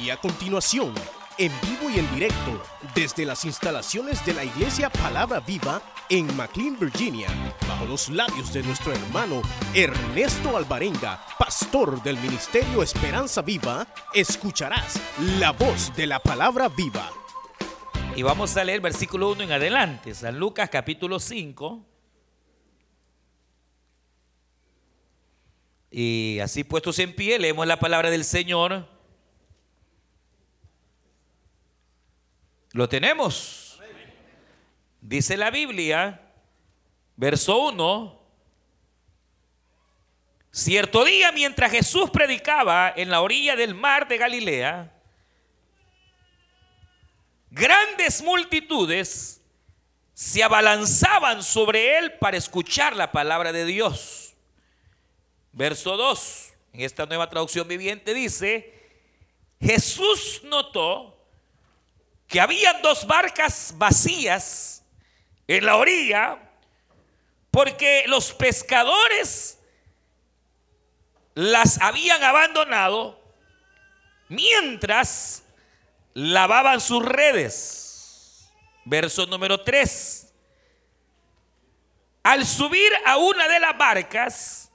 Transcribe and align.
Y 0.00 0.10
a 0.10 0.18
continuación, 0.18 0.92
en 1.38 1.50
vivo 1.62 1.90
y 1.90 1.98
en 1.98 2.14
directo, 2.14 2.62
desde 2.94 3.24
las 3.24 3.44
instalaciones 3.46 4.24
de 4.26 4.34
la 4.34 4.44
Iglesia 4.44 4.90
Palabra 4.90 5.40
Viva 5.40 5.80
en 6.10 6.36
McLean, 6.36 6.78
Virginia, 6.78 7.28
bajo 7.66 7.86
los 7.86 8.10
labios 8.10 8.52
de 8.52 8.62
nuestro 8.62 8.92
hermano 8.92 9.40
Ernesto 9.74 10.56
Alvarenga, 10.56 11.24
pastor 11.38 12.02
del 12.02 12.18
Ministerio 12.18 12.82
Esperanza 12.82 13.40
Viva, 13.40 13.86
escucharás 14.12 15.00
la 15.38 15.52
voz 15.52 15.94
de 15.96 16.06
la 16.06 16.18
Palabra 16.18 16.68
Viva. 16.68 17.10
Y 18.14 18.22
vamos 18.22 18.56
a 18.56 18.64
leer 18.64 18.80
versículo 18.80 19.32
1 19.32 19.44
en 19.44 19.52
adelante, 19.52 20.14
San 20.14 20.38
Lucas 20.38 20.68
capítulo 20.70 21.18
5. 21.18 21.84
Y 25.90 26.38
así 26.40 26.64
puestos 26.64 26.98
en 26.98 27.14
pie, 27.14 27.38
leemos 27.38 27.66
la 27.66 27.78
palabra 27.78 28.10
del 28.10 28.24
Señor. 28.24 28.95
Lo 32.76 32.90
tenemos. 32.90 33.80
Dice 35.00 35.34
la 35.38 35.50
Biblia, 35.50 36.20
verso 37.16 37.56
1, 37.68 38.20
cierto 40.50 41.02
día 41.06 41.32
mientras 41.32 41.70
Jesús 41.72 42.10
predicaba 42.10 42.92
en 42.94 43.08
la 43.08 43.22
orilla 43.22 43.56
del 43.56 43.74
mar 43.74 44.06
de 44.08 44.18
Galilea, 44.18 44.92
grandes 47.50 48.22
multitudes 48.22 49.40
se 50.12 50.42
abalanzaban 50.42 51.42
sobre 51.42 51.96
él 51.96 52.12
para 52.18 52.36
escuchar 52.36 52.94
la 52.94 53.10
palabra 53.10 53.52
de 53.52 53.64
Dios. 53.64 54.34
Verso 55.52 55.96
2, 55.96 56.52
en 56.74 56.82
esta 56.82 57.06
nueva 57.06 57.30
traducción 57.30 57.66
viviente 57.66 58.12
dice, 58.12 58.70
Jesús 59.62 60.42
notó 60.44 61.15
que 62.28 62.40
habían 62.40 62.82
dos 62.82 63.06
barcas 63.06 63.74
vacías 63.76 64.84
en 65.46 65.64
la 65.64 65.76
orilla 65.76 66.38
porque 67.50 68.04
los 68.06 68.32
pescadores 68.32 69.58
las 71.34 71.80
habían 71.80 72.22
abandonado 72.22 73.20
mientras 74.28 75.44
lavaban 76.14 76.80
sus 76.80 77.04
redes. 77.04 78.50
Verso 78.84 79.26
número 79.26 79.62
3. 79.62 80.32
Al 82.22 82.44
subir 82.44 82.90
a 83.04 83.18
una 83.18 83.48
de 83.48 83.60
las 83.60 83.76
barcas, 83.76 84.72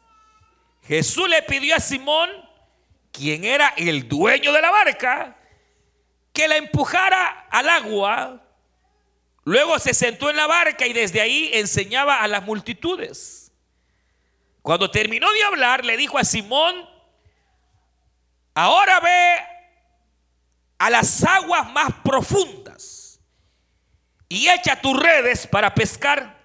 Jesús 0.83 1.27
le 1.27 1.41
pidió 1.43 1.75
a 1.75 1.79
Simón, 1.79 2.29
quien 3.11 3.43
era 3.43 3.73
el 3.75 4.07
dueño 4.07 4.53
de 4.53 4.61
la 4.61 4.71
barca, 4.71 5.37
que 6.33 6.47
la 6.47 6.57
empujara 6.57 7.47
al 7.49 7.69
agua. 7.69 8.41
Luego 9.43 9.79
se 9.79 9.93
sentó 9.93 10.29
en 10.29 10.37
la 10.37 10.47
barca 10.47 10.85
y 10.85 10.93
desde 10.93 11.21
ahí 11.21 11.49
enseñaba 11.53 12.21
a 12.21 12.27
las 12.27 12.43
multitudes. 12.43 13.51
Cuando 14.61 14.91
terminó 14.91 15.31
de 15.31 15.43
hablar, 15.43 15.83
le 15.83 15.97
dijo 15.97 16.17
a 16.17 16.23
Simón, 16.23 16.87
ahora 18.53 18.99
ve 18.99 19.35
a 20.77 20.89
las 20.89 21.23
aguas 21.23 21.69
más 21.71 21.91
profundas 22.03 23.19
y 24.29 24.47
echa 24.47 24.79
tus 24.79 24.97
redes 25.01 25.47
para 25.47 25.73
pescar. 25.73 26.39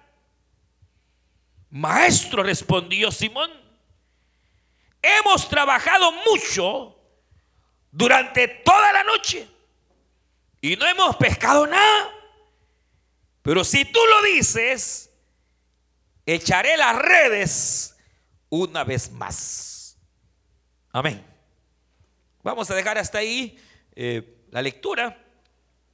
Maestro, 1.69 2.43
respondió 2.43 3.11
Simón, 3.11 3.51
hemos 5.01 5.47
trabajado 5.47 6.11
mucho 6.11 6.97
durante 7.91 8.47
toda 8.47 8.91
la 8.93 9.03
noche 9.03 9.47
y 10.61 10.75
no 10.75 10.87
hemos 10.87 11.15
pescado 11.17 11.67
nada. 11.67 12.09
Pero 13.41 13.63
si 13.63 13.85
tú 13.85 13.99
lo 13.99 14.21
dices, 14.33 15.09
echaré 16.25 16.75
las 16.77 16.95
redes 16.95 17.95
una 18.49 18.83
vez 18.83 19.11
más. 19.11 19.97
Amén. 20.91 21.23
Vamos 22.43 22.69
a 22.71 22.75
dejar 22.75 22.97
hasta 22.97 23.19
ahí 23.19 23.59
eh, 23.95 24.37
la 24.51 24.61
lectura 24.61 25.17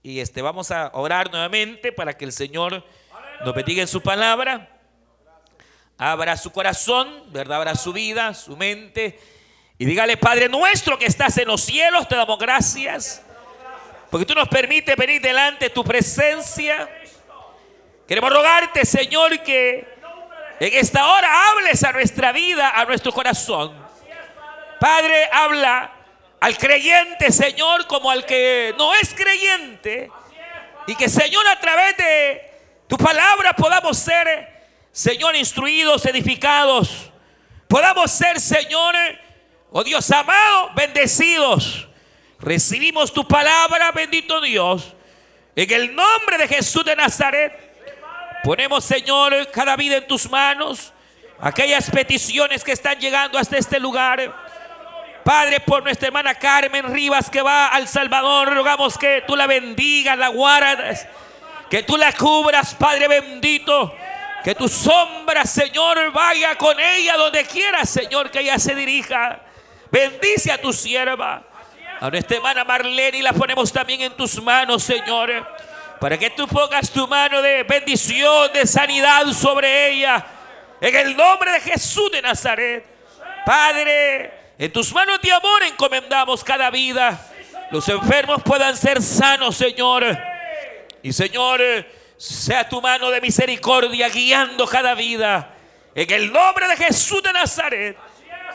y 0.02 0.20
este, 0.20 0.42
vamos 0.42 0.72
a 0.72 0.92
orar 0.94 1.32
nuevamente 1.32 1.92
para 1.92 2.18
que 2.18 2.26
el 2.26 2.32
Señor 2.32 2.86
nos 3.44 3.56
bendiga 3.56 3.82
en 3.82 3.88
su 3.88 4.02
palabra. 4.02 4.70
Abra 5.98 6.36
su 6.38 6.52
corazón, 6.52 7.32
¿verdad? 7.32 7.58
Abra 7.58 7.76
su 7.76 7.94
vida, 7.94 8.34
su 8.34 8.58
mente. 8.58 9.20
Y 9.78 9.86
dígale, 9.86 10.18
Padre 10.18 10.50
nuestro 10.50 10.98
que 10.98 11.06
estás 11.06 11.38
en 11.38 11.48
los 11.48 11.62
cielos, 11.62 12.08
te 12.08 12.16
damos 12.16 12.40
gracias 12.40 13.24
porque 14.14 14.28
tú 14.28 14.36
nos 14.36 14.48
permites 14.48 14.96
venir 14.96 15.20
delante 15.20 15.66
de 15.66 15.70
tu 15.72 15.84
presencia. 15.84 16.88
Queremos 18.08 18.32
rogarte, 18.32 18.86
Señor, 18.86 19.42
que 19.42 19.88
en 20.60 20.74
esta 20.76 21.08
hora 21.08 21.50
hables 21.50 21.84
a 21.84 21.92
nuestra 21.94 22.32
vida, 22.32 22.80
a 22.80 22.86
nuestro 22.86 23.12
corazón. 23.12 23.76
Padre, 24.80 25.28
habla 25.32 25.92
al 26.40 26.56
creyente, 26.60 27.32
Señor, 27.32 27.88
como 27.88 28.12
al 28.12 28.24
que 28.24 28.76
no 28.78 28.94
es 28.94 29.16
creyente. 29.16 30.12
Y 30.86 30.94
que, 30.94 31.10
Señor, 31.10 31.48
a 31.48 31.60
través 31.60 31.98
de 31.98 32.52
tu 32.88 32.98
palabra 32.98 33.54
podamos 33.54 33.98
ser, 33.98 34.64
Señor, 34.92 35.36
instruidos, 35.36 36.06
edificados. 36.06 37.12
Podamos 37.68 38.12
ser, 38.12 38.40
Señor, 38.40 38.94
oh 39.72 39.84
Dios 39.84 40.12
amado, 40.12 40.70
bendecidos. 40.76 41.88
Recibimos 42.44 43.14
tu 43.14 43.26
palabra, 43.26 43.94
bendito 43.94 44.42
Dios. 44.42 44.94
En 45.56 45.72
el 45.72 45.96
nombre 45.96 46.38
de 46.38 46.48
Jesús 46.50 46.84
de 46.84 46.94
Nazaret, 46.94 47.54
ponemos, 48.44 48.84
Señor, 48.84 49.50
cada 49.50 49.78
vida 49.78 49.96
en 49.96 50.08
tus 50.08 50.30
manos. 50.30 50.92
Aquellas 51.40 51.90
peticiones 51.90 52.66
que 52.66 52.74
están 52.74 53.00
llegando 53.00 53.38
hasta 53.38 53.58
este 53.58 53.80
lugar. 53.80 54.36
Padre, 55.24 55.62
por 55.62 55.84
nuestra 55.84 56.08
hermana 56.08 56.36
Carmen 56.36 56.94
Rivas 56.94 57.30
que 57.30 57.42
va 57.42 57.68
al 57.68 57.88
Salvador, 57.88 58.54
rogamos 58.54 58.98
que 58.98 59.24
tú 59.26 59.38
la 59.38 59.48
bendigas, 59.48 60.18
la 60.18 60.28
guardas, 60.28 61.08
que 61.70 61.84
tú 61.84 61.96
la 61.96 62.12
cubras, 62.12 62.76
Padre 62.76 63.08
bendito. 63.08 63.96
Que 64.44 64.54
tu 64.54 64.68
sombra, 64.68 65.46
Señor, 65.46 66.12
vaya 66.12 66.58
con 66.58 66.78
ella 66.78 67.16
donde 67.16 67.46
quiera, 67.46 67.86
Señor, 67.86 68.30
que 68.30 68.42
ella 68.42 68.60
se 68.60 68.76
dirija. 68.76 69.40
Bendice 69.90 70.52
a 70.52 70.60
tu 70.60 70.74
sierva. 70.74 71.53
A 72.04 72.10
nuestra 72.10 72.36
hermana 72.36 72.66
Marlene 72.66 73.20
y 73.20 73.22
la 73.22 73.32
ponemos 73.32 73.72
también 73.72 74.02
en 74.02 74.12
tus 74.12 74.44
manos, 74.44 74.84
Señor. 74.84 75.32
Para 76.02 76.18
que 76.18 76.32
tú 76.32 76.46
pongas 76.50 76.92
tu 76.92 77.08
mano 77.08 77.42
de 77.42 77.64
bendición, 77.64 78.52
de 78.52 78.68
sanidad 78.68 79.26
sobre 79.28 79.92
ella. 79.92 80.26
En 80.82 80.94
el 80.94 81.16
nombre 81.16 81.54
de 81.54 81.62
Jesús 81.62 82.12
de 82.12 82.22
Nazaret. 82.22 82.86
Padre, 83.46 84.34
en 84.58 84.74
tus 84.74 84.94
manos 84.94 85.22
de 85.22 85.32
amor 85.32 85.64
encomendamos 85.64 86.44
cada 86.44 86.70
vida. 86.70 87.26
Los 87.72 87.88
enfermos 87.88 88.44
puedan 88.44 88.76
ser 88.76 89.02
sanos, 89.02 89.56
Señor. 89.56 90.04
Y 91.04 91.14
Señor, 91.14 91.62
sea 92.18 92.68
tu 92.68 92.82
mano 92.82 93.12
de 93.12 93.22
misericordia 93.22 94.10
guiando 94.10 94.68
cada 94.68 94.94
vida. 94.94 95.56
En 95.96 96.12
el 96.12 96.34
nombre 96.34 96.68
de 96.68 96.76
Jesús 96.76 97.24
de 97.24 97.32
Nazaret. 97.32 97.98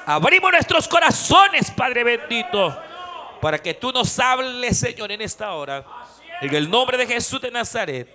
Abrimos 0.04 0.52
nuestros 0.52 0.86
corazones, 0.86 1.70
Padre 1.70 2.04
bendito 2.04 2.82
para 3.40 3.58
que 3.58 3.74
tú 3.74 3.92
nos 3.92 4.18
hables, 4.18 4.78
Señor, 4.78 5.12
en 5.12 5.20
esta 5.20 5.52
hora. 5.52 5.84
En 6.40 6.54
el 6.54 6.68
nombre 6.70 6.96
de 6.96 7.06
Jesús 7.06 7.40
de 7.40 7.50
Nazaret. 7.50 8.08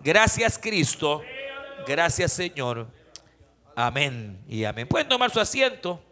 Gracias, 0.00 0.58
Cristo. 0.58 1.22
Gracias, 1.86 2.32
Señor. 2.32 2.86
Amén 3.74 4.42
y 4.48 4.64
amén. 4.64 4.86
Pueden 4.86 5.08
tomar 5.08 5.30
su 5.30 5.40
asiento. 5.40 6.02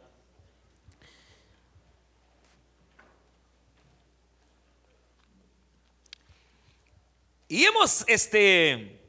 Y 7.48 7.64
hemos, 7.64 8.04
este, 8.06 9.00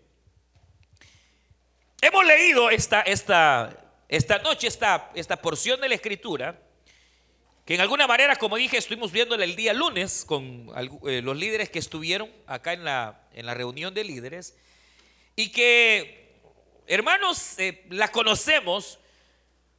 hemos 2.02 2.26
leído 2.26 2.72
esta, 2.72 3.02
esta, 3.02 3.78
esta 4.10 4.40
noche 4.40 4.68
esta, 4.68 5.12
esta 5.14 5.36
porción 5.36 5.80
de 5.80 5.90
la 5.90 5.96
Escritura 5.96 6.60
en 7.74 7.82
alguna 7.82 8.08
manera, 8.08 8.36
como 8.36 8.58
dije, 8.58 8.78
estuvimos 8.78 9.12
viéndola 9.12 9.44
el 9.44 9.56
día 9.56 9.74
lunes 9.74 10.26
con 10.26 10.70
eh, 11.08 11.22
los 11.22 11.38
líderes 11.38 11.70
que 11.70 11.80
estuvieron 11.80 12.30
acá 12.48 12.74
en 12.74 12.84
la, 12.84 13.22
en 13.34 13.46
la 13.46 13.54
reunión 13.54 13.94
de 13.94 14.04
líderes, 14.04 14.56
y 15.36 15.52
que, 15.52 16.34
hermanos, 16.88 17.56
eh, 17.58 17.86
la 17.90 18.10
conocemos 18.10 19.00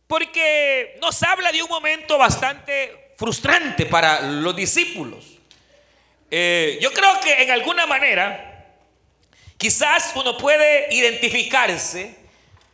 porque 0.06 0.96
nos 1.00 1.22
habla 1.22 1.52
de 1.52 1.62
un 1.62 1.68
momento 1.68 2.18
bastante 2.18 3.14
frustrante 3.16 3.86
para 3.86 4.22
los 4.22 4.54
discípulos. 4.54 5.38
Eh, 6.30 6.78
yo 6.80 6.92
creo 6.92 7.20
que 7.20 7.42
en 7.42 7.50
alguna 7.50 7.86
manera, 7.86 8.74
quizás 9.58 10.12
uno 10.14 10.36
puede 10.38 10.94
identificarse, 10.94 12.16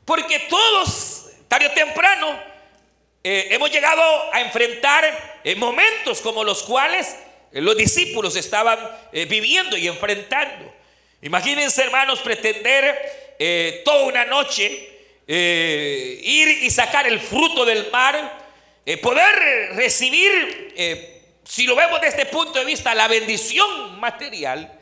porque 0.04 0.38
todos, 0.48 1.30
tarde 1.48 1.66
o 1.66 1.72
temprano, 1.72 2.40
eh, 3.30 3.48
hemos 3.50 3.70
llegado 3.70 4.02
a 4.32 4.40
enfrentar 4.40 5.40
eh, 5.44 5.54
momentos 5.54 6.22
como 6.22 6.42
los 6.42 6.62
cuales 6.62 7.14
los 7.52 7.76
discípulos 7.76 8.36
estaban 8.36 8.78
eh, 9.12 9.24
viviendo 9.24 9.76
y 9.76 9.86
enfrentando. 9.86 10.72
Imagínense, 11.22 11.82
hermanos, 11.82 12.20
pretender 12.20 13.34
eh, 13.38 13.82
toda 13.84 14.04
una 14.04 14.24
noche 14.24 14.88
eh, 15.26 16.20
ir 16.22 16.48
y 16.62 16.70
sacar 16.70 17.06
el 17.06 17.20
fruto 17.20 17.64
del 17.64 17.90
mar, 17.90 18.48
poder 19.02 19.74
recibir, 19.74 20.72
si 21.44 21.66
lo 21.66 21.76
vemos 21.76 22.00
desde 22.00 22.22
este 22.22 22.32
punto 22.32 22.58
de 22.58 22.64
vista, 22.64 22.94
la 22.94 23.06
bendición 23.06 24.00
material. 24.00 24.80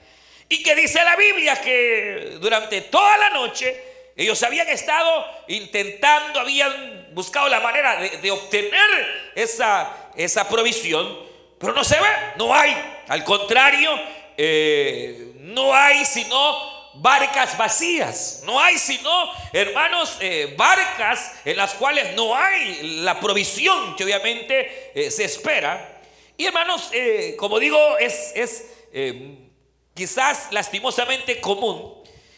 Y 0.48 0.62
que 0.62 0.76
dice 0.76 1.02
la 1.02 1.16
Biblia 1.16 1.60
que 1.60 2.36
durante 2.40 2.82
toda 2.82 3.18
la 3.18 3.30
noche 3.30 3.76
ellos 4.16 4.40
habían 4.44 4.68
estado 4.68 5.26
intentando, 5.48 6.38
habían 6.38 7.05
buscado 7.16 7.48
la 7.48 7.60
manera 7.60 7.98
de, 7.98 8.30
obtener 8.30 9.32
esa, 9.34 10.10
esa 10.16 10.46
provisión, 10.46 11.18
pero 11.58 11.72
no 11.72 11.82
se 11.82 11.98
ve, 11.98 12.08
no 12.36 12.54
hay. 12.54 12.76
Al 13.08 13.24
contrario, 13.24 13.90
eh, 14.36 15.32
no 15.36 15.74
hay 15.74 16.04
sino 16.04 16.92
barcas 16.96 17.56
vacías. 17.56 18.42
No 18.44 18.60
hay 18.60 18.76
sino, 18.76 19.32
hermanos, 19.54 20.18
eh, 20.20 20.52
barcas 20.58 21.32
en 21.46 21.56
las 21.56 21.72
cuales 21.72 22.14
no 22.14 22.36
hay 22.36 23.00
la 23.00 23.18
provisión 23.18 23.96
que 23.96 24.04
obviamente 24.04 24.92
eh, 24.94 25.10
se 25.10 25.24
espera. 25.24 26.02
Y 26.36 26.44
hermanos, 26.44 26.90
como 27.38 27.58
digo, 27.58 27.96
es, 27.96 28.32
es 28.34 28.66
quizás 29.94 30.48
lastimosamente 30.50 31.40
común 31.40 31.94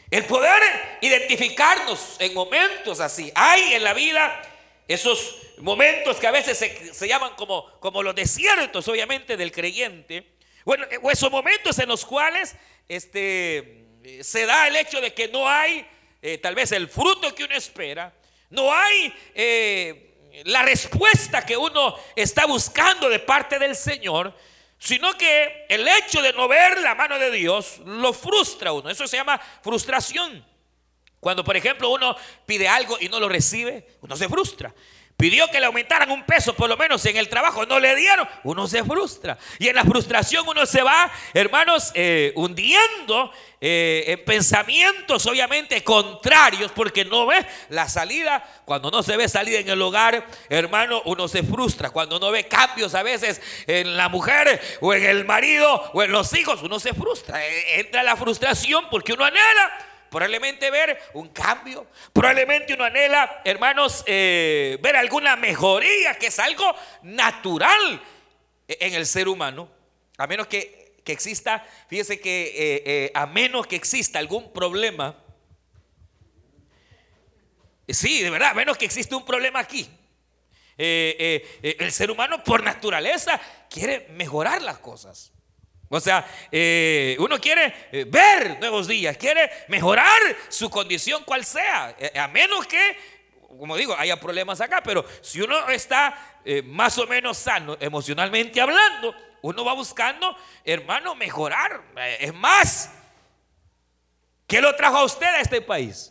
el 0.08 0.24
poder 0.24 0.62
identificarnos 1.00 2.14
en 2.20 2.32
momentos 2.32 3.00
así. 3.00 3.32
Hay 3.34 3.74
en 3.74 3.82
la 3.82 3.92
vida 3.92 4.40
esos 4.88 5.36
momentos 5.58 6.16
que 6.16 6.26
a 6.26 6.30
veces 6.30 6.56
se, 6.58 7.08
llaman 7.08 7.34
como, 7.36 7.70
como 7.78 8.02
los 8.02 8.14
desiertos, 8.14 8.88
obviamente, 8.88 9.36
del 9.36 9.52
creyente. 9.52 10.32
Bueno, 10.64 10.86
eh, 10.90 10.98
esos 11.12 11.30
momentos 11.30 11.78
en 11.78 11.88
los 11.88 12.04
cuales 12.06 12.56
este, 12.88 13.84
se 14.22 14.46
da 14.46 14.66
el 14.66 14.76
hecho 14.76 15.00
de 15.00 15.12
que 15.12 15.28
no 15.28 15.46
hay 15.46 15.86
eh, 16.20 16.38
tal 16.38 16.54
vez 16.54 16.72
el 16.72 16.88
fruto 16.88 17.34
que 17.34 17.44
uno 17.44 17.54
espera, 17.54 18.12
no 18.50 18.72
hay 18.72 19.14
eh, 19.34 20.42
la 20.44 20.62
respuesta 20.62 21.44
que 21.46 21.56
uno 21.56 21.94
está 22.16 22.46
buscando 22.46 23.08
de 23.08 23.20
parte 23.20 23.58
del 23.58 23.76
Señor, 23.76 24.34
sino 24.78 25.16
que 25.16 25.66
el 25.68 25.86
hecho 25.86 26.22
de 26.22 26.32
no 26.32 26.48
ver 26.48 26.80
la 26.80 26.94
mano 26.94 27.18
de 27.18 27.30
Dios 27.30 27.78
lo 27.84 28.12
frustra 28.12 28.70
a 28.70 28.72
uno. 28.72 28.90
Eso 28.90 29.06
se 29.06 29.16
llama 29.16 29.38
frustración. 29.62 30.44
Cuando, 31.20 31.44
por 31.44 31.56
ejemplo, 31.56 31.90
uno 31.90 32.16
pide 32.46 32.68
algo 32.68 32.96
y 33.00 33.08
no 33.08 33.18
lo 33.18 33.28
recibe, 33.28 33.86
uno 34.00 34.16
se 34.16 34.28
frustra. 34.28 34.72
Pidió 35.18 35.48
que 35.50 35.58
le 35.58 35.66
aumentaran 35.66 36.12
un 36.12 36.24
peso, 36.24 36.54
por 36.54 36.68
lo 36.68 36.76
menos 36.76 37.04
en 37.04 37.16
el 37.16 37.28
trabajo, 37.28 37.66
no 37.66 37.80
le 37.80 37.96
dieron, 37.96 38.28
uno 38.44 38.68
se 38.68 38.84
frustra. 38.84 39.36
Y 39.58 39.66
en 39.66 39.74
la 39.74 39.82
frustración 39.82 40.46
uno 40.46 40.64
se 40.64 40.80
va, 40.80 41.10
hermanos, 41.34 41.90
eh, 41.94 42.32
hundiendo 42.36 43.32
eh, 43.60 44.04
en 44.06 44.24
pensamientos 44.24 45.26
obviamente 45.26 45.82
contrarios, 45.82 46.70
porque 46.70 47.04
no 47.04 47.26
ve 47.26 47.44
la 47.68 47.88
salida. 47.88 48.44
Cuando 48.64 48.92
no 48.92 49.02
se 49.02 49.16
ve 49.16 49.28
salida 49.28 49.58
en 49.58 49.68
el 49.68 49.82
hogar, 49.82 50.24
hermano, 50.48 51.02
uno 51.04 51.26
se 51.26 51.42
frustra. 51.42 51.90
Cuando 51.90 52.20
no 52.20 52.30
ve 52.30 52.46
cambios 52.46 52.94
a 52.94 53.02
veces 53.02 53.42
en 53.66 53.96
la 53.96 54.08
mujer 54.08 54.60
o 54.80 54.94
en 54.94 55.02
el 55.02 55.24
marido 55.24 55.90
o 55.94 56.02
en 56.04 56.12
los 56.12 56.32
hijos, 56.34 56.62
uno 56.62 56.78
se 56.78 56.94
frustra. 56.94 57.44
Eh, 57.44 57.80
entra 57.80 58.04
la 58.04 58.14
frustración 58.14 58.84
porque 58.88 59.14
uno 59.14 59.24
anhela 59.24 59.87
Probablemente 60.10 60.70
ver 60.70 60.98
un 61.14 61.28
cambio. 61.28 61.86
Probablemente 62.12 62.74
uno 62.74 62.84
anhela, 62.84 63.42
hermanos, 63.44 64.04
eh, 64.06 64.78
ver 64.80 64.96
alguna 64.96 65.36
mejoría, 65.36 66.14
que 66.14 66.28
es 66.28 66.38
algo 66.38 66.74
natural 67.02 68.02
en 68.66 68.94
el 68.94 69.06
ser 69.06 69.28
humano. 69.28 69.70
A 70.16 70.26
menos 70.26 70.46
que, 70.46 70.94
exista, 71.04 71.66
fíjese 71.88 72.20
que 72.20 72.42
eh, 72.48 72.82
eh, 72.84 73.12
a 73.14 73.26
menos 73.26 73.66
que 73.66 73.76
exista 73.76 74.18
algún 74.18 74.52
problema. 74.52 75.16
Sí, 77.88 78.22
de 78.22 78.30
verdad, 78.30 78.50
a 78.50 78.54
menos 78.54 78.76
que 78.76 78.84
exista 78.84 79.16
un 79.16 79.24
problema 79.24 79.60
aquí. 79.60 79.88
el 80.76 81.92
ser 81.92 82.10
humano 82.10 82.44
por 82.44 82.62
naturaleza 82.62 83.40
quiere 83.70 84.06
mejorar 84.10 84.60
las 84.62 84.78
cosas. 84.78 85.32
O 85.90 86.00
sea, 86.00 86.26
eh, 86.52 87.16
uno 87.18 87.40
quiere 87.40 87.88
eh, 87.90 88.04
ver 88.06 88.58
nuevos 88.60 88.86
días, 88.86 89.16
quiere 89.16 89.50
mejorar 89.68 90.20
su 90.48 90.68
condición 90.68 91.24
cual 91.24 91.44
sea, 91.46 91.96
eh, 91.98 92.18
a 92.18 92.28
menos 92.28 92.66
que, 92.66 92.98
como 93.58 93.74
digo, 93.76 93.96
haya 93.96 94.20
problemas 94.20 94.60
acá, 94.60 94.82
pero 94.82 95.04
si 95.22 95.40
uno 95.40 95.68
está 95.68 96.24
más 96.64 96.96
o 96.96 97.06
menos 97.06 97.36
sano 97.36 97.76
emocionalmente 97.78 98.58
hablando, 98.58 99.14
uno 99.42 99.64
va 99.66 99.74
buscando, 99.74 100.34
hermano, 100.64 101.14
mejorar. 101.14 101.82
Es 102.18 102.32
más, 102.32 102.90
¿qué 104.46 104.62
lo 104.62 104.74
trajo 104.74 104.96
a 104.96 105.04
usted 105.04 105.26
a 105.26 105.40
este 105.40 105.60
país? 105.60 106.10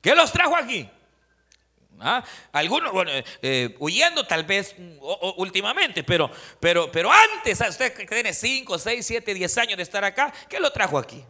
¿Qué 0.00 0.14
los 0.14 0.30
trajo 0.30 0.54
aquí? 0.54 0.88
¿Ah? 2.00 2.24
Algunos, 2.52 2.92
bueno, 2.92 3.10
eh, 3.12 3.24
eh, 3.42 3.74
huyendo 3.78 4.26
tal 4.26 4.44
vez 4.44 4.74
mm, 4.76 4.98
últimamente, 5.36 6.02
pero, 6.04 6.30
pero, 6.60 6.90
pero 6.90 7.10
antes, 7.10 7.60
usted 7.60 7.92
que 7.92 8.06
tiene 8.06 8.32
5, 8.32 8.78
6, 8.78 9.06
7, 9.06 9.34
10 9.34 9.58
años 9.58 9.76
de 9.76 9.82
estar 9.82 10.04
acá, 10.04 10.32
¿qué 10.48 10.60
lo 10.60 10.70
trajo 10.72 10.98
aquí? 10.98 11.24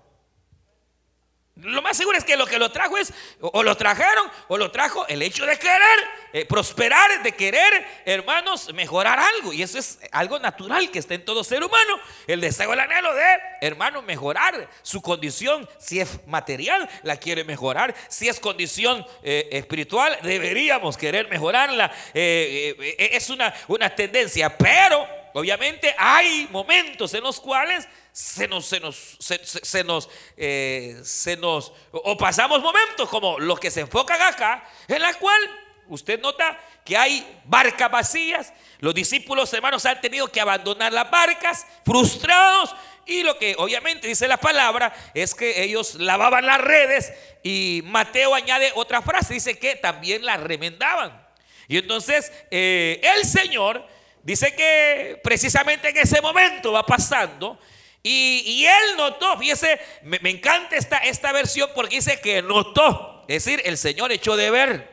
Lo 1.56 1.82
más 1.82 1.96
seguro 1.96 2.18
es 2.18 2.24
que 2.24 2.36
lo 2.36 2.46
que 2.46 2.58
lo 2.58 2.72
trajo 2.72 2.98
es, 2.98 3.12
o 3.40 3.62
lo 3.62 3.76
trajeron, 3.76 4.28
o 4.48 4.58
lo 4.58 4.72
trajo 4.72 5.06
el 5.06 5.22
hecho 5.22 5.46
de 5.46 5.56
querer 5.56 5.98
eh, 6.32 6.44
prosperar, 6.46 7.22
de 7.22 7.30
querer, 7.30 7.86
hermanos, 8.04 8.74
mejorar 8.74 9.20
algo. 9.20 9.52
Y 9.52 9.62
eso 9.62 9.78
es 9.78 10.00
algo 10.10 10.40
natural 10.40 10.90
que 10.90 10.98
está 10.98 11.14
en 11.14 11.24
todo 11.24 11.44
ser 11.44 11.62
humano. 11.62 12.00
El 12.26 12.40
deseo, 12.40 12.72
el 12.72 12.80
anhelo 12.80 13.14
de, 13.14 13.24
hermano, 13.60 14.02
mejorar 14.02 14.68
su 14.82 15.00
condición. 15.00 15.68
Si 15.78 16.00
es 16.00 16.26
material, 16.26 16.90
la 17.04 17.18
quiere 17.18 17.44
mejorar. 17.44 17.94
Si 18.08 18.28
es 18.28 18.40
condición 18.40 19.06
eh, 19.22 19.48
espiritual, 19.52 20.18
deberíamos 20.24 20.96
querer 20.96 21.28
mejorarla. 21.28 21.92
Eh, 22.14 22.96
es 23.12 23.30
una, 23.30 23.54
una 23.68 23.94
tendencia, 23.94 24.58
pero 24.58 25.06
obviamente 25.34 25.94
hay 25.96 26.48
momentos 26.50 27.14
en 27.14 27.22
los 27.22 27.38
cuales 27.38 27.86
se 28.14 28.46
nos, 28.46 28.64
se 28.64 28.78
nos, 28.78 29.18
se, 29.18 29.82
nos, 29.82 30.08
eh, 30.36 31.00
se 31.02 31.36
nos, 31.36 31.72
o 31.90 32.16
pasamos 32.16 32.62
momentos 32.62 33.08
como 33.08 33.40
los 33.40 33.58
que 33.58 33.72
se 33.72 33.80
enfocan 33.80 34.22
acá, 34.22 34.64
en 34.86 35.02
la 35.02 35.12
cual 35.14 35.40
usted 35.88 36.20
nota 36.20 36.56
que 36.84 36.96
hay 36.96 37.40
barcas 37.44 37.90
vacías, 37.90 38.52
los 38.78 38.94
discípulos 38.94 39.52
hermanos 39.52 39.84
han 39.84 40.00
tenido 40.00 40.28
que 40.28 40.40
abandonar 40.40 40.92
las 40.92 41.10
barcas, 41.10 41.66
frustrados, 41.84 42.72
y 43.04 43.24
lo 43.24 43.36
que 43.36 43.56
obviamente 43.58 44.06
dice 44.06 44.28
la 44.28 44.36
palabra 44.36 44.94
es 45.12 45.34
que 45.34 45.64
ellos 45.64 45.96
lavaban 45.96 46.46
las 46.46 46.60
redes 46.60 47.12
y 47.42 47.82
Mateo 47.84 48.32
añade 48.32 48.70
otra 48.76 49.02
frase, 49.02 49.34
dice 49.34 49.58
que 49.58 49.74
también 49.74 50.24
las 50.24 50.40
remendaban. 50.40 51.20
Y 51.66 51.78
entonces 51.78 52.32
eh, 52.52 53.00
el 53.16 53.24
Señor 53.24 53.84
dice 54.22 54.54
que 54.54 55.20
precisamente 55.24 55.88
en 55.88 55.96
ese 55.96 56.22
momento 56.22 56.70
va 56.70 56.86
pasando 56.86 57.58
y, 58.06 58.66
él 58.66 58.96
notó, 58.98 59.38
fíjese, 59.38 59.80
me, 60.02 60.18
encanta 60.28 60.76
esta, 60.76 60.98
esta 60.98 61.32
versión 61.32 61.70
porque 61.74 61.96
dice 61.96 62.20
que 62.20 62.42
notó. 62.42 63.24
Es 63.28 63.46
decir, 63.46 63.62
el 63.64 63.78
Señor 63.78 64.12
echó 64.12 64.36
de 64.36 64.50
ver. 64.50 64.90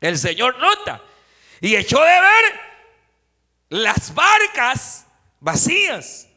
El 0.00 0.16
Señor 0.16 0.56
nota. 0.60 1.02
Y 1.60 1.74
echó 1.74 1.98
de 1.98 2.20
ver 2.20 2.60
las 3.70 4.14
barcas 4.14 5.06
vacías. 5.40 6.28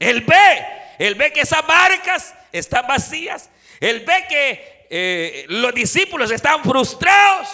Él 0.00 0.22
ve, 0.22 0.66
él 0.98 1.14
ve 1.14 1.32
que 1.32 1.42
esas 1.42 1.64
barcas 1.64 2.34
están 2.50 2.88
vacías. 2.88 3.48
Él 3.78 4.00
ve 4.00 4.26
que 4.28 4.86
eh, 4.90 5.44
los 5.48 5.72
discípulos 5.72 6.32
están 6.32 6.64
frustrados. 6.64 7.48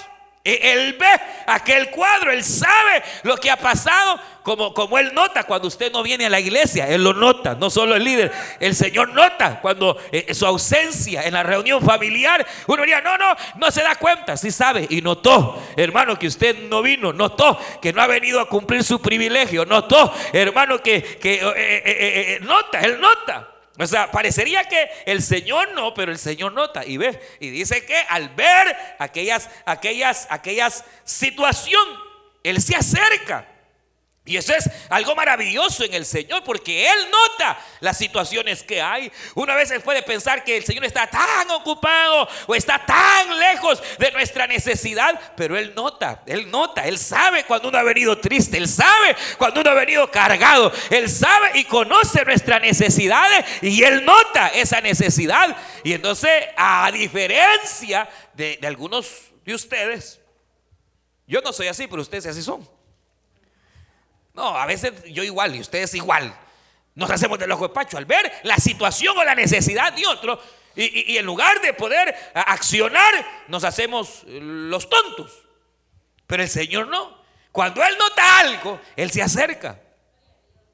E, 0.45 0.73
él 0.73 0.97
ve 0.99 1.07
aquel 1.47 1.91
cuadro, 1.91 2.33
él 2.33 2.43
sabe 2.43 3.03
lo 3.23 3.37
que 3.37 3.49
ha 3.49 3.57
pasado, 3.57 4.19
como, 4.43 4.75
como 4.75 4.99
él 4.99 5.15
nota 5.15 5.45
cuando 5.45 5.69
usted 5.69 5.93
no 5.93 6.03
viene 6.03 6.27
a 6.27 6.31
la 6.31 6.41
iglesia, 6.41 6.89
él 6.89 7.05
lo 7.05 7.13
nota, 7.13 7.55
no 7.55 7.71
solo 7.71 7.95
el 7.95 8.03
líder, 8.03 8.33
el 8.59 8.75
Señor 8.75 9.11
nota 9.15 9.61
cuando 9.61 9.97
eh, 10.11 10.35
su 10.35 10.45
ausencia 10.45 11.23
en 11.23 11.35
la 11.35 11.45
reunión 11.45 11.81
familiar, 11.81 12.45
uno 12.67 12.83
diría, 12.83 13.01
no, 13.01 13.17
no, 13.17 13.37
no 13.57 13.71
se 13.71 13.83
da 13.83 13.95
cuenta, 13.95 14.37
sí 14.37 14.51
sabe, 14.51 14.85
y 14.91 15.01
notó, 15.01 15.63
hermano, 15.77 16.19
que 16.19 16.27
usted 16.27 16.69
no 16.69 16.83
vino, 16.83 17.13
notó 17.13 17.57
que 17.81 17.93
no 17.93 18.03
ha 18.03 18.09
venido 18.09 18.41
a 18.41 18.49
cumplir 18.49 18.83
su 18.83 19.01
privilegio, 19.01 19.65
notó, 19.65 20.13
hermano, 20.33 20.83
que, 20.83 21.03
que 21.21 21.35
eh, 21.35 21.53
eh, 21.57 22.39
nota, 22.43 22.81
él 22.81 23.01
nota. 23.01 23.52
O 23.79 23.87
sea, 23.87 24.11
parecería 24.11 24.65
que 24.65 24.91
el 25.07 25.23
Señor 25.23 25.73
no, 25.73 25.95
pero 25.95 26.13
el 26.13 26.19
Señor 26.19 26.53
nota 26.53 26.85
y 26.85 26.99
ve. 26.99 27.19
Y 27.41 27.51
dice 27.51 27.85
que 27.87 27.97
al 28.09 28.29
ver 28.31 28.77
aquellas, 28.99 29.49
aquellas, 29.65 30.27
aquellas 30.31 30.85
situación, 31.05 31.83
Él 32.43 32.61
se 32.61 32.77
acerca. 32.77 33.49
Y 34.25 34.37
eso 34.37 34.55
es 34.55 34.71
algo 34.89 35.17
maravilloso 35.17 35.83
en 35.83 35.95
el 35.95 36.07
Señor, 36.07 36.45
porque 36.45 36.89
Él 36.89 37.11
nota 37.11 37.59
las 37.81 37.99
situaciones 37.99 38.63
que 38.63 38.81
hay. 38.81 39.11
Una 39.35 39.57
vez 39.57 39.73
puede 39.83 40.01
pensar 40.05 40.45
que 40.45 40.57
el 40.57 40.65
Señor 40.65 40.85
está 40.85 41.09
tan 41.09 41.51
ocupado 41.51 42.29
o 42.47 42.55
está 42.55 42.87
tan 42.87 43.37
lejos 43.37 43.83
de 43.99 44.13
nuestra 44.13 44.47
necesidad, 44.47 45.19
pero 45.37 45.59
Él 45.59 45.73
nota, 45.75 46.23
Él 46.27 46.49
nota, 46.53 46.87
Él 46.87 46.99
sabe 46.99 47.43
cuando 47.45 47.69
uno 47.69 47.79
ha 47.79 47.83
venido 47.83 48.17
triste, 48.17 48.59
Él 48.59 48.69
sabe 48.69 49.17
cuando 49.39 49.61
uno 49.61 49.71
ha 49.71 49.75
venido 49.75 50.09
cargado, 50.09 50.73
Él 50.91 51.11
sabe 51.11 51.59
y 51.59 51.65
conoce 51.65 52.25
nuestras 52.25 52.63
necesidades 52.63 53.45
y 53.61 53.83
Él 53.83 54.05
nota 54.05 54.49
esa 54.49 54.81
necesidad. 54.81 55.57
Y 55.83 55.95
entonces, 55.95 56.31
a 56.57 56.93
diferencia 56.93 58.09
de, 58.35 58.57
de 58.61 58.67
algunos 58.69 59.33
de 59.45 59.53
ustedes, 59.53 60.21
yo 61.27 61.41
no 61.41 61.53
soy 61.53 61.67
así, 61.67 61.89
pero 61.89 62.03
ustedes 62.03 62.27
así 62.27 62.41
son. 62.41 62.82
No, 64.35 64.57
a 64.57 64.67
veces 64.67 64.93
yo 65.07 65.23
igual 65.23 65.55
y 65.55 65.61
ustedes 65.61 65.95
igual. 65.95 66.35
Nos 66.95 67.11
hacemos 67.11 67.39
de 67.39 67.49
pacho 67.73 67.97
al 67.97 68.05
ver 68.05 68.33
la 68.43 68.57
situación 68.57 69.17
o 69.17 69.25
la 69.25 69.35
necesidad 69.35 69.93
de 69.93 70.07
otro. 70.07 70.41
Y, 70.75 71.19
en 71.19 71.27
lugar 71.27 71.61
de 71.61 71.75
poder 71.75 72.15
accionar, 72.35 73.45
nos 73.49 73.65
hacemos 73.65 74.25
los 74.27 74.89
tontos. 74.89 75.43
Pero 76.27 76.43
el 76.43 76.49
Señor 76.49 76.89
no. 76.89 77.23
Cuando 77.51 77.85
Él 77.85 77.97
nota 77.99 78.39
algo, 78.39 78.81
Él 78.97 79.11
se 79.11 79.23
acerca. 79.23 79.79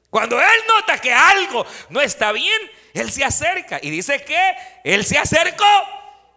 Cuando 0.09 0.39
Él 0.39 0.59
nota 0.67 0.97
que 0.99 1.13
algo 1.13 1.65
no 1.89 1.99
está 2.01 2.31
bien, 2.31 2.59
Él 2.93 3.11
se 3.11 3.23
acerca. 3.23 3.79
Y 3.81 3.89
dice 3.89 4.23
que 4.23 4.55
Él 4.85 5.05
se 5.05 5.17
acercó 5.17 5.65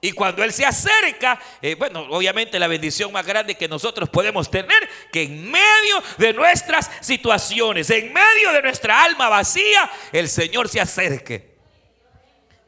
y 0.04 0.10
cuando 0.10 0.42
Él 0.42 0.52
se 0.52 0.66
acerca, 0.66 1.38
eh, 1.62 1.76
bueno, 1.76 2.00
obviamente 2.10 2.58
la 2.58 2.66
bendición 2.66 3.12
más 3.12 3.24
grande 3.24 3.54
que 3.54 3.68
nosotros 3.68 4.08
podemos 4.08 4.50
tener, 4.50 4.90
que 5.12 5.22
en 5.22 5.48
medio 5.48 6.02
de 6.18 6.32
nuestras 6.32 6.90
situaciones, 7.00 7.88
en 7.88 8.12
medio 8.12 8.52
de 8.52 8.62
nuestra 8.62 9.00
alma 9.04 9.28
vacía, 9.28 9.88
el 10.10 10.28
Señor 10.28 10.68
se 10.68 10.80
acerque. 10.80 11.54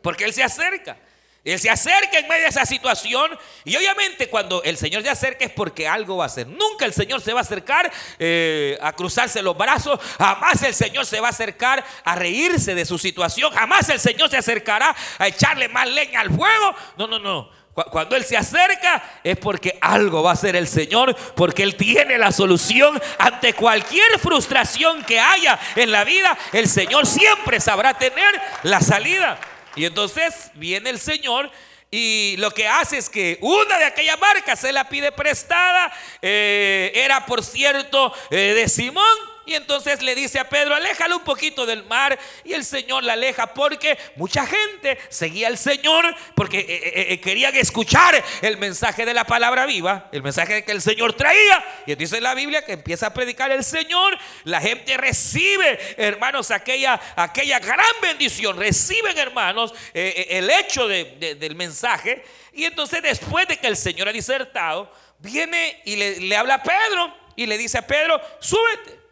Porque 0.00 0.22
Él 0.22 0.32
se 0.32 0.44
acerca. 0.44 0.96
Él 1.44 1.60
se 1.60 1.68
acerca 1.68 2.18
en 2.18 2.26
medio 2.26 2.42
de 2.42 2.48
esa 2.48 2.64
situación 2.64 3.38
y 3.64 3.76
obviamente 3.76 4.28
cuando 4.30 4.62
el 4.62 4.78
Señor 4.78 5.02
se 5.02 5.10
acerca 5.10 5.44
es 5.44 5.50
porque 5.50 5.86
algo 5.86 6.16
va 6.16 6.24
a 6.24 6.26
hacer. 6.26 6.46
Nunca 6.46 6.86
el 6.86 6.94
Señor 6.94 7.20
se 7.20 7.34
va 7.34 7.40
a 7.40 7.42
acercar 7.42 7.92
eh, 8.18 8.78
a 8.80 8.92
cruzarse 8.94 9.42
los 9.42 9.56
brazos, 9.56 10.00
jamás 10.18 10.62
el 10.62 10.72
Señor 10.72 11.04
se 11.04 11.20
va 11.20 11.28
a 11.28 11.30
acercar 11.30 11.84
a 12.02 12.14
reírse 12.14 12.74
de 12.74 12.86
su 12.86 12.96
situación, 12.96 13.52
jamás 13.52 13.90
el 13.90 14.00
Señor 14.00 14.30
se 14.30 14.38
acercará 14.38 14.96
a 15.18 15.28
echarle 15.28 15.68
más 15.68 15.86
leña 15.86 16.20
al 16.20 16.30
fuego. 16.30 16.74
No, 16.96 17.06
no, 17.06 17.18
no. 17.18 17.50
Cuando 17.74 18.14
Él 18.14 18.24
se 18.24 18.36
acerca 18.36 19.20
es 19.24 19.36
porque 19.36 19.76
algo 19.80 20.22
va 20.22 20.30
a 20.30 20.34
hacer 20.34 20.54
el 20.54 20.68
Señor, 20.68 21.14
porque 21.34 21.64
Él 21.64 21.74
tiene 21.74 22.16
la 22.18 22.30
solución 22.30 23.00
ante 23.18 23.52
cualquier 23.52 24.18
frustración 24.20 25.02
que 25.02 25.18
haya 25.18 25.58
en 25.74 25.90
la 25.90 26.04
vida. 26.04 26.38
El 26.52 26.68
Señor 26.68 27.04
siempre 27.04 27.60
sabrá 27.60 27.92
tener 27.98 28.40
la 28.62 28.80
salida. 28.80 29.38
Y 29.76 29.84
entonces 29.84 30.50
viene 30.54 30.90
el 30.90 30.98
Señor 30.98 31.50
y 31.90 32.36
lo 32.38 32.50
que 32.50 32.66
hace 32.66 32.98
es 32.98 33.08
que 33.08 33.38
una 33.40 33.78
de 33.78 33.84
aquellas 33.84 34.18
barcas 34.18 34.58
se 34.58 34.72
la 34.72 34.88
pide 34.88 35.12
prestada. 35.12 35.92
Eh, 36.20 36.90
era, 36.92 37.24
por 37.24 37.44
cierto, 37.44 38.12
eh, 38.30 38.52
de 38.54 38.68
Simón. 38.68 39.33
Y 39.46 39.54
entonces 39.54 40.00
le 40.00 40.14
dice 40.14 40.38
a 40.38 40.48
Pedro, 40.48 40.74
aléjalo 40.74 41.18
un 41.18 41.24
poquito 41.24 41.66
del 41.66 41.84
mar. 41.84 42.18
Y 42.44 42.54
el 42.54 42.64
Señor 42.64 43.04
la 43.04 43.12
aleja 43.12 43.52
porque 43.52 43.98
mucha 44.16 44.46
gente 44.46 44.98
seguía 45.10 45.48
al 45.48 45.58
Señor 45.58 46.14
porque 46.34 46.60
eh, 46.60 46.66
eh, 46.68 47.06
eh, 47.10 47.20
querían 47.20 47.54
escuchar 47.54 48.22
el 48.40 48.56
mensaje 48.56 49.04
de 49.04 49.12
la 49.12 49.24
palabra 49.24 49.66
viva, 49.66 50.08
el 50.12 50.22
mensaje 50.22 50.64
que 50.64 50.72
el 50.72 50.80
Señor 50.80 51.12
traía. 51.12 51.64
Y 51.86 51.94
dice 51.94 52.20
la 52.20 52.34
Biblia 52.34 52.64
que 52.64 52.72
empieza 52.72 53.08
a 53.08 53.14
predicar 53.14 53.50
el 53.52 53.64
Señor. 53.64 54.16
La 54.44 54.60
gente 54.60 54.96
recibe, 54.96 55.78
hermanos, 55.98 56.50
aquella, 56.50 56.98
aquella 57.16 57.58
gran 57.58 57.84
bendición. 58.00 58.56
Reciben, 58.56 59.18
hermanos, 59.18 59.74
el 59.92 60.48
hecho 60.48 60.88
del 60.88 61.54
mensaje. 61.54 62.24
Y 62.54 62.64
entonces 62.64 63.02
después 63.02 63.46
de 63.46 63.58
que 63.58 63.66
el 63.66 63.76
Señor 63.76 64.08
ha 64.08 64.12
disertado, 64.12 64.90
viene 65.18 65.82
y 65.84 65.96
le, 65.96 66.20
le 66.20 66.36
habla 66.36 66.54
a 66.54 66.62
Pedro 66.62 67.14
y 67.36 67.46
le 67.46 67.58
dice 67.58 67.78
a 67.78 67.86
Pedro, 67.86 68.20
súbete 68.40 69.03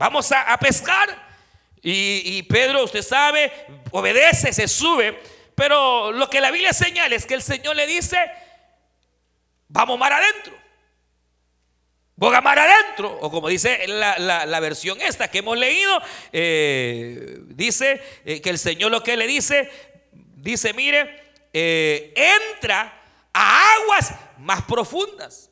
vamos 0.00 0.32
a, 0.32 0.56
pescar. 0.58 1.30
Y, 1.82 2.42
Pedro, 2.44 2.84
usted 2.84 3.02
sabe, 3.02 3.52
obedece, 3.90 4.50
se 4.52 4.66
sube. 4.66 5.20
Pero 5.54 6.10
lo 6.10 6.30
que 6.30 6.40
la 6.40 6.50
Biblia 6.50 6.72
señala 6.72 7.14
es 7.14 7.26
que 7.26 7.34
el 7.34 7.42
Señor 7.42 7.76
le 7.76 7.86
dice, 7.86 8.16
vamos 9.68 9.98
mar 9.98 10.14
adentro. 10.14 10.54
Boga 12.16 12.40
mar 12.40 12.58
adentro. 12.58 13.18
O 13.20 13.30
como 13.30 13.48
dice 13.48 13.86
la, 13.88 14.60
versión 14.60 14.98
esta 15.02 15.28
que 15.28 15.38
hemos 15.38 15.58
leído, 15.58 16.00
eh, 16.32 17.36
dice 17.48 18.02
eh, 18.24 18.40
que 18.40 18.48
el 18.48 18.58
Señor 18.58 18.90
lo 18.90 19.02
que 19.02 19.18
le 19.18 19.26
dice, 19.26 19.70
dice, 20.36 20.72
mire, 20.72 21.34
eh, 21.52 22.14
entra 22.54 23.02
a 23.34 23.74
aguas 23.74 24.14
más 24.38 24.62
profundas. 24.62 25.50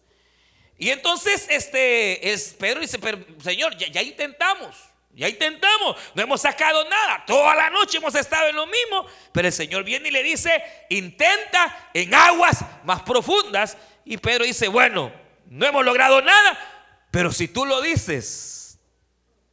Y 0.78 0.90
entonces 0.90 1.46
este, 1.50 2.32
es 2.32 2.54
Pedro 2.54 2.80
dice, 2.80 2.98
Señor, 3.42 3.76
ya, 3.76 4.00
intentamos, 4.00 4.76
ya 5.12 5.28
intentamos, 5.28 5.96
no 6.14 6.22
hemos 6.22 6.40
sacado 6.40 6.88
nada, 6.88 7.24
toda 7.26 7.56
la 7.56 7.68
noche 7.68 7.98
hemos 7.98 8.14
estado 8.14 8.48
en 8.48 8.54
lo 8.54 8.66
mismo, 8.66 9.04
pero 9.32 9.48
el 9.48 9.52
Señor 9.52 9.82
viene 9.82 10.08
y 10.08 10.12
le 10.12 10.22
dice, 10.22 10.62
intenta 10.88 11.90
en 11.92 12.14
aguas 12.14 12.64
más 12.84 13.02
profundas. 13.02 13.76
Y 14.04 14.16
Pedro 14.18 14.44
dice, 14.44 14.68
bueno, 14.68 15.12
no 15.46 15.66
hemos 15.66 15.84
logrado 15.84 16.22
nada, 16.22 17.06
pero 17.10 17.32
si 17.32 17.48
tú 17.48 17.66
lo 17.66 17.82
dices, 17.82 18.78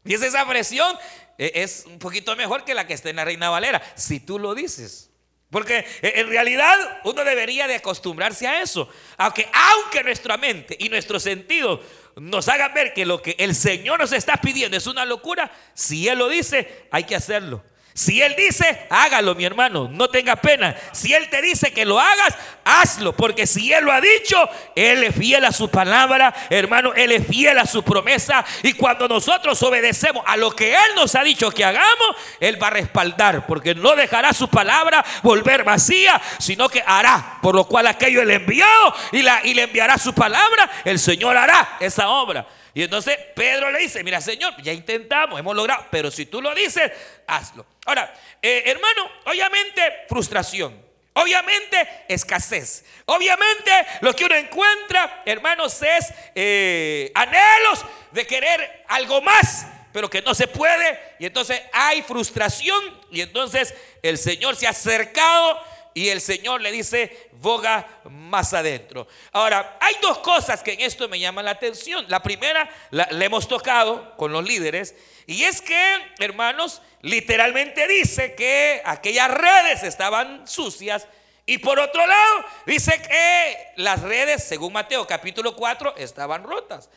y 0.04 0.14
esa 0.14 0.48
presión 0.48 0.96
e, 1.40 1.52
es 1.56 1.86
un 1.88 1.98
poquito 1.98 2.36
mejor 2.36 2.64
que 2.64 2.76
la 2.76 2.86
que 2.86 2.94
está 2.94 3.10
en 3.10 3.16
la 3.16 3.26
Reina 3.26 3.50
Valera, 3.50 3.82
si 3.96 4.20
tú 4.20 4.38
lo 4.38 4.54
dices. 4.54 5.10
Porque 5.50 5.86
en 6.02 6.28
realidad 6.28 6.76
uno 7.04 7.24
debería 7.24 7.68
de 7.68 7.76
acostumbrarse 7.76 8.48
a 8.48 8.62
eso. 8.62 8.90
Aunque, 9.18 9.48
aunque 9.54 10.04
nuestra 10.04 10.38
mente 10.38 10.76
y 10.80 10.90
nuestro 10.90 11.20
sentido 11.20 11.82
nos 12.18 12.48
hagan 12.48 12.74
ver 12.74 12.94
que 12.94 13.06
lo 13.06 13.22
que 13.22 13.36
el 13.40 13.56
Señor 13.56 14.00
nos 14.00 14.12
está 14.12 14.38
pidiendo 14.38 14.78
es 14.78 14.88
una 14.88 15.06
locura, 15.06 15.52
si 15.74 16.08
Él 16.08 16.20
lo 16.20 16.30
dice, 16.30 16.88
hay 16.92 17.04
que 17.04 17.16
hacerlo. 17.16 17.64
Si 17.98 18.22
Él 18.22 18.36
dice, 18.38 18.88
hágalo, 18.90 19.36
mi 19.36 19.46
hermano, 19.46 19.88
no 19.90 20.10
tenga 20.10 20.36
pena. 20.36 20.76
Si 20.92 21.14
Él 21.14 21.30
te 21.30 21.42
dice 21.42 21.72
que 21.72 21.86
lo 21.86 21.98
hagas, 21.98 22.36
hazlo, 22.66 23.16
porque 23.16 23.48
si 23.48 23.72
Él 23.72 23.86
lo 23.86 23.94
ha 23.94 24.02
dicho, 24.02 24.36
Él 24.76 25.02
es 25.06 25.16
fiel 25.16 25.46
a 25.46 25.54
su 25.54 25.70
palabra, 25.70 26.34
hermano, 26.50 26.94
Él 26.94 27.14
es 27.14 27.26
fiel 27.26 27.58
a 27.58 27.66
su 27.66 27.84
promesa. 27.84 28.44
Y 28.64 28.74
cuando 28.74 29.08
nosotros 29.08 29.64
obedecemos 29.64 30.26
a 30.28 30.36
lo 30.36 30.52
que 30.52 30.74
Él 30.74 30.96
nos 30.98 31.16
ha 31.16 31.24
dicho 31.24 31.50
que 31.52 31.64
hagamos, 31.64 32.18
Él 32.42 32.62
va 32.62 32.68
a 32.68 32.72
respaldar, 32.72 33.48
porque 33.48 33.74
no 33.74 33.96
dejará 33.96 34.34
su 34.34 34.50
palabra 34.50 35.06
volver 35.24 35.64
vacía, 35.64 36.22
sino 36.38 36.68
que 36.68 36.84
hará, 36.86 37.38
por 37.42 37.56
lo 37.56 37.64
cual 37.64 37.88
aquello 37.88 38.22
Él 38.22 38.32
enviado 38.32 38.94
y, 39.14 39.22
la, 39.22 39.40
y 39.42 39.54
le 39.54 39.64
enviará 39.64 39.98
su 39.98 40.14
palabra, 40.14 40.70
el 40.84 41.00
Señor 41.00 41.38
hará 41.38 41.78
esa 41.80 42.10
obra. 42.10 42.46
Y 42.76 42.84
entonces 42.84 43.18
Pedro 43.34 43.72
le 43.72 43.80
dice, 43.80 44.04
mira 44.04 44.20
Señor, 44.20 44.54
ya 44.62 44.74
intentamos, 44.74 45.40
hemos 45.40 45.56
logrado, 45.56 45.88
pero 45.90 46.12
si 46.12 46.26
tú 46.26 46.42
lo 46.42 46.54
dices, 46.54 46.92
hazlo. 47.26 47.66
Ahora, 47.86 48.14
eh, 48.42 48.64
hermano, 48.66 49.10
obviamente 49.26 49.82
frustración. 50.10 50.84
Obviamente 51.14 51.78
escasez. 52.10 52.84
Obviamente 53.06 53.72
lo 54.02 54.14
que 54.14 54.26
uno 54.26 54.36
encuentra, 54.36 55.24
hermanos, 55.26 55.82
es 55.82 56.14
eh, 56.36 57.10
anhelos 57.16 57.86
de 58.12 58.28
querer 58.28 58.84
algo 58.90 59.22
más, 59.22 59.66
pero 59.94 60.10
que 60.10 60.22
no 60.22 60.36
se 60.36 60.50
puede. 60.50 61.00
Y 61.20 61.28
entonces 61.28 61.62
hay 61.72 62.02
frustración. 62.02 63.02
Y 63.10 63.22
entonces 63.22 63.74
el 64.02 64.18
Señor 64.18 64.58
se 64.58 64.68
ha 64.68 64.72
acercado 64.72 65.58
y 65.96 66.10
el 66.10 66.20
Señor 66.20 66.60
le 66.60 66.74
dice, 66.74 67.30
boga 67.32 67.88
más 68.04 68.54
adentro. 68.54 69.08
Ahora, 69.32 69.78
hay 69.80 69.96
dos 70.02 70.18
cosas 70.18 70.62
que 70.62 70.74
en 70.74 70.82
esto 70.82 71.08
me 71.08 71.18
llaman 71.18 71.46
la 71.46 71.52
atención. 71.52 72.06
La 72.10 72.22
primera 72.22 72.70
la, 72.92 73.08
hemos 73.12 73.48
tocado 73.48 74.14
con 74.18 74.34
los 74.34 74.44
líderes 74.44 74.94
y 75.26 75.46
es 75.46 75.62
que, 75.62 76.14
hermanos, 76.20 76.82
literalmente 77.02 77.88
dice 77.88 78.36
que 78.36 78.82
aquellas 78.84 79.32
redes 79.32 79.84
estaban 79.84 80.46
sucias 80.46 81.08
y 81.46 81.60
por 81.60 81.80
otro 81.80 82.06
lado 82.06 82.46
dice 82.66 83.02
que 83.02 83.68
las 83.78 84.02
redes, 84.02 84.44
según 84.44 84.74
Mateo 84.74 85.08
capítulo 85.08 85.56
4, 85.56 85.96
estaban 85.96 86.44
rotas. 86.44 86.90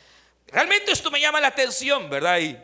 Realmente 0.49 0.91
esto 0.91 1.13
me 1.13 1.21
llama 1.21 1.41
la 1.41 1.47
atención, 1.47 2.11
¿verdad? 2.11 2.41
Y 2.41 2.59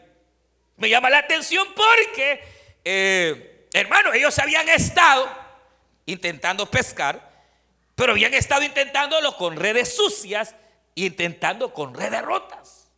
me 0.78 0.88
llama 0.88 1.10
la 1.10 1.18
atención 1.18 1.68
porque, 1.76 2.42
eh, 2.84 3.68
hermanos, 3.72 4.16
ellos 4.16 4.36
habían 4.40 4.68
estado 4.68 5.43
intentando 6.06 6.70
pescar, 6.70 7.32
pero 7.94 8.12
habían 8.12 8.34
estado 8.34 8.62
intentándolo 8.62 9.36
con 9.36 9.56
redes 9.56 9.96
sucias 9.96 10.54
intentando 10.94 11.72
con 11.72 11.94
redes 11.94 12.22
rotas. 12.22 12.88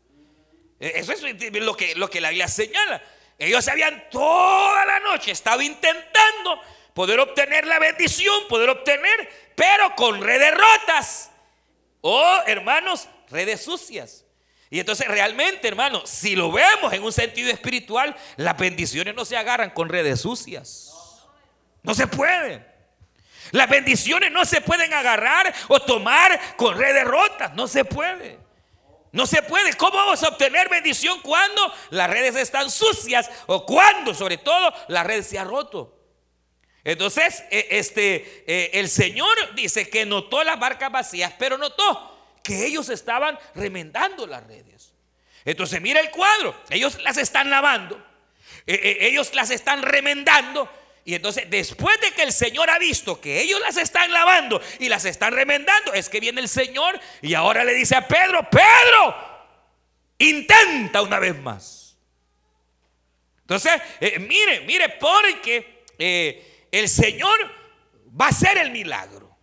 E-, 0.81 0.93
eso 0.97 1.13
es 1.13 1.23
lo 1.53 1.77
que, 1.77 1.95
lo 1.95 2.11
que 2.11 2.21
la 2.21 2.31
Biblia 2.31 2.49
señala. 2.49 3.03
Ellos 3.39 3.67
habían 3.69 4.09
toda 4.11 4.85
la 4.87 5.01
noche 5.01 5.31
estado 5.31 5.61
intentando 5.61 6.61
poder 6.95 7.21
obtener 7.21 7.67
la 7.67 7.79
bendición, 7.79 8.49
poder 8.49 8.71
obtener, 8.71 9.53
pero 9.55 9.95
con 9.95 10.23
redes 10.23 10.55
rotas. 10.55 11.31
O, 12.01 12.39
hermanos, 12.47 13.09
redes 13.29 13.63
sucias. 13.63 14.25
Y 14.71 14.81
entonces 14.81 15.07
realmente, 15.07 15.69
hermano, 15.69 16.07
si 16.07 16.35
lo 16.35 16.51
vemos 16.51 16.93
en 16.93 17.03
un 17.03 17.13
sentido 17.13 17.51
espiritual, 17.51 18.17
las 18.37 18.57
bendiciones 18.57 19.15
no 19.15 19.25
se 19.25 19.37
agarran 19.37 19.71
con 19.71 19.89
redes 19.89 20.21
sucias. 20.21 20.93
No 21.83 21.95
se 21.95 22.07
puede. 22.07 22.76
Las 23.57 23.71
bendiciones 23.71 24.31
no 24.31 24.45
se 24.45 24.61
pueden 24.61 24.93
agarrar 24.93 25.51
o 25.69 25.81
tomar 25.81 26.57
con 26.57 26.77
redes 26.77 27.05
rotas. 27.05 27.55
No 27.55 27.67
se 27.67 27.87
puede. 27.87 28.39
No 29.13 29.27
se 29.27 29.43
puede. 29.43 29.73
¿Cómo 29.73 29.97
vamos 29.97 30.23
a 30.23 30.29
obtener 30.29 30.69
bendición 30.69 31.23
cuando 31.23 31.73
las 31.89 32.11
redes 32.11 32.37
están 32.37 32.71
sucias 32.71 33.31
o 33.47 33.65
cuando, 33.65 34.13
sobre 34.13 34.37
todo, 34.37 34.75
la 34.89 35.05
red 35.05 35.23
se 35.23 35.39
ha 35.39 35.45
roto? 35.45 35.99
Entonces, 36.85 37.45
e, 37.51 37.69
este, 37.71 38.45
e, 38.47 38.79
el 38.79 38.91
Señor 38.91 39.55
dice 39.55 39.89
que 39.89 40.05
notó 40.05 40.45
las 40.45 40.61
barcas 40.61 40.93
vacías, 40.93 41.33
pero 41.39 41.57
notó 41.57 42.39
que 42.45 42.67
ellos 42.67 42.91
estaban 42.91 43.39
remendando 43.55 44.27
las 44.27 44.47
redes. 44.47 44.93
Entonces 45.47 45.81
mira 45.81 46.01
el 46.01 46.11
cuadro, 46.11 46.55
ellos 46.69 47.01
las 47.03 47.17
están 47.17 47.49
lavando, 47.49 48.07
e, 48.67 48.99
ellos 49.07 49.35
las 49.35 49.49
están 49.49 49.81
remendando. 49.81 50.71
Y 51.07 51.15
entonces 51.15 51.45
después 51.49 52.01
de 52.01 52.11
que 52.11 52.25
el 52.25 52.33
Señor 52.33 52.69
ha 52.69 52.81
visto 52.81 53.21
que 53.21 53.41
ellos 53.41 53.61
las 53.61 53.77
están 53.77 54.13
lavando 54.13 54.61
y 54.81 54.89
las 54.89 55.05
están 55.05 55.33
remendando, 55.33 55.93
es 55.93 56.09
que 56.09 56.19
viene 56.19 56.41
el 56.41 56.49
Señor 56.49 56.99
y 57.23 57.35
ahora 57.35 57.63
le 57.63 57.75
dice 57.75 57.95
a 57.95 58.09
Pedro, 58.09 58.51
Pedro, 58.51 59.15
intenta 60.19 61.03
una 61.03 61.21
vez 61.21 61.39
más. 61.39 61.97
Entonces, 63.43 63.81
eh, 64.01 64.19
mire, 64.19 64.63
mire, 64.63 64.89
porque 64.89 65.85
eh, 65.97 66.67
el 66.73 66.89
Señor 66.89 67.39
va 68.21 68.27
a 68.27 68.31
hacer 68.31 68.59
el 68.59 68.73
milagro. 68.73 69.39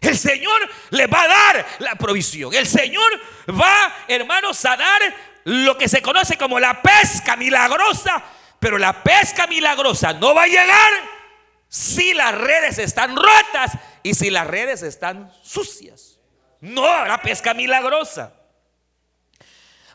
El 0.00 0.16
Señor 0.16 0.70
le 0.90 1.08
va 1.08 1.22
a 1.22 1.28
dar 1.28 1.66
la 1.80 1.96
provisión. 1.96 2.54
El 2.54 2.68
Señor 2.68 3.10
va, 3.48 4.04
hermanos, 4.06 4.64
a 4.64 4.76
dar 4.76 5.00
lo 5.42 5.76
que 5.76 5.88
se 5.88 6.00
conoce 6.00 6.36
como 6.36 6.60
la 6.60 6.80
pesca 6.80 7.34
milagrosa. 7.34 8.22
Pero 8.62 8.78
la 8.78 9.02
pesca 9.02 9.48
milagrosa 9.48 10.12
no 10.12 10.36
va 10.36 10.44
a 10.44 10.46
llegar 10.46 10.92
si 11.68 12.14
las 12.14 12.32
redes 12.32 12.78
están 12.78 13.16
rotas 13.16 13.72
y 14.04 14.14
si 14.14 14.30
las 14.30 14.46
redes 14.46 14.82
están 14.82 15.32
sucias. 15.42 16.20
No 16.60 17.04
la 17.04 17.20
pesca 17.20 17.54
milagrosa. 17.54 18.32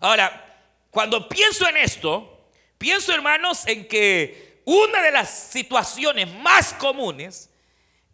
Ahora, 0.01 0.59
cuando 0.91 1.29
pienso 1.29 1.65
en 1.69 1.77
esto, 1.77 2.49
pienso, 2.77 3.13
hermanos, 3.13 3.65
en 3.67 3.87
que 3.87 4.61
una 4.65 5.01
de 5.01 5.11
las 5.11 5.29
situaciones 5.29 6.27
más 6.27 6.73
comunes 6.73 7.49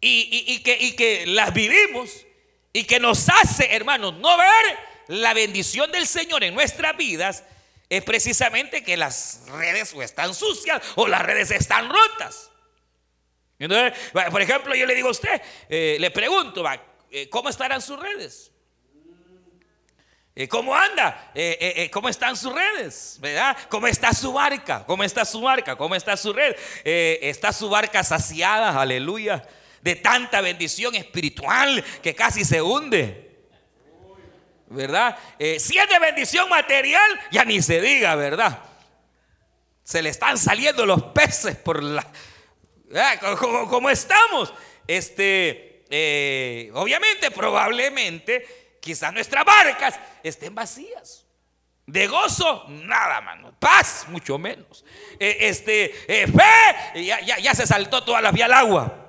y, 0.00 0.62
que, 0.62 0.94
que 0.94 1.26
las 1.26 1.52
vivimos 1.52 2.24
y 2.72 2.84
que 2.84 3.00
nos 3.00 3.28
hace, 3.28 3.74
hermanos, 3.74 4.14
no 4.18 4.38
ver 4.38 4.78
la 5.08 5.34
bendición 5.34 5.90
del 5.90 6.06
Señor 6.06 6.44
en 6.44 6.54
nuestras 6.54 6.96
vidas, 6.96 7.42
es 7.88 8.02
precisamente 8.02 8.82
que 8.82 8.96
las 8.96 9.42
redes 9.48 9.92
están 9.94 10.34
sucias 10.34 10.82
o 10.96 11.06
las 11.06 11.22
redes 11.22 11.50
están 11.50 11.88
rotas. 11.88 12.50
Entonces, 13.58 13.98
por 14.30 14.42
ejemplo, 14.42 14.74
yo 14.74 14.86
le 14.86 14.94
digo 14.94 15.08
a 15.08 15.12
usted, 15.12 15.40
eh, 15.68 15.96
le 16.00 16.10
pregunto, 16.10 16.64
eh, 17.10 17.28
¿cómo 17.28 17.48
estarán 17.48 17.80
sus 17.80 17.98
redes? 17.98 18.50
Eh, 20.36 20.48
¿Cómo 20.48 20.74
anda? 20.74 21.32
¿Cómo 21.92 22.08
están 22.08 22.36
sus 22.36 22.52
redes? 22.52 23.18
¿Verdad? 23.20 23.56
¿Cómo 23.68 23.86
está 23.86 24.12
su 24.12 24.32
barca? 24.32 24.84
¿Cómo 24.84 25.04
está 25.04 25.24
su 25.24 25.40
barca? 25.40 25.76
¿Cómo 25.76 25.94
está 25.94 26.16
su 26.16 26.32
red? 26.32 26.56
¿Está 26.84 27.52
su 27.52 27.68
barca 27.68 28.02
saciada? 28.02 28.80
Aleluya 28.80 29.46
de 29.84 29.96
tanta 29.96 30.40
bendición 30.40 30.94
espiritual 30.94 31.84
que 32.02 32.14
casi 32.14 32.42
se 32.44 32.62
hunde. 32.62 33.33
¿Verdad? 34.66 35.16
Eh, 35.38 35.60
si 35.60 35.78
es 35.78 35.88
de 35.88 35.98
bendición 35.98 36.48
material, 36.48 37.20
ya 37.30 37.44
ni 37.44 37.60
se 37.60 37.80
diga, 37.80 38.14
¿verdad? 38.14 38.58
Se 39.82 40.02
le 40.02 40.08
están 40.08 40.38
saliendo 40.38 40.86
los 40.86 41.02
peces 41.02 41.56
por 41.56 41.82
la... 41.82 42.06
Como, 43.38 43.90
estamos. 43.90 44.54
Este, 44.86 45.84
eh, 45.90 46.70
obviamente, 46.74 47.30
probablemente, 47.30 48.78
quizás 48.80 49.12
nuestras 49.12 49.44
barcas 49.44 49.98
estén 50.22 50.54
vacías. 50.54 51.26
De 51.86 52.06
gozo, 52.06 52.64
nada, 52.68 53.20
mano. 53.20 53.54
Paz, 53.58 54.06
mucho 54.08 54.38
menos. 54.38 54.84
Eh, 55.18 55.36
este, 55.40 55.88
fe, 55.90 57.04
ya, 57.04 57.20
ya, 57.20 57.38
ya 57.38 57.54
se 57.54 57.66
saltó 57.66 58.02
toda 58.04 58.22
la 58.22 58.32
vía 58.32 58.46
al 58.46 58.54
agua. 58.54 59.03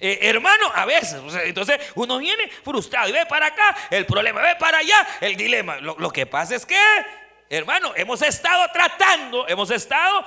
Eh, 0.00 0.18
hermano, 0.22 0.70
a 0.74 0.84
veces, 0.84 1.20
entonces 1.44 1.80
uno 1.96 2.18
viene 2.18 2.48
frustrado 2.62 3.08
y 3.08 3.12
ve 3.12 3.26
para 3.26 3.46
acá, 3.46 3.76
el 3.90 4.06
problema, 4.06 4.40
ve 4.40 4.54
para 4.56 4.78
allá, 4.78 5.06
el 5.20 5.36
dilema. 5.36 5.78
Lo, 5.78 6.10
que 6.10 6.24
pasa 6.24 6.54
es 6.54 6.64
que, 6.64 6.78
hermano, 7.50 7.92
hemos 7.96 8.22
estado 8.22 8.70
tratando, 8.72 9.48
hemos 9.48 9.70
estado 9.70 10.24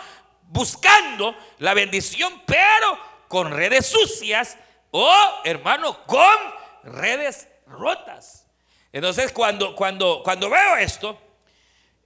buscando 0.48 1.36
la 1.60 1.74
bendición, 1.74 2.42
pero 2.46 3.00
con 3.30 3.52
redes 3.52 3.86
sucias 3.86 4.58
o, 4.92 5.14
hermano, 5.46 6.04
con 6.04 6.38
redes 6.84 7.48
rotas. 7.66 8.46
Entonces, 8.92 9.32
cuando, 9.32 9.74
cuando, 9.74 10.22
cuando 10.22 10.50
veo 10.50 10.76
esto, 10.76 11.18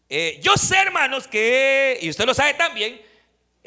eh, 0.07 0.39
yo 0.39 0.55
sé, 0.55 0.77
hermanos, 0.77 1.27
que, 1.27 1.97
y 1.99 2.11
usted 2.11 2.25
lo 2.25 2.35
sabe 2.35 2.53
también, 2.53 3.01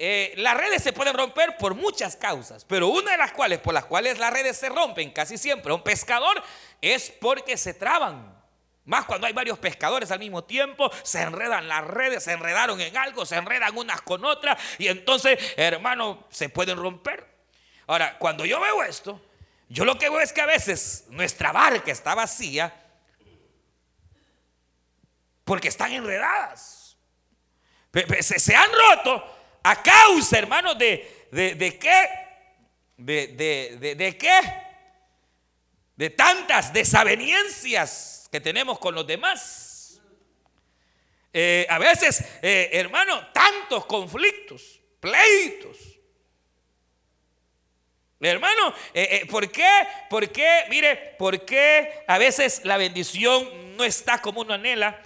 eh, 0.01 0.33
las 0.37 0.57
redes 0.57 0.81
se 0.81 0.93
pueden 0.93 1.13
romper 1.13 1.57
por 1.57 1.75
muchas 1.75 2.15
causas, 2.15 2.65
pero 2.65 2.87
una 2.87 3.11
de 3.11 3.19
las 3.19 3.33
cuales, 3.33 3.59
por 3.59 3.75
las 3.75 3.85
cuales 3.85 4.17
las 4.17 4.33
redes 4.33 4.57
se 4.57 4.69
rompen 4.69 5.11
casi 5.11 5.37
siempre 5.37 5.73
un 5.73 5.83
pescador, 5.83 6.41
es 6.81 7.11
porque 7.11 7.57
se 7.57 7.75
traban. 7.75 8.33
Más 8.85 9.07
cuando 9.07 9.27
hay 9.27 9.33
varios 9.33 9.59
pescadores 9.59 10.13
al 10.13 10.21
mismo 10.21 10.45
tiempo, 10.45 10.89
se 11.03 11.23
enredan 11.23 11.67
las 11.67 11.85
redes, 11.85 12.23
se 12.23 12.31
enredaron 12.31 12.81
en 12.81 12.97
algo, 12.97 13.27
se 13.27 13.35
enredan 13.35 13.77
unas 13.77 14.01
con 14.03 14.25
otras 14.25 14.57
y 14.79 14.87
entonces, 14.87 15.37
hermano, 15.57 16.29
se 16.31 16.49
pueden 16.49 16.79
romper. 16.79 17.27
Ahora, 17.89 18.19
cuando 18.19 18.45
yo 18.45 18.61
veo 18.61 18.85
esto, 18.85 19.21
yo 19.69 19.85
lo 19.85 19.99
que 19.99 20.09
veo 20.09 20.21
es 20.21 20.33
que 20.33 20.43
a 20.43 20.47
veces 20.47 21.07
nuestra 21.09 21.51
barca 21.51 21.91
está 21.91 22.15
vacía 22.15 22.73
porque 25.43 25.67
están 25.67 25.91
enredadas. 25.91 26.97
Se 28.21 28.55
han 28.55 28.71
roto 28.71 29.38
a 29.63 29.83
causa, 29.83 30.39
hermanos, 30.39 30.79
de, 30.79 31.29
de, 31.31 31.79
qué? 31.79 32.09
De, 32.97 33.95
de, 33.97 34.17
qué? 34.17 34.41
De 35.97 36.11
tantas 36.11 36.73
desavenencias 36.73 38.29
que 38.31 38.41
tenemos 38.41 38.79
con 38.79 38.95
los 38.95 39.07
demás. 39.07 40.01
Eh, 41.33 41.67
a 41.69 41.79
veces, 41.79 42.25
eh, 42.43 42.71
hermano, 42.73 43.29
tantos 43.33 43.85
conflictos, 43.87 44.81
pleitos. 45.01 45.77
Hermano, 48.21 48.75
eh, 48.95 49.27
¿por 49.31 49.51
qué? 49.51 49.71
¿Por 50.11 50.31
qué? 50.31 50.65
Mire, 50.71 51.15
¿por 51.19 51.45
qué 51.45 52.05
a 52.09 52.19
veces 52.19 52.63
la 52.65 52.77
bendición 52.77 53.77
no 53.77 53.85
está 53.85 54.21
como 54.21 54.41
uno 54.41 54.55
anhela? 54.55 55.01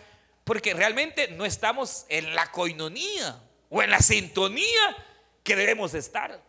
Porque 0.44 0.72
realmente 0.72 1.28
no 1.28 1.44
estamos 1.44 2.06
en 2.08 2.34
la 2.34 2.50
coinonía 2.50 3.38
o 3.72 3.82
en 3.82 3.90
la 3.90 4.00
sintonía 4.00 5.06
que 5.42 5.56
debemos 5.56 5.94
estar. 5.94 6.40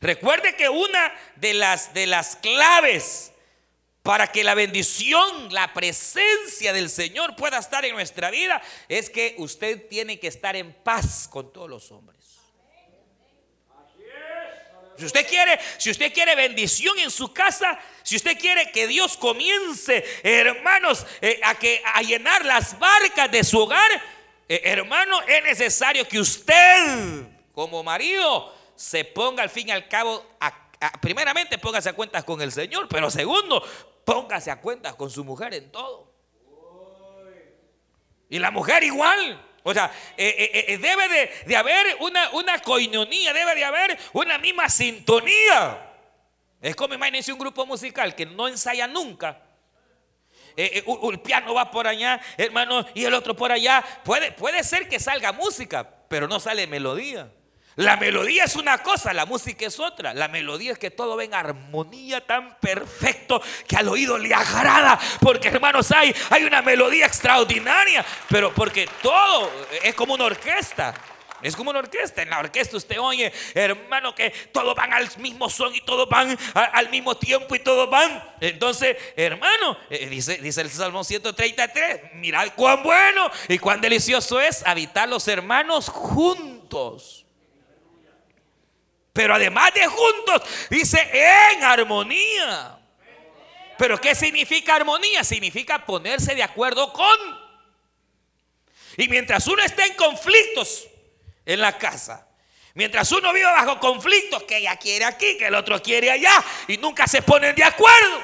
Recuerde 0.00 0.56
que 0.56 0.68
una 0.68 1.14
de 1.36 1.52
las, 1.52 1.92
de 1.92 2.06
las 2.06 2.36
claves 2.36 3.32
para 4.02 4.32
que 4.32 4.44
la 4.44 4.54
bendición, 4.54 5.52
la 5.52 5.74
presencia 5.74 6.72
del 6.72 6.88
Señor 6.88 7.36
pueda 7.36 7.58
estar 7.58 7.84
en 7.84 7.94
nuestra 7.94 8.30
vida 8.30 8.62
es 8.88 9.10
que 9.10 9.34
usted 9.38 9.86
tiene 9.88 10.18
que 10.18 10.26
estar 10.26 10.56
en 10.56 10.72
paz 10.72 11.28
con 11.28 11.52
todos 11.52 11.68
los 11.68 11.90
hombres. 11.92 12.14
Si 14.96 15.04
usted 15.04 15.26
quiere, 15.26 15.58
si 15.76 15.90
usted 15.90 16.12
quiere 16.12 16.34
bendición 16.34 16.98
en 16.98 17.10
su 17.10 17.32
casa, 17.32 17.78
si 18.02 18.16
usted 18.16 18.38
quiere 18.38 18.70
que 18.70 18.86
Dios 18.86 19.16
comience, 19.16 20.04
hermanos, 20.22 21.04
eh, 21.20 21.40
a 21.42 21.56
que 21.56 21.82
a 21.84 22.00
llenar 22.00 22.44
las 22.44 22.78
barcas 22.78 23.30
de 23.30 23.42
su 23.42 23.58
hogar, 23.58 24.13
eh, 24.48 24.60
hermano, 24.64 25.22
es 25.22 25.42
necesario 25.42 26.06
que 26.06 26.18
usted, 26.18 27.26
como 27.52 27.82
marido, 27.82 28.54
se 28.74 29.04
ponga 29.04 29.42
al 29.42 29.50
fin 29.50 29.68
y 29.68 29.70
al 29.70 29.88
cabo, 29.88 30.24
primeramente 31.00 31.58
póngase 31.58 31.88
a 31.88 31.92
cuentas 31.94 32.24
con 32.24 32.40
el 32.40 32.52
Señor, 32.52 32.88
pero 32.88 33.10
segundo, 33.10 33.62
póngase 34.04 34.50
a 34.50 34.60
cuentas 34.60 34.94
con 34.94 35.10
su 35.10 35.24
mujer 35.24 35.54
en 35.54 35.70
todo. 35.70 36.12
Y 38.28 38.38
la 38.38 38.50
mujer 38.50 38.82
igual. 38.82 39.50
O 39.62 39.72
sea, 39.72 39.90
eh, 40.16 40.66
eh, 40.68 40.78
debe 40.78 41.30
de, 41.46 41.56
haber 41.56 41.96
una, 42.00 42.30
una 42.30 42.58
coinonía, 42.58 43.32
debe 43.32 43.54
de 43.54 43.64
haber 43.64 43.98
una 44.12 44.36
misma 44.36 44.68
sintonía. 44.68 45.90
Es 46.60 46.76
como 46.76 46.94
imagínense 46.94 47.32
un 47.32 47.38
grupo 47.38 47.64
musical 47.64 48.14
que 48.14 48.26
no 48.26 48.48
ensaya 48.48 48.86
nunca 48.86 49.40
eh, 50.56 50.84
eh, 50.86 50.98
el 51.10 51.20
piano 51.20 51.54
va 51.54 51.70
por 51.70 51.86
allá, 51.86 52.20
hermano, 52.36 52.84
y 52.94 53.04
el 53.04 53.14
otro 53.14 53.34
por 53.34 53.52
allá. 53.52 53.84
Puede, 54.04 54.32
puede 54.32 54.62
ser 54.64 54.88
que 54.88 55.00
salga 55.00 55.32
música, 55.32 55.88
pero 56.08 56.28
no 56.28 56.40
sale 56.40 56.66
melodía. 56.66 57.30
La 57.76 57.96
melodía 57.96 58.44
es 58.44 58.54
una 58.54 58.78
cosa, 58.78 59.12
la 59.12 59.26
música 59.26 59.66
es 59.66 59.80
otra. 59.80 60.14
La 60.14 60.28
melodía 60.28 60.72
es 60.72 60.78
que 60.78 60.92
todo 60.92 61.16
venga 61.16 61.40
en 61.40 61.46
armonía 61.46 62.24
tan 62.24 62.56
perfecto 62.60 63.42
que 63.66 63.76
al 63.76 63.88
oído 63.88 64.16
le 64.16 64.32
agrada. 64.32 64.98
Porque 65.20 65.48
hermanos, 65.48 65.90
hay, 65.90 66.14
hay 66.30 66.44
una 66.44 66.62
melodía 66.62 67.06
extraordinaria, 67.06 68.04
pero 68.28 68.54
porque 68.54 68.88
todo 69.02 69.50
es 69.82 69.94
como 69.94 70.14
una 70.14 70.26
orquesta. 70.26 70.94
Es 71.44 71.54
como 71.54 71.68
una 71.70 71.80
orquesta. 71.80 72.22
En 72.22 72.30
la 72.30 72.38
orquesta 72.38 72.78
usted 72.78 72.98
oye, 72.98 73.30
hermano, 73.52 74.14
que 74.14 74.30
todos 74.50 74.74
van 74.74 74.94
al 74.94 75.08
mismo 75.18 75.50
son 75.50 75.74
y 75.74 75.82
todos 75.82 76.08
van 76.08 76.36
al 76.54 76.88
mismo 76.88 77.18
tiempo 77.18 77.54
y 77.54 77.58
todos 77.58 77.88
van. 77.90 78.34
Entonces, 78.40 78.96
hermano, 79.14 79.76
eh, 79.90 80.08
dice, 80.08 80.38
dice 80.38 80.62
el 80.62 80.70
Salmo 80.70 81.04
133, 81.04 82.14
mirad 82.14 82.48
cuán 82.56 82.82
bueno 82.82 83.30
y 83.46 83.58
cuán 83.58 83.82
delicioso 83.82 84.40
es 84.40 84.66
habitar 84.66 85.06
los 85.06 85.28
hermanos 85.28 85.90
juntos. 85.90 87.26
Pero 89.12 89.34
además 89.34 89.74
de 89.74 89.86
juntos, 89.86 90.42
dice 90.70 90.98
en 91.12 91.62
armonía. 91.62 92.78
Pero 93.76 94.00
¿qué 94.00 94.14
significa 94.14 94.76
armonía? 94.76 95.22
Significa 95.22 95.84
ponerse 95.84 96.34
de 96.34 96.42
acuerdo 96.42 96.90
con. 96.90 97.44
Y 98.96 99.08
mientras 99.08 99.46
uno 99.46 99.62
está 99.62 99.84
en 99.84 99.94
conflictos, 99.94 100.88
en 101.46 101.60
la 101.60 101.76
casa. 101.78 102.28
Mientras 102.74 103.10
uno 103.12 103.32
vive 103.32 103.46
bajo 103.46 103.78
conflictos, 103.78 104.42
que 104.44 104.58
ella 104.58 104.76
quiere 104.76 105.04
aquí, 105.04 105.36
que 105.38 105.46
el 105.46 105.54
otro 105.54 105.80
quiere 105.80 106.10
allá, 106.10 106.44
y 106.66 106.76
nunca 106.76 107.06
se 107.06 107.22
ponen 107.22 107.54
de 107.54 107.62
acuerdo, 107.62 108.22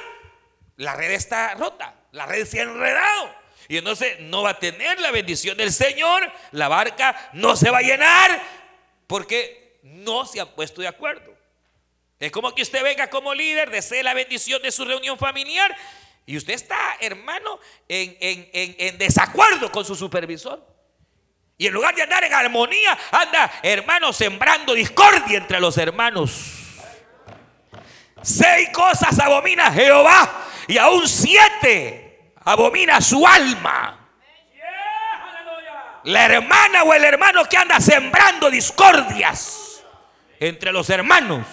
la 0.77 0.97
red 0.97 1.13
está 1.13 1.55
rota, 1.55 1.95
la 2.13 2.27
red 2.27 2.45
se 2.47 2.59
ha 2.59 2.65
enredado. 2.65 3.35
Y 3.69 3.77
entonces 3.77 4.19
no 4.21 4.43
va 4.43 4.51
a 4.51 4.59
tener 4.59 4.99
la 4.99 5.13
bendición 5.13 5.57
del 5.57 5.73
Señor, 5.73 6.31
la 6.51 6.67
barca 6.67 7.31
no 7.35 7.55
se 7.55 7.71
va 7.71 7.79
a 7.79 7.83
llenar, 7.83 8.43
porque 9.07 9.79
no 9.85 10.27
se 10.27 10.41
han 10.41 10.49
puesto 10.49 10.81
de 10.81 10.89
acuerdo. 10.89 11.33
Es 12.19 12.33
como 12.33 12.53
que 12.53 12.63
usted 12.63 12.83
venga 12.83 13.09
como 13.09 13.33
líder, 13.33 13.71
desee 13.71 14.03
la 14.03 14.15
bendición 14.15 14.61
de 14.63 14.73
su 14.73 14.85
reunión 14.85 15.17
familiar, 15.17 15.77
y 16.27 16.37
usted 16.37 16.55
está, 16.55 16.97
hermano, 17.01 17.61
en, 17.89 18.17
en 18.53 18.99
desacuerdo 18.99 19.71
con 19.71 19.85
su 19.85 19.95
supervisor. 19.95 20.70
Y 21.61 21.67
en 21.67 21.75
lugar 21.75 21.95
de 21.95 22.01
andar 22.01 22.25
en 22.25 22.33
armonía, 22.33 22.97
anda, 23.13 23.53
hermano, 23.63 24.15
sembrando 24.15 24.73
discordia 24.73 25.37
entre 25.37 25.61
los 25.61 25.77
hermanos. 25.77 26.57
Seis 28.23 28.71
cosas 28.73 29.19
abomina 29.19 29.71
Jehová 29.71 30.47
y 30.67 30.79
aún 30.79 31.07
siete 31.07 32.33
abomina 32.47 32.99
su 33.03 33.27
alma. 33.27 34.09
La 36.05 36.25
hermana 36.25 36.83
o 36.85 36.95
el 36.95 37.05
hermano 37.05 37.45
que 37.45 37.59
anda 37.59 37.79
sembrando 37.79 38.51
discordias 38.51 39.85
entre 40.39 40.73
los 40.73 40.89
hermanos. 40.89 41.47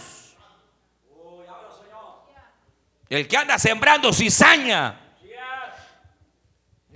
El 3.10 3.28
que 3.28 3.36
anda 3.36 3.60
sembrando 3.60 4.14
cizaña 4.14 5.07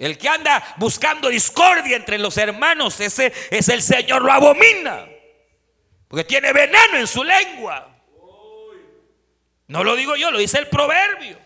el 0.02 0.18
que 0.18 0.28
anda 0.28 0.74
buscando 0.78 1.30
discordia 1.30 1.96
entre 1.96 2.18
los 2.18 2.36
hermanos, 2.36 3.00
ese 3.00 3.32
es 3.52 3.70
el 3.70 3.84
Señor, 3.84 4.24
lo 4.24 4.32
abomina. 4.32 5.08
Porque 6.08 6.24
tiene 6.24 6.52
veneno 6.52 6.98
en 6.98 7.06
su 7.06 7.24
lengua. 7.24 7.88
No 9.68 9.84
lo 9.84 9.96
digo 9.96 10.16
yo, 10.16 10.32
lo 10.32 10.40
dice 10.40 10.58
el 10.58 10.70
proverbio. 10.70 11.38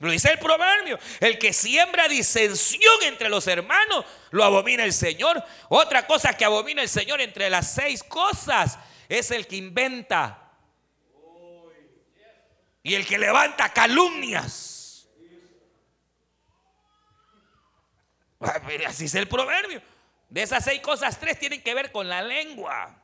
Lo 0.00 0.10
dice 0.10 0.32
el 0.32 0.38
proverbio. 0.38 0.98
El 1.18 1.38
que 1.38 1.54
siembra 1.54 2.08
disensión 2.08 3.02
entre 3.04 3.30
los 3.30 3.46
hermanos, 3.46 4.04
lo 4.32 4.44
abomina 4.44 4.84
el 4.84 4.92
Señor. 4.92 5.42
Otra 5.70 6.06
cosa 6.06 6.36
que 6.36 6.44
abomina 6.44 6.82
el 6.82 6.90
Señor 6.90 7.22
entre 7.22 7.48
las 7.48 7.72
seis 7.72 8.02
cosas 8.02 8.78
es 9.08 9.30
el 9.30 9.46
que 9.46 9.56
inventa. 9.56 10.52
Y 12.82 12.94
el 12.94 13.06
que 13.06 13.16
levanta 13.16 13.72
calumnias. 13.72 14.75
Así 18.86 19.06
es 19.06 19.14
el 19.14 19.28
proverbio. 19.28 19.82
De 20.28 20.42
esas 20.42 20.64
seis 20.64 20.80
cosas, 20.80 21.18
tres 21.18 21.38
tienen 21.38 21.62
que 21.62 21.74
ver 21.74 21.92
con 21.92 22.08
la 22.08 22.22
lengua. 22.22 23.02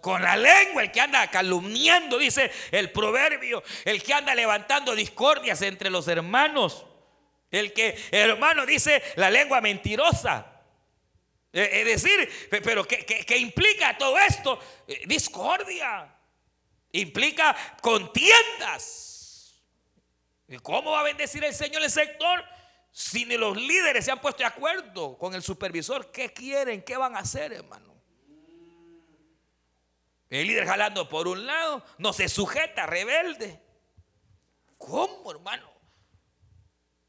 Con 0.00 0.20
la 0.20 0.36
lengua, 0.36 0.82
el 0.82 0.90
que 0.90 1.00
anda 1.00 1.30
calumniando, 1.30 2.18
dice 2.18 2.50
el 2.72 2.90
proverbio, 2.90 3.62
el 3.84 4.02
que 4.02 4.12
anda 4.12 4.34
levantando 4.34 4.96
discordias 4.96 5.62
entre 5.62 5.90
los 5.90 6.08
hermanos, 6.08 6.84
el 7.52 7.72
que, 7.72 7.96
hermano, 8.10 8.66
dice 8.66 9.00
la 9.14 9.30
lengua 9.30 9.60
mentirosa. 9.60 10.52
Eh, 11.52 11.70
es 11.72 12.02
decir, 12.02 12.48
pero 12.64 12.84
¿qué, 12.84 13.36
implica 13.38 13.96
todo 13.96 14.18
esto? 14.18 14.58
Eh, 14.88 15.02
discordia, 15.06 16.12
implica 16.90 17.54
contiendas. 17.80 19.62
¿Cómo 20.62 20.92
va 20.92 21.00
a 21.00 21.04
bendecir 21.04 21.44
el 21.44 21.54
Señor 21.54 21.82
el 21.82 21.90
sector? 21.90 22.44
Si 22.92 23.24
ni 23.24 23.38
los 23.38 23.56
líderes 23.56 24.04
se 24.04 24.10
han 24.10 24.20
puesto 24.20 24.40
de 24.40 24.44
acuerdo 24.44 25.16
con 25.16 25.34
el 25.34 25.42
supervisor, 25.42 26.12
¿qué 26.12 26.30
quieren? 26.30 26.82
¿Qué 26.82 26.94
van 26.96 27.16
a 27.16 27.20
hacer, 27.20 27.54
hermano? 27.54 27.94
El 30.28 30.46
líder 30.46 30.66
jalando 30.66 31.08
por 31.08 31.26
un 31.26 31.46
lado, 31.46 31.84
no 31.96 32.12
se 32.12 32.28
sujeta, 32.28 32.86
rebelde. 32.86 33.60
¿Cómo, 34.76 35.30
hermano? 35.30 35.70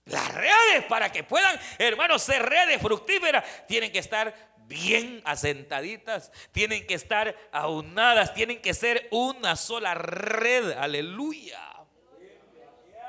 Las 0.05 0.33
redes, 0.33 0.85
para 0.87 1.11
que 1.11 1.23
puedan, 1.23 1.59
hermanos, 1.77 2.21
ser 2.23 2.43
redes 2.43 2.81
fructíferas, 2.81 3.43
tienen 3.67 3.91
que 3.91 3.99
estar 3.99 4.53
bien 4.67 5.21
asentaditas, 5.25 6.31
tienen 6.51 6.87
que 6.87 6.93
estar 6.93 7.35
aunadas, 7.51 8.33
tienen 8.33 8.61
que 8.61 8.73
ser 8.73 9.07
una 9.11 9.57
sola 9.57 9.95
red. 9.95 10.71
Aleluya. 10.71 11.72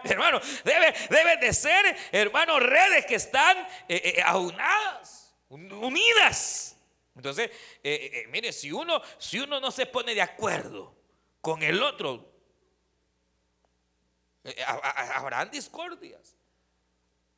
Hermano, 0.10 0.38
debe, 0.64 1.36
de 1.38 1.52
ser, 1.54 1.96
hermanos, 2.12 2.62
redes 2.62 3.06
que 3.06 3.14
están 3.14 3.56
eh, 3.88 4.16
eh, 4.16 4.22
aunadas, 4.22 5.34
unidas. 5.48 6.76
Entonces, 7.16 7.50
eh, 7.82 8.26
mire, 8.28 8.52
si 8.52 8.70
uno, 8.70 9.00
si 9.18 9.40
uno 9.40 9.60
no 9.60 9.70
se 9.70 9.86
pone 9.86 10.14
de 10.14 10.20
acuerdo 10.20 10.94
con 11.40 11.62
el 11.62 11.82
otro, 11.82 12.30
habrán 15.14 15.50
discordias. 15.50 16.36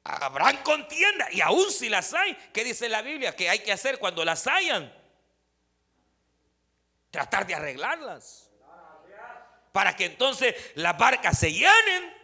Habrán 0.02 0.62
contiendas. 0.62 1.32
Y 1.32 1.40
aún 1.40 1.70
si 1.70 1.88
las 1.88 2.14
hay, 2.14 2.34
¿qué 2.52 2.64
dice 2.64 2.88
la 2.88 3.02
Biblia? 3.02 3.34
Que 3.34 3.48
hay 3.48 3.60
que 3.60 3.72
hacer 3.72 3.98
cuando 3.98 4.24
las 4.24 4.46
hayan. 4.46 4.92
Tratar 7.10 7.46
de 7.46 7.54
arreglarlas. 7.54 8.50
Para 9.72 9.94
que 9.94 10.06
entonces 10.06 10.54
las 10.74 10.96
barcas 10.96 11.38
se 11.38 11.52
llenen 11.52 12.16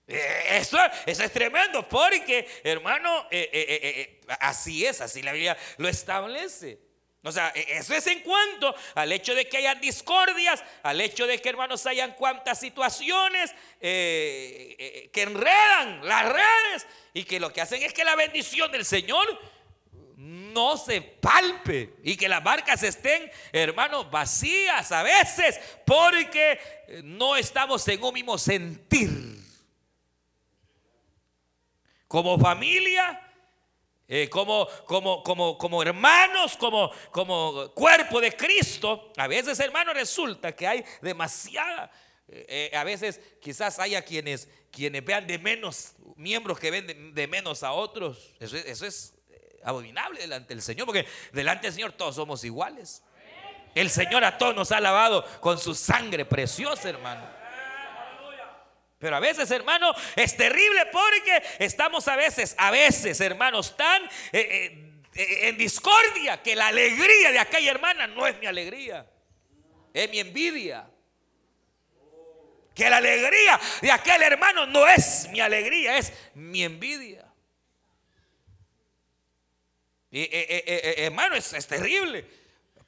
eso, 0.11 0.77
eso, 1.05 1.23
es 1.23 1.31
tremendo 1.31 1.87
porque, 1.87 2.47
hermano, 2.63 3.27
eh, 3.31 3.49
eh, 3.53 4.21
así 4.39 4.85
es, 4.85 5.01
así 5.01 5.21
la 5.21 5.31
Biblia 5.31 5.57
lo 5.77 5.87
establece. 5.87 6.79
O 7.23 7.31
sea, 7.31 7.51
e, 7.53 7.77
eso 7.77 7.93
es 7.93 8.07
en 8.07 8.21
cuanto 8.21 8.73
al 8.95 9.11
hecho 9.11 9.35
de 9.35 9.47
que 9.47 9.57
hayan 9.57 9.79
discordias, 9.79 10.63
al 10.83 10.99
hecho 11.01 11.27
de 11.27 11.39
que, 11.39 11.49
hermanos, 11.49 11.85
hayan 11.85 12.13
cuantas 12.13 12.59
situaciones 12.59 13.53
que 13.79 15.09
enredan 15.13 16.05
las 16.07 16.25
redes 16.29 16.87
y 17.13 17.23
que 17.23 17.39
lo 17.39 17.53
que 17.53 17.61
hacen 17.61 17.83
es 17.83 17.93
que 17.93 18.03
la 18.03 18.15
bendición 18.15 18.71
del 18.71 18.85
Señor 18.85 19.39
no 20.17 20.77
se 20.77 21.01
palpe 21.01 21.95
y 22.03 22.15
que 22.15 22.29
las 22.29 22.43
barcas 22.43 22.83
estén, 22.83 23.31
hermanos, 23.51 24.09
vacías 24.11 24.91
a 24.91 25.03
veces 25.03 25.59
porque 25.85 26.59
no 27.03 27.35
estamos 27.35 27.87
en 27.87 28.03
un 28.03 28.13
mismo 28.13 28.37
sentir 28.37 29.41
como 32.11 32.37
familia, 32.37 33.21
eh, 34.05 34.27
como, 34.29 34.67
como, 34.85 35.23
como, 35.23 35.57
como, 35.57 35.81
hermanos, 35.81 36.57
como, 36.57 36.91
como 37.09 37.71
cuerpo 37.73 38.19
de 38.19 38.35
Cristo, 38.35 39.13
a 39.15 39.27
veces, 39.27 39.57
hermanos, 39.61 39.93
resulta 39.93 40.53
que 40.53 40.67
hay 40.67 40.83
demasiada, 41.01 41.89
eh, 42.27 42.69
eh, 42.73 42.77
a 42.77 42.83
veces 42.83 43.21
quizás 43.41 43.79
haya 43.79 44.01
quienes, 44.01 44.49
quienes 44.71 45.05
vean 45.05 45.25
de 45.25 45.39
menos 45.39 45.93
miembros 46.17 46.59
que 46.59 46.69
ven 46.69 47.15
de, 47.15 47.27
menos 47.29 47.63
a 47.63 47.71
otros. 47.71 48.35
Eso, 48.41 48.57
eso 48.57 48.85
es 48.85 49.13
abominable 49.63 50.19
delante 50.19 50.53
del 50.53 50.61
Señor, 50.61 50.87
porque 50.87 51.07
delante 51.31 51.67
del 51.67 51.73
Señor 51.73 51.93
todos 51.93 52.15
somos 52.15 52.43
iguales. 52.43 53.03
El 53.73 53.89
Señor 53.89 54.25
a 54.25 54.37
todos 54.37 54.53
nos 54.53 54.73
ha 54.73 54.81
lavado 54.81 55.23
con 55.39 55.57
su 55.57 55.73
sangre 55.73 56.25
preciosa, 56.25 56.89
hermano. 56.89 57.40
Pero 59.01 59.15
a 59.15 59.19
veces, 59.19 59.49
hermano, 59.51 59.93
es 60.15 60.37
terrible 60.37 60.85
porque 60.85 61.43
estamos 61.59 62.07
a 62.07 62.15
veces, 62.15 62.55
a 62.57 62.71
veces, 62.71 63.19
hermanos, 63.19 63.75
tan 63.75 64.03
eh, 64.31 65.01
eh, 65.13 65.49
en 65.49 65.57
discordia 65.57 66.41
que 66.41 66.55
la 66.55 66.67
alegría 66.67 67.31
de 67.31 67.39
aquella 67.39 67.71
hermana 67.71 68.07
no 68.07 68.25
es 68.27 68.37
mi 68.39 68.45
alegría, 68.45 69.05
es 69.93 70.09
mi 70.09 70.19
envidia. 70.19 70.87
Que 72.75 72.89
la 72.89 72.97
alegría 72.97 73.59
de 73.81 73.91
aquel 73.91 74.21
hermano 74.21 74.65
no 74.65 74.87
es 74.87 75.27
mi 75.29 75.41
alegría, 75.41 75.97
es 75.97 76.13
mi 76.35 76.63
envidia. 76.63 77.25
Y, 80.11 80.23
eh, 80.23 80.29
eh, 80.31 80.63
eh, 80.67 80.93
hermano, 81.05 81.35
es, 81.35 81.67
terrible. 81.67 82.25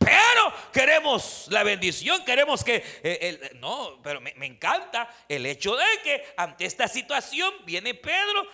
Pero 0.04 0.54
queremos 0.72 1.48
la 1.50 1.64
bendición, 1.64 2.24
queremos 2.26 2.64
que... 2.64 3.52
no, 3.56 4.00
pero 4.04 4.22
me, 4.22 4.34
encanta 4.46 5.10
el 5.28 5.46
hecho 5.46 5.76
de 5.76 5.86
que 6.04 6.34
ante 6.38 6.66
esta 6.66 6.88
situación 6.88 7.54
viene 7.66 7.94
Pedro 7.94 8.48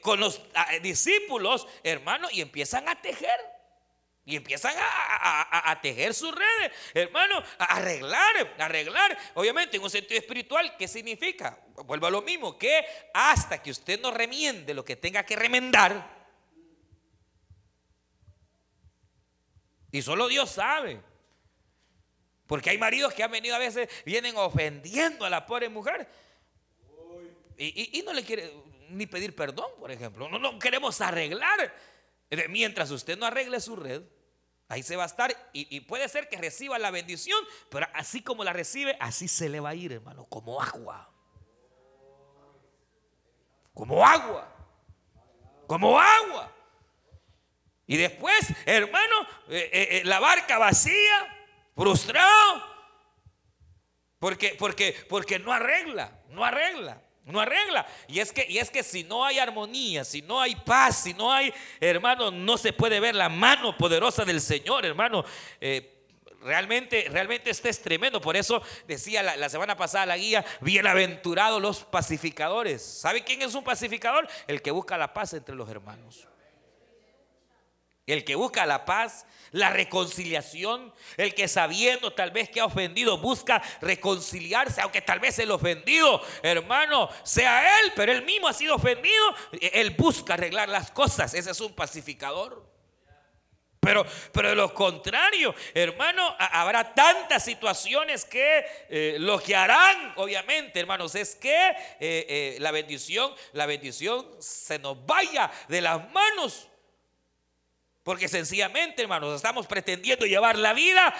con 0.00 0.20
los 0.20 0.40
discípulos, 0.82 1.66
hermano, 1.82 2.28
y 2.32 2.40
empiezan 2.40 2.88
a 2.88 3.00
tejer. 3.00 3.58
Y 4.28 4.36
empiezan 4.36 4.74
a, 4.76 5.78
tejer 5.80 6.12
sus 6.12 6.34
redes, 6.34 6.72
hermano, 6.92 7.42
a 7.58 7.64
arreglar, 7.76 8.54
arreglar. 8.58 9.16
Obviamente, 9.32 9.78
en 9.78 9.82
un 9.82 9.88
sentido 9.88 10.20
espiritual, 10.20 10.76
¿qué 10.76 10.86
significa? 10.86 11.58
Vuelvo 11.86 12.08
a 12.08 12.10
lo 12.10 12.20
mismo, 12.20 12.58
que 12.58 12.84
hasta 13.14 13.62
que 13.62 13.70
usted 13.70 13.98
no 14.02 14.10
remiende 14.10 14.74
lo 14.74 14.84
que 14.84 14.96
tenga 14.96 15.24
que 15.24 15.34
remendar, 15.34 16.17
y 19.90 20.02
solo 20.02 20.28
Dios 20.28 20.50
sabe. 20.50 21.00
Porque 22.46 22.70
hay 22.70 22.78
maridos 22.78 23.12
que 23.12 23.22
han 23.22 23.30
venido 23.30 23.54
a 23.54 23.58
veces, 23.58 23.88
vienen 24.04 24.36
ofendiendo 24.36 25.24
a 25.24 25.30
la 25.30 25.44
pobre 25.46 25.68
mujer. 25.68 26.08
Y, 27.56 28.02
no 28.04 28.12
le 28.12 28.24
quiere 28.24 28.52
ni 28.90 29.06
pedir 29.06 29.34
perdón, 29.34 29.70
por 29.78 29.90
ejemplo. 29.90 30.28
No, 30.28 30.38
no 30.38 30.58
queremos 30.58 31.00
arreglar. 31.00 31.74
Mientras 32.48 32.90
usted 32.90 33.18
no 33.18 33.26
arregle 33.26 33.60
su 33.60 33.76
red, 33.76 34.02
Ahí 34.70 34.82
se 34.82 34.96
va 34.96 35.04
a 35.04 35.06
estar 35.06 35.34
y, 35.54 35.80
puede 35.80 36.06
ser 36.10 36.28
que 36.28 36.36
reciba 36.36 36.78
la 36.78 36.90
bendición, 36.90 37.38
pero 37.70 37.86
así 37.94 38.22
como 38.22 38.44
la 38.44 38.52
recibe, 38.52 38.98
así 39.00 39.26
se 39.26 39.48
le 39.48 39.60
va 39.60 39.70
a 39.70 39.74
ir, 39.74 39.92
hermano, 39.92 40.26
como 40.26 40.60
agua. 40.60 41.10
Como 43.72 44.04
agua. 44.06 44.46
Como 45.66 45.98
agua. 45.98 46.54
Y 47.88 47.96
después, 47.96 48.36
hermano, 48.66 49.22
eh, 49.48 49.70
eh, 49.72 49.88
eh, 49.90 50.02
la 50.04 50.20
barca 50.20 50.58
vacía, 50.58 51.46
frustrado, 51.74 52.62
porque, 54.18 54.54
porque, 54.58 54.94
porque 55.08 55.38
no 55.38 55.52
arregla, 55.52 56.20
no 56.28 56.44
arregla. 56.44 57.02
No 57.24 57.40
arregla. 57.40 57.86
Y 58.06 58.20
es 58.20 58.32
que, 58.32 58.46
y 58.48 58.56
es 58.56 58.70
que 58.70 58.82
si 58.82 59.04
no 59.04 59.22
hay 59.22 59.38
armonía, 59.38 60.02
si 60.02 60.22
no 60.22 60.40
hay 60.40 60.54
paz, 60.54 61.02
si 61.02 61.12
no 61.12 61.30
hay, 61.30 61.52
hermano, 61.78 62.30
no 62.30 62.56
se 62.56 62.72
puede 62.72 63.00
ver 63.00 63.14
la 63.14 63.28
mano 63.28 63.76
poderosa 63.76 64.24
del 64.24 64.40
Señor, 64.40 64.86
hermano. 64.86 65.24
Realmente, 66.40 67.06
realmente 67.10 67.50
este 67.50 67.68
es 67.68 67.82
tremendo. 67.82 68.18
Por 68.18 68.34
eso 68.34 68.62
decía 68.86 69.22
la, 69.22 69.36
la, 69.36 69.50
semana 69.50 69.76
pasada 69.76 70.06
la 70.06 70.16
guía, 70.16 70.42
bienaventurados 70.62 71.60
los 71.60 71.84
pacificadores. 71.84 72.82
¿Sabe 72.82 73.24
quién 73.24 73.42
es 73.42 73.54
un 73.54 73.64
pacificador? 73.64 74.26
El 74.46 74.62
que 74.62 74.70
busca 74.70 74.96
la 74.96 75.12
paz 75.12 75.34
entre 75.34 75.54
los 75.54 75.68
hermanos. 75.68 76.26
El 78.08 78.24
que 78.24 78.34
busca 78.34 78.66
la 78.66 78.84
paz, 78.84 79.26
la 79.52 79.70
reconciliación, 79.70 80.92
el 81.16 81.34
que 81.34 81.48
sabiendo 81.48 82.12
tal 82.12 82.30
vez 82.30 82.48
que 82.48 82.60
ha 82.60 82.64
ofendido 82.64 83.18
busca 83.18 83.62
reconciliarse, 83.80 84.80
aunque 84.80 85.02
tal 85.02 85.20
vez 85.20 85.38
el 85.38 85.50
ofendido, 85.50 86.20
hermano, 86.42 87.08
sea 87.22 87.80
él, 87.80 87.92
pero 87.94 88.12
él 88.12 88.24
mismo 88.24 88.48
ha 88.48 88.52
sido 88.52 88.74
ofendido, 88.76 89.34
él 89.60 89.90
busca 89.90 90.34
arreglar 90.34 90.68
las 90.68 90.90
cosas, 90.90 91.34
ese 91.34 91.50
es 91.50 91.60
un 91.60 91.74
pacificador. 91.74 92.66
Pero, 93.80 94.04
pero 94.32 94.50
de 94.50 94.56
lo 94.56 94.74
contrario, 94.74 95.54
hermano, 95.72 96.34
habrá 96.38 96.94
tantas 96.94 97.44
situaciones 97.44 98.24
que 98.24 98.66
eh, 98.88 99.16
lo 99.20 99.40
que 99.40 99.54
harán, 99.54 100.14
obviamente, 100.16 100.80
hermanos, 100.80 101.14
es 101.14 101.36
que 101.36 101.70
eh, 101.70 101.76
eh, 102.00 102.56
la 102.58 102.72
bendición, 102.72 103.32
la 103.52 103.66
bendición 103.66 104.26
se 104.40 104.78
nos 104.78 105.06
vaya 105.06 105.50
de 105.68 105.80
las 105.80 106.10
manos 106.10 106.67
porque 108.08 108.26
sencillamente, 108.26 109.02
hermanos, 109.02 109.36
estamos 109.36 109.66
pretendiendo 109.66 110.24
llevar 110.24 110.56
la 110.56 110.72
vida 110.72 111.14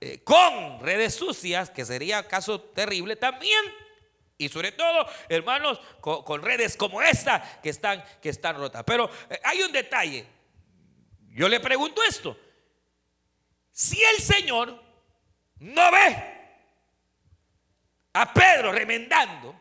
eh, 0.00 0.24
con 0.24 0.80
redes 0.80 1.14
sucias, 1.14 1.70
que 1.70 1.84
sería 1.84 2.26
caso 2.26 2.60
terrible 2.60 3.14
también. 3.14 3.64
Y 4.38 4.48
sobre 4.48 4.72
todo, 4.72 5.06
hermanos, 5.28 5.80
con, 6.00 6.42
redes 6.42 6.76
como 6.76 7.00
esta 7.00 7.60
que 7.62 7.68
están, 7.68 8.02
que 8.20 8.30
están 8.30 8.56
rotas. 8.56 8.82
Pero 8.82 9.08
eh, 9.30 9.40
hay 9.44 9.62
un 9.62 9.70
detalle. 9.70 10.26
Yo 11.28 11.48
le 11.48 11.60
pregunto 11.60 12.02
esto. 12.02 12.36
Si 13.70 14.02
el 14.02 14.20
Señor 14.20 14.82
no 15.60 15.92
ve 15.92 16.24
a 18.14 18.34
Pedro 18.34 18.72
remendando, 18.72 19.54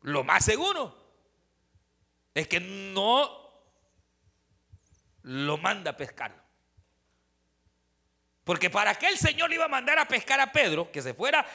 lo 0.00 0.24
más 0.24 0.44
seguro 0.44 0.92
es 2.34 2.48
que 2.48 2.58
no 2.58 3.41
lo 5.22 5.56
manda 5.58 5.92
a 5.92 5.96
pescar. 5.96 6.42
Porque 8.44 8.70
para 8.70 8.94
qué 8.96 9.08
el 9.08 9.18
Señor 9.18 9.48
le 9.48 9.56
iba 9.56 9.66
a 9.66 9.68
mandar 9.68 9.98
a 9.98 10.08
pescar 10.08 10.40
a 10.40 10.50
Pedro, 10.52 10.90
que 10.90 11.02
se 11.02 11.14
fuera 11.14 11.46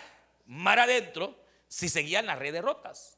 mar 0.46 0.80
adentro, 0.80 1.44
si 1.68 1.90
seguían 1.90 2.26
las 2.26 2.40
redes 2.40 2.62
rotas. 2.62 3.18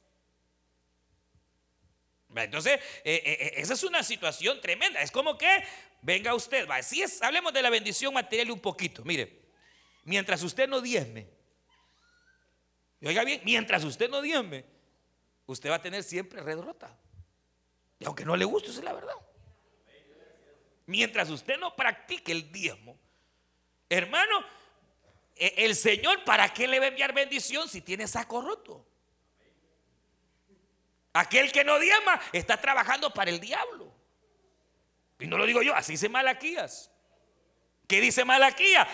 Entonces, 2.35 2.79
eh, 3.03 3.21
eh, 3.25 3.37
eh, 3.39 3.51
esa 3.57 3.73
es 3.73 3.83
una 3.83 4.03
situación 4.03 4.61
tremenda. 4.61 5.01
Es 5.01 5.11
como 5.11 5.37
que, 5.37 5.63
venga 6.01 6.33
usted, 6.33 6.67
va, 6.67 6.79
es, 6.79 7.21
hablemos 7.21 7.53
de 7.53 7.61
la 7.61 7.69
bendición 7.69 8.13
material 8.13 8.51
un 8.51 8.59
poquito. 8.59 9.03
Mire, 9.03 9.39
mientras 10.03 10.41
usted 10.43 10.67
no 10.67 10.81
diezme, 10.81 11.27
oiga 13.03 13.23
bien, 13.23 13.41
mientras 13.43 13.83
usted 13.83 14.09
no 14.09 14.21
diezme, 14.21 14.65
usted 15.45 15.69
va 15.69 15.75
a 15.75 15.81
tener 15.81 16.03
siempre 16.03 16.41
red 16.41 16.59
rota. 16.59 16.95
Y 17.99 18.05
aunque 18.05 18.25
no 18.25 18.35
le 18.35 18.45
guste, 18.45 18.69
esa 18.69 18.79
es 18.79 18.85
la 18.85 18.93
verdad. 18.93 19.15
Mientras 20.89 21.29
usted 21.29 21.59
no 21.59 21.75
practique 21.75 22.31
el 22.31 22.51
diezmo, 22.51 22.97
hermano, 23.87 24.43
e, 25.35 25.53
el 25.57 25.75
Señor, 25.75 26.23
¿para 26.23 26.51
qué 26.51 26.67
le 26.67 26.79
va 26.79 26.85
a 26.85 26.87
enviar 26.87 27.13
bendición 27.13 27.69
si 27.69 27.81
tiene 27.81 28.07
saco 28.07 28.41
roto? 28.41 28.83
Aquel 31.13 31.51
que 31.51 31.63
no 31.63 31.77
diezma 31.77 32.19
está 32.33 32.59
trabajando 32.59 33.13
para 33.13 33.29
el 33.29 33.39
diablo. 33.39 33.93
Y 35.19 35.27
no 35.27 35.37
lo 35.37 35.45
digo 35.45 35.61
yo, 35.61 35.75
así 35.75 35.91
dice 35.91 36.09
Malaquías. 36.09 36.89
¿Qué 37.87 38.01
dice 38.01 38.25
Malaquías? 38.25 38.87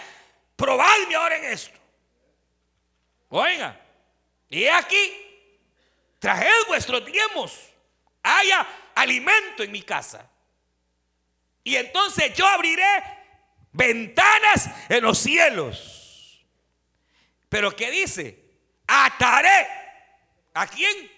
Probadme 0.58 1.15
ahora 1.15 1.38
en 1.38 1.45
esto. 1.45 1.79
Oiga, 3.29 3.79
y 4.49 4.65
aquí, 4.65 5.13
traed 6.19 6.67
vuestros 6.67 7.05
diezmos. 7.05 7.58
Haya 8.21 8.67
alimento 8.95 9.63
en 9.63 9.71
mi 9.71 9.81
casa. 9.81 10.29
Y 11.65 11.75
entonces 11.75 12.32
yo 12.36 12.47
abriré 12.47 12.86
ventanas 13.71 14.69
en 14.88 15.04
los 15.04 15.17
cielos. 15.17 16.45
Pero 17.49 17.75
¿qué 17.75 17.89
dice? 17.89 18.39
Ataré. 18.88 19.67
¿A 20.54 20.67
quién? 20.67 21.12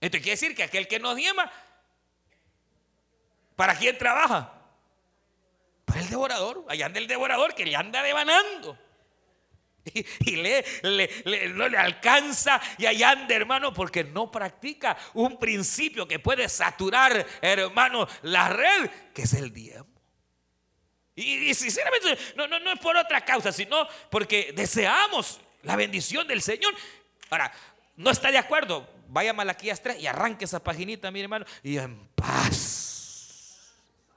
Esto 0.00 0.18
quiere 0.18 0.32
decir 0.32 0.56
que 0.56 0.64
aquel 0.64 0.88
que 0.88 0.98
nos 0.98 1.14
diema, 1.14 1.50
¿para 3.54 3.76
quién 3.76 3.96
trabaja? 3.96 4.52
Para 5.84 6.00
el 6.00 6.10
devorador. 6.10 6.66
Allá 6.68 6.86
anda 6.86 6.98
el 6.98 7.06
devorador 7.06 7.54
que 7.54 7.64
le 7.64 7.76
anda 7.76 8.02
devanando. 8.02 8.76
Y, 10.20 10.36
le, 10.36 10.64
no 11.54 11.68
le 11.68 11.78
alcanza 11.78 12.60
y 12.78 12.86
allá 12.86 13.10
anda, 13.10 13.34
hermano, 13.34 13.72
porque 13.72 14.04
no 14.04 14.30
practica 14.30 14.96
un 15.14 15.38
principio 15.38 16.06
que 16.06 16.18
puede 16.18 16.48
saturar, 16.48 17.26
hermano, 17.40 18.06
la 18.22 18.48
red, 18.48 18.90
que 19.14 19.22
es 19.22 19.34
el 19.34 19.52
diezmo. 19.52 19.88
Y, 21.14 21.52
sinceramente, 21.54 22.16
no, 22.36 22.46
no, 22.46 22.58
no 22.60 22.72
es 22.72 22.78
por 22.80 22.96
otra 22.96 23.22
causa, 23.24 23.52
sino 23.52 23.86
porque 24.10 24.52
deseamos 24.56 25.40
la 25.62 25.76
bendición 25.76 26.26
del 26.26 26.40
Señor. 26.40 26.74
Ahora, 27.30 27.52
no 27.96 28.10
está 28.10 28.30
de 28.30 28.38
acuerdo, 28.38 28.88
vaya 29.08 29.30
a 29.30 29.34
Malaquías 29.34 29.82
3 29.82 30.00
y 30.00 30.06
arranque 30.06 30.46
esa 30.46 30.62
paginita, 30.62 31.10
mi 31.10 31.20
hermano, 31.20 31.44
y 31.62 31.76
en 31.76 32.08
paz. 32.14 33.60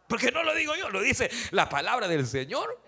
Porque 0.08 0.32
no 0.32 0.44
lo 0.44 0.54
digo 0.54 0.76
yo, 0.76 0.90
lo 0.90 1.02
dice 1.02 1.30
la 1.52 1.68
palabra 1.68 2.08
del 2.08 2.26
Señor 2.28 2.85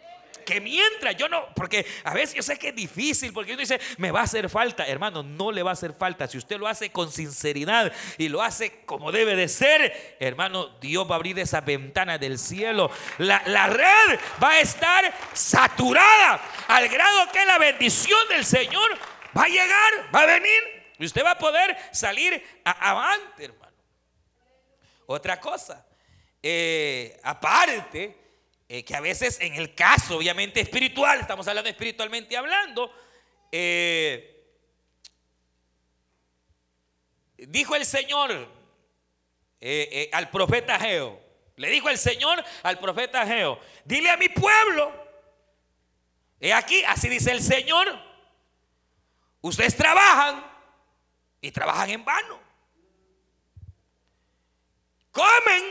que 0.48 0.62
mientras 0.62 1.18
yo 1.18 1.28
no, 1.28 1.46
porque 1.54 1.86
a 2.06 2.14
veces 2.14 2.34
yo 2.34 2.42
sé 2.42 2.58
que 2.58 2.70
es 2.70 2.76
difícil, 2.76 3.34
porque 3.34 3.52
uno 3.52 3.60
dice, 3.60 3.82
me 3.98 4.12
va 4.12 4.22
a 4.22 4.24
hacer 4.24 4.50
falta, 4.50 4.88
hermano, 4.88 5.22
no 5.22 5.52
le 5.52 5.62
va 5.62 5.72
a 5.72 5.74
hacer 5.74 5.94
falta. 5.94 6.26
Si 6.26 6.38
usted 6.38 6.58
lo 6.58 6.68
hace 6.68 6.90
con 6.90 7.12
sinceridad 7.12 7.92
y 8.18 8.30
lo 8.30 8.42
hace 8.42 8.86
como 8.86 9.12
debe 9.12 9.36
de 9.36 9.50
ser, 9.50 10.16
hermano, 10.22 10.70
Dios 10.80 11.06
va 11.06 11.16
a 11.16 11.18
abrir 11.18 11.38
esa 11.38 11.60
ventana 11.60 12.18
del 12.18 12.40
cielo. 12.40 12.90
La, 13.18 13.68
red 13.68 14.20
va 14.42 14.52
a 14.52 14.62
estar 14.62 15.14
saturada 15.34 16.42
al 16.70 16.88
grado 16.88 17.30
que 17.34 17.46
la 17.46 17.58
bendición 17.58 18.20
del 18.30 18.46
Señor 18.46 18.98
va 19.38 19.44
a 19.44 19.50
llegar, 19.50 20.16
va 20.16 20.22
a 20.22 20.26
venir. 20.28 20.94
Y 20.98 21.06
usted 21.06 21.26
va 21.26 21.32
a 21.32 21.38
poder 21.38 21.78
salir 21.92 22.42
avante, 22.64 23.44
hermano. 23.44 23.76
Otra 25.08 25.42
cosa, 25.42 25.86
eh, 26.42 27.20
aparte, 27.22 28.27
eh, 28.70 28.84
que 28.84 28.96
a 28.96 29.00
veces 29.00 29.40
en 29.40 29.54
el 29.54 29.74
caso 29.74 30.18
obviamente 30.18 30.60
espiritual, 30.60 31.22
estamos 31.22 31.48
hablando 31.48 31.70
espiritualmente 31.70 32.36
hablando, 32.36 32.92
eh, 33.52 34.46
dijo 37.38 37.76
el 37.76 37.86
Señor, 37.86 38.52
eh, 39.62 40.10
al 40.12 40.30
profeta 40.30 40.78
Geo. 40.80 41.26
Le 41.56 41.70
dijo 41.70 41.90
el 41.90 41.98
Señor 41.98 42.44
al 42.62 42.78
profeta 42.78 43.26
Geo, 43.26 43.60
dile 43.86 44.10
a 44.12 44.18
mi 44.18 44.30
pueblo, 44.30 44.94
he 46.40 46.54
aquí, 46.54 46.84
así 46.84 47.10
dice 47.10 47.32
el 47.32 47.42
Señor, 47.42 47.88
ustedes 49.42 49.76
trabajan 49.76 50.46
y 51.42 51.52
trabajan 51.52 51.90
en 51.90 52.06
vano. 52.06 52.40
Comen 55.12 55.64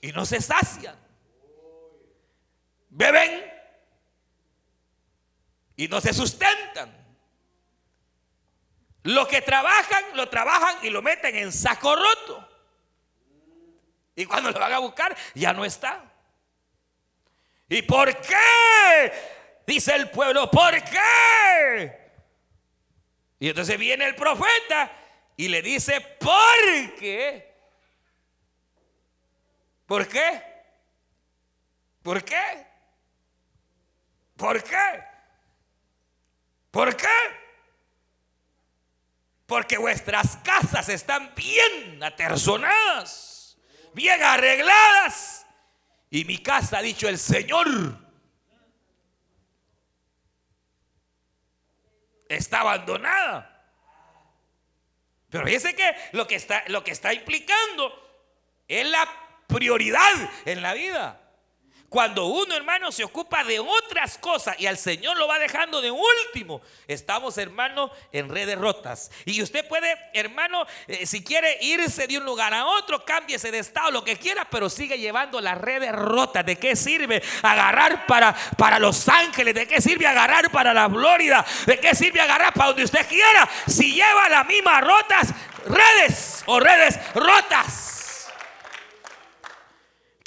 y 0.00 0.10
no 0.10 0.24
se 0.24 0.40
sacian. 0.40 1.09
Beben 2.90 3.50
y 5.76 5.88
no 5.88 6.00
se 6.00 6.12
sustentan. 6.12 6.94
Los 9.04 9.26
que 9.28 9.40
trabajan, 9.40 10.04
lo 10.14 10.28
trabajan 10.28 10.76
y 10.82 10.90
lo 10.90 11.00
meten 11.00 11.34
en 11.36 11.52
saco 11.52 11.96
roto. 11.96 12.46
Y 14.14 14.26
cuando 14.26 14.50
lo 14.50 14.60
van 14.60 14.74
a 14.74 14.78
buscar, 14.78 15.16
ya 15.34 15.54
no 15.54 15.64
está. 15.64 16.04
¿Y 17.68 17.80
por 17.82 18.14
qué? 18.20 19.12
Dice 19.66 19.94
el 19.94 20.10
pueblo, 20.10 20.50
¿por 20.50 20.74
qué? 20.84 22.00
Y 23.38 23.48
entonces 23.48 23.78
viene 23.78 24.04
el 24.04 24.14
profeta 24.14 24.92
y 25.36 25.48
le 25.48 25.62
dice, 25.62 26.00
¿por 26.00 26.96
qué? 26.98 27.54
¿Por 29.86 30.06
qué? 30.06 30.42
¿Por 32.02 32.22
qué? 32.22 32.69
¿Por 34.40 34.64
qué? 34.64 35.04
¿Por 36.70 36.96
qué? 36.96 37.06
Porque 39.44 39.76
vuestras 39.76 40.38
casas 40.38 40.88
están 40.88 41.34
bien 41.34 42.02
aterzonadas, 42.02 43.58
bien 43.92 44.22
arregladas. 44.22 45.44
Y 46.08 46.24
mi 46.24 46.38
casa, 46.38 46.78
ha 46.78 46.82
dicho 46.82 47.06
el 47.06 47.18
Señor, 47.18 47.68
está 52.26 52.60
abandonada. 52.60 53.68
Pero 55.28 55.44
fíjese 55.44 55.76
que 55.76 55.94
lo 56.12 56.26
que 56.26 56.36
está, 56.36 56.64
lo 56.68 56.82
que 56.82 56.92
está 56.92 57.12
implicando 57.12 57.92
es 58.66 58.88
la 58.88 59.06
prioridad 59.48 60.30
en 60.46 60.62
la 60.62 60.72
vida. 60.72 61.19
Cuando 61.90 62.26
uno, 62.26 62.54
hermano, 62.54 62.92
se 62.92 63.02
ocupa 63.02 63.42
de 63.42 63.58
otras 63.58 64.16
cosas 64.16 64.54
y 64.60 64.66
al 64.66 64.78
Señor 64.78 65.16
lo 65.16 65.26
va 65.26 65.40
dejando 65.40 65.80
de 65.82 65.90
último, 65.90 66.62
estamos, 66.86 67.36
hermano, 67.36 67.90
en 68.12 68.28
redes 68.28 68.56
rotas. 68.56 69.10
Y 69.24 69.42
usted 69.42 69.66
puede, 69.66 69.98
hermano, 70.12 70.64
eh, 70.86 71.04
si 71.04 71.24
quiere 71.24 71.58
irse 71.60 72.06
de 72.06 72.16
un 72.16 72.24
lugar 72.24 72.54
a 72.54 72.64
otro, 72.64 73.04
cámbiese 73.04 73.50
de 73.50 73.58
estado, 73.58 73.90
lo 73.90 74.04
que 74.04 74.16
quiera, 74.16 74.46
pero 74.48 74.70
sigue 74.70 74.98
llevando 74.98 75.40
las 75.40 75.58
redes 75.58 75.90
rotas. 75.90 76.46
¿De 76.46 76.54
qué 76.54 76.76
sirve 76.76 77.24
agarrar 77.42 78.06
para, 78.06 78.36
para 78.56 78.78
Los 78.78 79.08
Ángeles? 79.08 79.52
¿De 79.52 79.66
qué 79.66 79.80
sirve 79.80 80.06
agarrar 80.06 80.48
para 80.52 80.72
la 80.72 80.88
Florida? 80.88 81.44
¿De 81.66 81.80
qué 81.80 81.96
sirve 81.96 82.20
agarrar 82.20 82.54
para 82.54 82.68
donde 82.68 82.84
usted 82.84 83.04
quiera? 83.08 83.50
Si 83.66 83.94
lleva 83.94 84.28
las 84.28 84.46
mismas 84.46 84.80
rotas, 84.80 85.34
redes 85.66 86.44
o 86.46 86.60
redes 86.60 87.00
rotas 87.16 87.99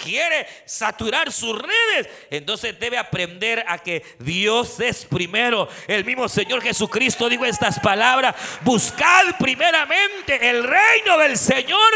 quiere 0.03 0.47
saturar 0.65 1.31
sus 1.31 1.57
redes, 1.59 2.09
entonces 2.29 2.77
debe 2.79 2.97
aprender 2.97 3.63
a 3.67 3.77
que 3.77 4.03
Dios 4.19 4.79
es 4.79 5.05
primero. 5.05 5.67
El 5.87 6.03
mismo 6.03 6.27
Señor 6.27 6.61
Jesucristo 6.61 7.29
dijo 7.29 7.45
estas 7.45 7.79
palabras, 7.79 8.35
buscad 8.61 9.37
primeramente 9.39 10.49
el 10.49 10.63
reino 10.63 11.17
del 11.17 11.37
Señor 11.37 11.91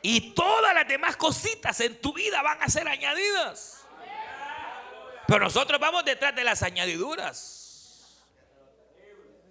y 0.00 0.32
todas 0.32 0.74
las 0.74 0.88
demás 0.88 1.16
cositas 1.16 1.78
en 1.80 2.00
tu 2.00 2.12
vida 2.12 2.42
van 2.42 2.62
a 2.62 2.68
ser 2.68 2.88
añadidas. 2.88 3.86
Pero 5.28 5.44
nosotros 5.44 5.78
vamos 5.80 6.04
detrás 6.04 6.34
de 6.34 6.44
las 6.44 6.62
añadiduras. 6.62 7.60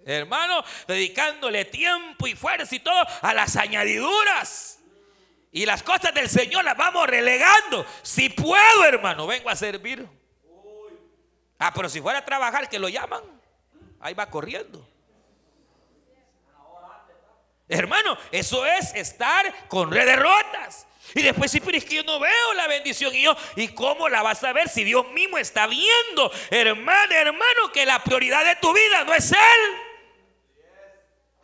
Hermano, 0.04 0.64
dedicándole 0.86 1.64
tiempo 1.64 2.26
y 2.26 2.34
fuerza 2.34 2.74
y 2.74 2.80
todo 2.80 3.06
a 3.22 3.32
las 3.32 3.56
añadiduras. 3.56 4.81
Y 5.52 5.66
las 5.66 5.82
cosas 5.82 6.14
del 6.14 6.30
Señor 6.30 6.64
las 6.64 6.76
vamos 6.76 7.06
relegando. 7.06 7.84
Si 8.00 8.30
puedo, 8.30 8.84
hermano, 8.86 9.26
vengo 9.26 9.50
a 9.50 9.54
servir. 9.54 10.08
Ah, 11.58 11.72
pero 11.74 11.90
si 11.90 12.00
fuera 12.00 12.20
a 12.20 12.24
trabajar, 12.24 12.68
que 12.70 12.78
lo 12.78 12.88
llaman, 12.88 13.22
ahí 14.00 14.14
va 14.14 14.28
corriendo. 14.30 14.88
Hermano, 17.68 18.16
eso 18.30 18.64
es 18.66 18.94
estar 18.94 19.68
con 19.68 19.90
redes 19.92 20.18
rotas. 20.18 20.86
Y 21.14 21.22
después, 21.22 21.50
sí, 21.50 21.60
pero 21.60 21.78
que 21.78 21.96
yo 21.96 22.02
no 22.04 22.18
veo 22.18 22.54
la 22.54 22.66
bendición. 22.66 23.14
Y 23.14 23.22
yo, 23.22 23.36
¿y 23.56 23.68
cómo 23.68 24.08
la 24.08 24.22
vas 24.22 24.42
a 24.44 24.54
ver 24.54 24.70
si 24.70 24.84
Dios 24.84 25.10
mismo 25.12 25.36
está 25.36 25.66
viendo? 25.66 26.32
Hermano, 26.50 27.14
hermano, 27.14 27.72
que 27.72 27.84
la 27.84 28.02
prioridad 28.02 28.44
de 28.44 28.56
tu 28.56 28.72
vida 28.72 29.04
no 29.04 29.12
es 29.12 29.30
Él. 29.32 29.38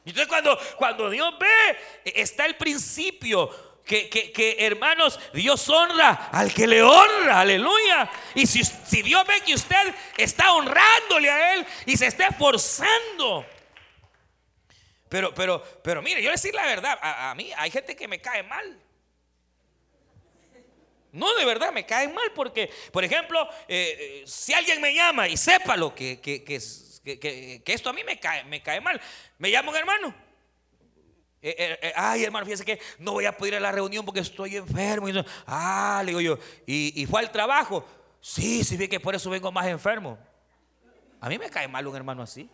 Entonces, 0.06 0.28
cuando, 0.28 0.58
cuando 0.78 1.10
Dios 1.10 1.34
ve, 1.38 1.78
está 2.06 2.46
el 2.46 2.56
principio 2.56 3.67
que, 3.88 4.56
hermanos, 4.60 5.18
Dios 5.32 5.68
honra 5.68 6.28
al 6.30 6.52
que 6.52 6.66
le 6.66 6.82
honra, 6.82 7.40
aleluya. 7.40 8.10
Y 8.34 8.46
si, 8.46 8.62
si 8.62 9.02
Dios 9.02 9.26
ve 9.26 9.40
que 9.44 9.54
usted 9.54 9.94
está 10.16 10.52
honrándole 10.52 11.30
a 11.30 11.54
Él 11.54 11.66
y 11.86 11.96
se 11.96 12.06
está 12.06 12.28
esforzando. 12.28 13.46
Pero, 15.08 15.34
pero, 15.34 15.62
pero 15.82 16.02
mire, 16.02 16.22
yo 16.22 16.30
decir 16.30 16.54
la 16.54 16.66
verdad, 16.66 16.98
a, 17.00 17.34
mí 17.34 17.50
hay 17.56 17.70
gente 17.70 17.96
que 17.96 18.06
me 18.06 18.20
cae 18.20 18.42
mal. 18.42 18.78
No, 21.10 21.34
de 21.36 21.46
verdad, 21.46 21.72
me 21.72 21.86
cae 21.86 22.06
mal 22.08 22.30
porque, 22.34 22.70
por 22.92 23.02
ejemplo, 23.02 23.48
eh, 23.66 23.96
eh, 23.98 24.22
si 24.26 24.52
alguien 24.52 24.82
me 24.82 24.94
llama 24.94 25.26
y 25.26 25.38
sépalo 25.38 25.94
que, 25.94 26.20
que, 26.20 26.44
que, 26.44 26.60
que 27.64 27.72
esto 27.72 27.88
a 27.88 27.94
mí 27.94 28.04
me 28.04 28.20
cae, 28.20 28.44
me 28.44 28.62
cae 28.62 28.82
mal, 28.82 29.00
me 29.38 29.50
llama 29.50 29.70
un 29.70 29.76
hermano. 29.76 30.27
Eh, 31.40 31.54
eh, 31.56 31.78
eh, 31.82 31.92
ay, 31.94 32.24
hermano, 32.24 32.44
fíjese 32.44 32.64
que 32.64 32.80
no 32.98 33.12
voy 33.12 33.24
a 33.24 33.36
poder 33.36 33.54
ir 33.54 33.58
a 33.58 33.60
la 33.60 33.72
reunión 33.72 34.04
porque 34.04 34.20
estoy 34.20 34.56
enfermo. 34.56 35.08
Y 35.08 35.24
ah, 35.46 36.02
le 36.04 36.10
digo 36.10 36.20
yo, 36.20 36.38
¿Y, 36.66 37.06
fue 37.06 37.20
al 37.20 37.30
trabajo? 37.30 37.86
Sí, 38.20 38.64
sí, 38.64 38.76
vi 38.76 38.88
que 38.88 38.98
por 38.98 39.14
eso 39.14 39.30
vengo 39.30 39.52
más 39.52 39.66
enfermo. 39.66 40.18
A 41.20 41.28
mí 41.28 41.38
me 41.38 41.48
cae 41.50 41.68
mal 41.68 41.86
un 41.86 41.94
hermano 41.94 42.22
así. 42.22 42.48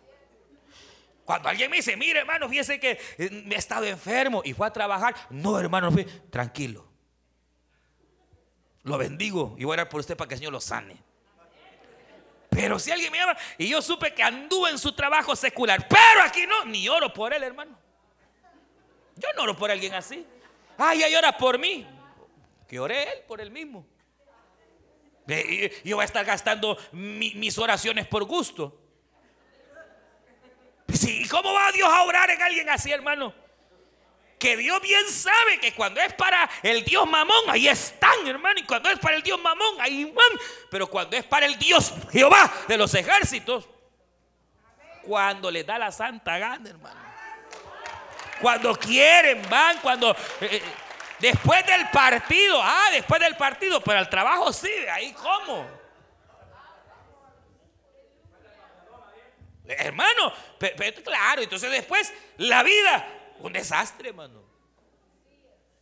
Cuando 1.23 1.49
alguien 1.49 1.71
me 1.71 1.77
dice, 1.77 1.97
mire, 1.97 2.19
hermano, 2.19 2.47
fíjese 2.47 2.79
que 2.79 2.99
me 3.45 3.55
he 3.55 3.57
estado 3.57 3.85
enfermo 3.85 4.43
y 4.45 4.53
fue 4.53 4.67
a 4.67 4.71
trabajar. 4.71 5.15
No, 5.31 5.59
hermano, 5.59 5.91
fui, 5.91 6.05
tranquilo. 6.29 6.87
Lo 8.83 8.99
bendigo 8.99 9.55
y 9.57 9.63
voy 9.63 9.73
a 9.73 9.81
orar 9.81 9.89
por 9.89 9.99
usted 9.99 10.15
para 10.15 10.27
que 10.27 10.35
el 10.35 10.39
Señor 10.39 10.53
lo 10.53 10.61
sane. 10.61 11.03
Pero 12.51 12.77
si 12.77 12.91
alguien 12.91 13.11
me 13.11 13.17
llama 13.17 13.35
y 13.57 13.67
yo 13.67 13.81
supe 13.81 14.13
que 14.13 14.21
anduvo 14.21 14.67
en 14.67 14.77
su 14.77 14.93
trabajo 14.93 15.35
secular, 15.35 15.87
pero 15.89 16.23
aquí 16.23 16.45
no, 16.45 16.65
ni 16.65 16.87
oro 16.87 17.11
por 17.11 17.33
él, 17.33 17.41
hermano. 17.41 17.84
Yo 19.15 19.29
no 19.35 19.43
oro 19.43 19.55
por 19.55 19.71
alguien 19.71 19.93
así. 19.93 20.25
Ay, 20.77 21.03
ay, 21.03 21.15
ora 21.15 21.37
por 21.37 21.57
mí. 21.57 21.87
Que 22.67 22.79
ore 22.79 23.03
él 23.03 23.19
por 23.27 23.39
él 23.39 23.51
mismo. 23.51 23.85
Yo 25.83 25.95
voy 25.95 26.03
a 26.03 26.05
estar 26.05 26.25
gastando 26.25 26.77
mis 26.91 27.57
oraciones 27.57 28.05
por 28.07 28.23
gusto. 28.25 28.81
¿Y 30.87 31.27
cómo 31.27 31.53
va 31.53 31.71
Dios 31.71 31.89
a 31.89 32.03
orar 32.03 32.29
en 32.29 32.41
alguien 32.41 32.69
así, 32.69 32.91
hermano? 32.91 33.33
Que 34.37 34.57
Dios 34.57 34.79
bien 34.81 35.07
sabe 35.09 35.59
que 35.59 35.73
cuando 35.73 36.01
es 36.01 36.13
para 36.13 36.49
el 36.61 36.83
Dios 36.83 37.09
mamón, 37.09 37.45
ahí 37.47 37.67
están, 37.67 38.27
hermano. 38.27 38.59
Y 38.59 38.63
cuando 38.63 38.89
es 38.89 38.99
para 38.99 39.15
el 39.15 39.23
Dios 39.23 39.41
mamón, 39.41 39.79
ahí 39.79 40.05
van. 40.05 40.39
Pero 40.69 40.87
cuando 40.87 41.15
es 41.15 41.23
para 41.23 41.45
el 41.45 41.57
Dios 41.57 41.93
Jehová 42.11 42.51
de 42.67 42.77
los 42.77 42.93
ejércitos, 42.93 43.67
cuando 45.03 45.49
le 45.49 45.63
da 45.63 45.79
la 45.79 45.91
santa 45.91 46.37
gana, 46.37 46.69
hermano. 46.69 47.04
Cuando 48.41 48.75
quieren, 48.75 49.41
van, 49.49 49.79
cuando... 49.79 50.11
Eh, 50.41 50.49
eh, 50.51 50.61
después 51.19 51.65
del 51.65 51.89
partido, 51.89 52.59
ah, 52.61 52.87
después 52.91 53.19
del 53.21 53.35
partido, 53.35 53.81
pero 53.81 53.99
el 53.99 54.09
trabajo 54.09 54.51
sí, 54.51 54.71
ahí 54.91 55.13
cómo. 55.13 55.67
Hermano, 59.67 60.31
claro, 61.03 61.41
entonces 61.41 61.71
después 61.71 62.13
la 62.37 62.61
vida, 62.61 63.07
un 63.39 63.51
desastre, 63.51 64.09
hermano. 64.09 64.43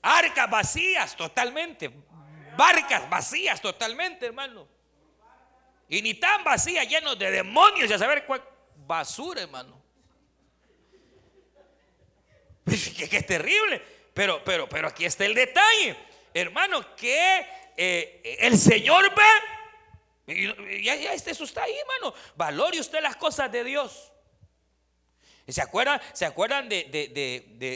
Arcas 0.01 0.49
vacías 0.49 1.15
totalmente, 1.15 1.91
barcas 2.55 3.09
vacías 3.09 3.61
totalmente, 3.61 4.27
hermano. 4.27 4.67
Y 5.89 6.01
ni 6.01 6.13
tan 6.13 6.43
vacías, 6.43 6.87
llenos 6.87 7.19
de 7.19 7.29
demonios, 7.29 7.89
ya 7.89 7.99
saber 7.99 8.25
cuál 8.25 8.41
basura, 8.75 9.41
hermano. 9.41 9.82
que, 13.09 13.17
es 13.17 13.25
terrible. 13.25 13.81
Pero, 14.13 14.43
pero, 14.43 14.69
pero 14.69 14.87
aquí 14.87 15.05
está 15.05 15.25
el 15.25 15.33
detalle. 15.33 15.95
Hermano, 16.33 16.95
que 16.95 17.45
eh, 17.77 18.37
el 18.41 18.57
Señor 18.57 19.13
ve. 19.15 20.81
Ya, 20.81 20.95
ya 20.95 21.13
este, 21.13 21.31
eso 21.31 21.43
está 21.43 21.63
ahí, 21.63 21.75
hermano. 21.77 22.13
Valore 22.35 22.79
usted 22.79 23.01
las 23.01 23.15
cosas 23.17 23.51
de 23.51 23.63
Dios. 23.63 24.11
¿Se 25.47 25.61
acuerdan, 25.61 26.01
¿se 26.13 26.25
acuerdan 26.25 26.69
de, 26.69 26.85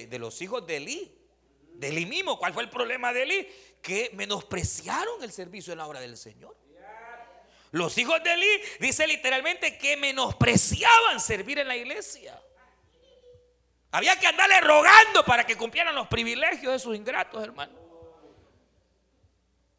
de, 0.09 0.19
los 0.19 0.41
hijos 0.41 0.65
de 0.65 0.77
Elí? 0.77 1.13
De 1.73 1.89
Eli 1.89 2.05
mismo. 2.05 2.39
¿Cuál 2.39 2.53
fue 2.53 2.63
el 2.63 2.69
problema 2.69 3.11
de 3.11 3.23
Eli? 3.23 3.47
Que 3.81 4.11
menospreciaron 4.13 5.21
el 5.23 5.31
servicio 5.31 5.73
en 5.73 5.79
la 5.79 5.88
obra 5.88 5.99
del 5.99 6.17
Señor. 6.17 6.55
Los 7.71 7.97
hijos 7.97 8.23
de 8.23 8.33
Eli 8.33 8.61
dice 8.79 9.05
literalmente 9.05 9.77
que 9.77 9.97
menospreciaban 9.97 11.19
servir 11.19 11.59
en 11.59 11.67
la 11.67 11.75
iglesia. 11.75 12.41
Había 13.91 14.19
que 14.19 14.27
andarle 14.27 14.59
rogando 14.61 15.23
para 15.25 15.45
que 15.45 15.55
cumplieran 15.55 15.95
los 15.95 16.07
privilegios 16.07 16.73
de 16.73 16.79
sus 16.79 16.95
ingratos, 16.95 17.43
hermano. 17.43 17.88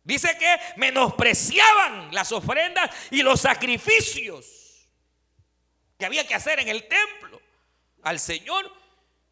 Dice 0.02 0.38
que 0.38 0.56
menospreciaban 0.76 2.14
las 2.14 2.32
ofrendas 2.32 2.90
y 3.10 3.22
los 3.22 3.42
sacrificios 3.42 4.88
que 5.98 6.06
había 6.06 6.26
que 6.26 6.34
hacer 6.34 6.60
en 6.60 6.68
el 6.68 6.88
templo 6.88 7.42
al 8.02 8.18
Señor. 8.18 8.72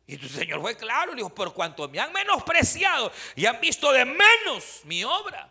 Y 0.07 0.19
tu 0.19 0.29
Señor 0.29 0.61
fue 0.61 0.77
claro, 0.77 1.13
le 1.13 1.17
dijo, 1.17 1.35
por 1.35 1.55
cuanto 1.55 1.89
me 1.89 1.99
han 1.99 2.13
menospreciado 2.13 3.11
y 3.35 3.47
han 3.47 3.59
visto 3.61 3.91
de 3.91 4.05
menos 4.05 4.83
mi 4.85 5.03
obra. 5.03 5.51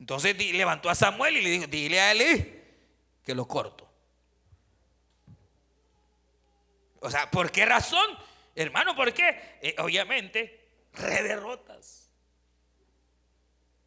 Entonces 0.00 0.36
levantó 0.36 0.90
a 0.90 0.94
Samuel 0.94 1.36
y 1.36 1.42
le 1.42 1.50
dijo, 1.50 1.66
dile 1.68 2.00
a 2.00 2.12
él 2.12 2.62
que 3.24 3.34
lo 3.34 3.46
corto. 3.46 3.83
O 7.04 7.10
sea, 7.10 7.30
¿por 7.30 7.52
qué 7.52 7.66
razón? 7.66 8.18
Hermano, 8.54 8.96
¿por 8.96 9.12
qué? 9.12 9.58
Eh, 9.60 9.74
obviamente, 9.76 10.70
rederrotas. 10.94 12.10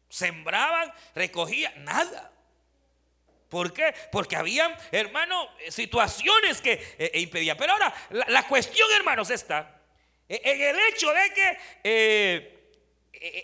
Sembraban, 0.08 0.92
recogían, 1.16 1.84
nada. 1.84 2.30
¿Por 3.48 3.72
qué? 3.72 3.92
Porque 4.12 4.36
habían, 4.36 4.72
hermano, 4.92 5.48
situaciones 5.68 6.60
que 6.60 6.74
eh, 6.74 7.10
eh, 7.12 7.20
impedían. 7.20 7.56
Pero 7.56 7.72
ahora, 7.72 7.92
la, 8.10 8.46
cuestión, 8.46 8.88
hermanos, 8.96 9.30
está 9.30 9.82
en 10.28 10.60
el 10.62 10.78
hecho 10.88 11.12
de 11.12 11.32
que 11.34 12.60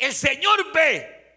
el 0.01 0.13
Señor 0.15 0.73
ve 0.73 1.35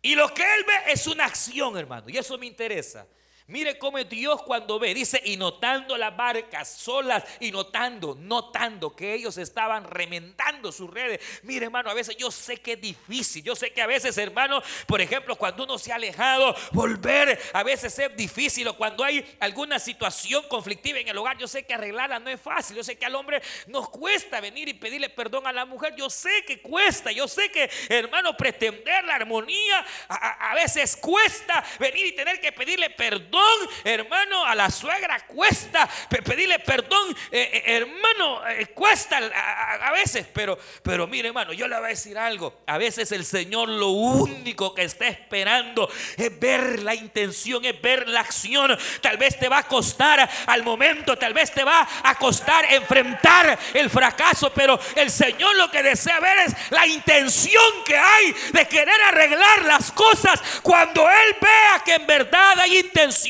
y 0.00 0.14
lo 0.14 0.32
que 0.32 0.42
Él 0.42 0.64
ve 0.64 0.92
es 0.92 1.08
una 1.08 1.24
acción, 1.24 1.76
hermano. 1.76 2.08
Y 2.08 2.18
eso 2.18 2.38
me 2.38 2.46
interesa. 2.46 3.04
Mire 3.50 3.78
cómo 3.78 3.98
Dios 4.04 4.42
cuando 4.42 4.78
ve, 4.78 4.94
dice, 4.94 5.20
y 5.24 5.36
notando 5.36 5.98
las 5.98 6.16
barcas 6.16 6.68
solas, 6.68 7.24
y 7.40 7.50
notando, 7.50 8.16
notando 8.16 8.94
que 8.94 9.12
ellos 9.12 9.36
estaban 9.38 9.82
remendando 9.84 10.70
sus 10.70 10.88
redes. 10.88 11.20
Mire, 11.42 11.66
hermano, 11.66 11.90
a 11.90 11.94
veces 11.94 12.16
yo 12.16 12.30
sé 12.30 12.58
que 12.58 12.74
es 12.74 12.80
difícil. 12.80 13.42
Yo 13.42 13.56
sé 13.56 13.72
que 13.72 13.82
a 13.82 13.88
veces, 13.88 14.16
hermano, 14.18 14.62
por 14.86 15.00
ejemplo, 15.00 15.34
cuando 15.34 15.64
uno 15.64 15.78
se 15.78 15.90
ha 15.90 15.96
alejado, 15.96 16.54
volver 16.70 17.40
a 17.52 17.64
veces 17.64 17.98
es 17.98 18.16
difícil. 18.16 18.68
O 18.68 18.76
cuando 18.76 19.02
hay 19.02 19.36
alguna 19.40 19.80
situación 19.80 20.44
conflictiva 20.48 21.00
en 21.00 21.08
el 21.08 21.18
hogar, 21.18 21.36
yo 21.36 21.48
sé 21.48 21.64
que 21.64 21.74
arreglarla 21.74 22.20
no 22.20 22.30
es 22.30 22.40
fácil. 22.40 22.76
Yo 22.76 22.84
sé 22.84 22.96
que 22.96 23.06
al 23.06 23.16
hombre 23.16 23.42
nos 23.66 23.88
cuesta 23.88 24.40
venir 24.40 24.68
y 24.68 24.74
pedirle 24.74 25.10
perdón 25.10 25.48
a 25.48 25.52
la 25.52 25.64
mujer. 25.64 25.96
Yo 25.96 26.08
sé 26.08 26.44
que 26.46 26.62
cuesta. 26.62 27.10
Yo 27.10 27.26
sé 27.26 27.50
que, 27.50 27.68
hermano, 27.88 28.36
pretender 28.36 29.04
la 29.04 29.16
armonía 29.16 29.84
a, 30.08 30.50
a 30.52 30.54
veces 30.54 30.96
cuesta 30.96 31.64
venir 31.80 32.06
y 32.06 32.12
tener 32.12 32.40
que 32.40 32.52
pedirle 32.52 32.90
perdón 32.90 33.39
hermano, 33.84 34.44
a 34.44 34.54
la 34.54 34.70
suegra 34.70 35.26
cuesta 35.26 35.88
pedirle 36.24 36.58
perdón, 36.58 37.16
eh, 37.30 37.50
eh, 37.52 37.62
hermano, 37.76 38.46
eh, 38.48 38.66
cuesta 38.68 39.18
a, 39.18 39.90
veces, 39.92 40.26
pero, 40.32 40.58
pero 40.82 41.06
mire, 41.06 41.28
hermano, 41.28 41.52
yo 41.52 41.66
le 41.66 41.76
voy 41.76 41.86
a 41.86 41.88
decir 41.88 42.18
algo. 42.18 42.62
A 42.66 42.78
veces 42.78 43.10
el 43.12 43.24
Señor 43.24 43.68
lo 43.68 43.88
único 43.88 44.74
que 44.74 44.84
está 44.84 45.08
esperando 45.08 45.90
es 46.16 46.38
ver 46.38 46.80
la 46.80 46.94
intención, 46.94 47.64
es 47.64 47.80
ver 47.80 48.08
la 48.08 48.20
acción. 48.20 48.76
Tal 49.00 49.16
vez 49.16 49.38
te 49.38 49.48
va 49.48 49.58
a 49.58 49.62
costar 49.68 50.28
al 50.46 50.62
momento, 50.62 51.16
tal 51.16 51.34
vez 51.34 51.52
te 51.52 51.64
va 51.64 51.86
a 52.02 52.14
costar 52.16 52.72
enfrentar 52.72 53.58
el 53.74 53.90
fracaso, 53.90 54.52
pero 54.52 54.78
el 54.96 55.10
Señor 55.10 55.56
lo 55.56 55.70
que 55.70 55.82
desea 55.82 56.20
ver 56.20 56.38
es 56.38 56.54
la 56.70 56.86
intención 56.86 57.62
que 57.84 57.96
hay 57.96 58.34
de 58.52 58.66
querer 58.66 59.00
arreglar 59.06 59.64
las 59.64 59.90
cosas 59.92 60.40
cuando 60.62 61.08
Él 61.08 61.36
vea 61.40 61.82
que 61.84 61.94
en 61.94 62.06
verdad 62.06 62.60
hay 62.60 62.78
intención 62.78 63.29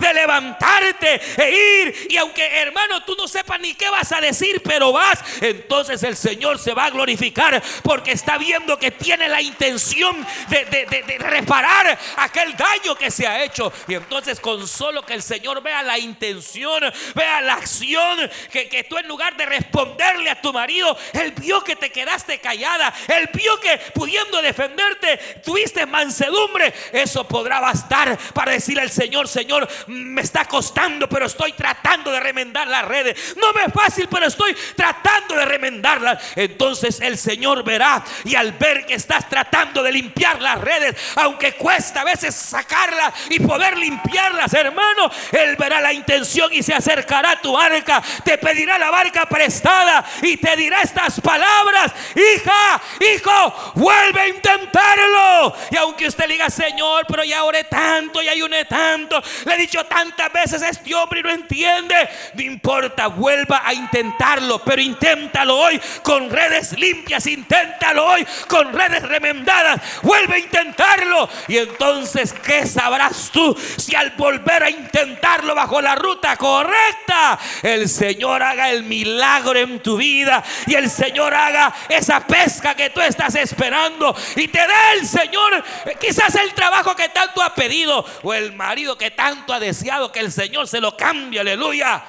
de 0.00 0.14
levantarte 0.14 1.20
e 1.36 1.84
ir. 1.84 2.06
Y 2.10 2.16
aunque 2.16 2.44
hermano 2.60 3.02
tú 3.04 3.14
no 3.16 3.28
sepas 3.28 3.60
ni 3.60 3.74
qué 3.74 3.88
vas 3.90 4.10
a 4.12 4.20
decir, 4.20 4.60
pero 4.62 4.92
vas, 4.92 5.22
entonces 5.40 6.02
el 6.02 6.16
Señor 6.16 6.58
se 6.58 6.74
va 6.74 6.86
a 6.86 6.90
glorificar 6.90 7.62
porque 7.82 8.12
está 8.12 8.38
viendo 8.38 8.78
que 8.78 8.90
tiene 8.90 9.28
la 9.28 9.40
intención 9.40 10.26
de, 10.48 11.16
reparar 11.18 11.98
aquel 12.16 12.56
daño 12.56 12.94
que 12.96 13.10
se 13.10 13.26
ha 13.26 13.42
hecho. 13.42 13.72
Y 13.88 13.94
entonces 13.94 14.40
con 14.40 14.66
solo 14.66 15.02
que 15.02 15.14
el 15.14 15.22
Señor 15.22 15.62
vea 15.62 15.82
la 15.82 15.98
intención, 15.98 16.82
vea 17.14 17.40
la 17.40 17.54
acción, 17.54 18.30
que, 18.50 18.68
que 18.68 18.84
tú 18.84 18.98
en 18.98 19.08
lugar 19.08 19.36
de 19.36 19.46
responderle 19.46 20.30
a 20.30 20.40
tu 20.40 20.52
marido, 20.52 20.96
él 21.12 21.32
vio 21.32 21.62
que 21.62 21.76
te 21.76 21.90
quedaste 21.90 22.38
callada, 22.38 22.92
él 23.08 23.28
vio 23.32 23.58
que 23.60 23.78
pudiendo 23.94 24.42
defenderte, 24.42 25.40
tuviste 25.44 25.86
mansedumbre, 25.86 26.72
eso 26.92 27.26
podrá 27.26 27.60
bastar 27.60 28.18
para 28.34 28.52
decirle 28.52 28.82
al 28.82 28.90
Señor, 28.90 29.28
Señor, 29.36 29.68
me 29.88 30.22
está 30.22 30.46
costando, 30.46 31.06
pero 31.10 31.26
estoy 31.26 31.52
tratando 31.52 32.10
de 32.10 32.20
remendar 32.20 32.66
las 32.66 32.86
redes. 32.86 33.36
No 33.36 33.52
me 33.52 33.64
es 33.66 33.72
fácil, 33.72 34.08
pero 34.10 34.26
estoy 34.26 34.56
tratando 34.74 35.34
de 35.34 35.44
remendarlas. 35.44 36.22
Entonces 36.36 37.02
el 37.02 37.18
Señor 37.18 37.62
verá 37.62 38.02
y 38.24 38.34
al 38.34 38.52
ver 38.52 38.86
que 38.86 38.94
estás 38.94 39.28
tratando 39.28 39.82
de 39.82 39.92
limpiar 39.92 40.40
las 40.40 40.58
redes, 40.58 40.96
aunque 41.16 41.52
cuesta 41.52 42.00
a 42.00 42.04
veces 42.04 42.34
sacarlas 42.34 43.12
y 43.28 43.40
poder 43.40 43.76
limpiarlas, 43.76 44.54
hermano, 44.54 45.10
Él 45.32 45.54
verá 45.56 45.82
la 45.82 45.92
intención 45.92 46.50
y 46.52 46.62
se 46.62 46.72
acercará 46.72 47.32
a 47.32 47.40
tu 47.42 47.52
barca, 47.52 48.02
te 48.24 48.38
pedirá 48.38 48.78
la 48.78 48.90
barca 48.90 49.26
prestada 49.26 50.02
y 50.22 50.38
te 50.38 50.56
dirá 50.56 50.80
estas 50.80 51.20
palabras, 51.20 51.92
hija, 52.14 52.80
hijo, 53.14 53.72
vuelve 53.74 54.20
a 54.20 54.28
intentarlo. 54.28 55.54
Y 55.70 55.76
aunque 55.76 56.08
usted 56.08 56.26
diga, 56.26 56.48
Señor, 56.48 57.04
pero 57.06 57.22
ya 57.22 57.44
oré 57.44 57.64
tanto 57.64 58.22
y 58.22 58.28
ayuné 58.28 58.64
tanto, 58.64 59.22
le 59.44 59.54
he 59.54 59.58
dicho 59.58 59.84
tantas 59.84 60.32
veces, 60.32 60.62
este 60.62 60.94
hombre 60.94 61.22
no 61.22 61.30
entiende. 61.30 62.08
No 62.34 62.42
importa, 62.42 63.08
vuelva 63.08 63.62
a 63.64 63.74
intentarlo, 63.74 64.60
pero 64.64 64.80
inténtalo 64.80 65.56
hoy 65.56 65.80
con 66.02 66.30
redes 66.30 66.78
limpias, 66.78 67.26
inténtalo 67.26 68.06
hoy 68.06 68.26
con 68.48 68.72
redes 68.72 69.02
remendadas. 69.02 69.80
Vuelve 70.02 70.36
a 70.36 70.38
intentarlo. 70.38 71.28
Y 71.48 71.58
entonces, 71.58 72.32
¿qué 72.32 72.66
sabrás 72.66 73.30
tú 73.32 73.56
si 73.76 73.94
al 73.94 74.12
volver 74.12 74.62
a 74.62 74.70
intentarlo 74.70 75.54
bajo 75.54 75.80
la 75.80 75.94
ruta 75.94 76.36
correcta, 76.36 77.38
el 77.62 77.88
Señor 77.88 78.42
haga 78.42 78.70
el 78.70 78.84
milagro 78.84 79.58
en 79.58 79.80
tu 79.80 79.96
vida 79.96 80.42
y 80.66 80.74
el 80.74 80.90
Señor 80.90 81.34
haga 81.34 81.74
esa 81.88 82.26
pesca 82.26 82.74
que 82.74 82.90
tú 82.90 83.00
estás 83.00 83.34
esperando 83.34 84.14
y 84.34 84.48
te 84.48 84.58
dé 84.58 84.98
el 84.98 85.06
Señor 85.06 85.64
eh, 85.84 85.96
quizás 86.00 86.34
el 86.36 86.52
trabajo 86.54 86.94
que 86.94 87.08
tanto 87.08 87.42
ha 87.42 87.54
pedido 87.54 88.04
o 88.22 88.34
el 88.34 88.52
marido 88.52 88.96
que 88.96 89.05
tanto 89.10 89.52
ha 89.52 89.60
deseado 89.60 90.10
que 90.10 90.20
el 90.20 90.32
Señor 90.32 90.68
se 90.68 90.80
lo 90.80 90.96
cambie, 90.96 91.40
aleluya. 91.40 92.02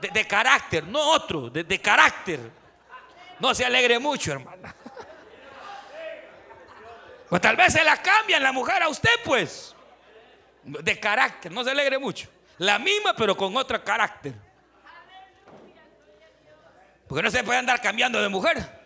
De, 0.00 0.26
carácter, 0.26 0.84
no 0.84 1.00
otro, 1.00 1.48
de, 1.48 1.80
carácter. 1.80 2.38
No 3.40 3.54
se 3.54 3.64
alegre 3.64 3.98
mucho, 3.98 4.32
hermana. 4.32 4.74
Pues 7.28 7.40
tal 7.40 7.56
vez 7.56 7.72
se 7.72 7.82
la 7.82 7.96
cambian 8.02 8.42
la 8.42 8.52
mujer 8.52 8.82
a 8.82 8.88
usted, 8.88 9.10
pues. 9.24 9.74
De 10.62 11.00
carácter, 11.00 11.50
no 11.50 11.64
se 11.64 11.70
alegre 11.70 11.98
mucho. 11.98 12.28
La 12.58 12.78
misma, 12.78 13.14
pero 13.14 13.36
con 13.36 13.56
otro 13.56 13.82
carácter. 13.82 14.34
Porque 17.08 17.22
no 17.22 17.30
se 17.30 17.42
puede 17.42 17.58
andar 17.58 17.80
cambiando 17.80 18.20
de 18.20 18.28
mujer. 18.28 18.84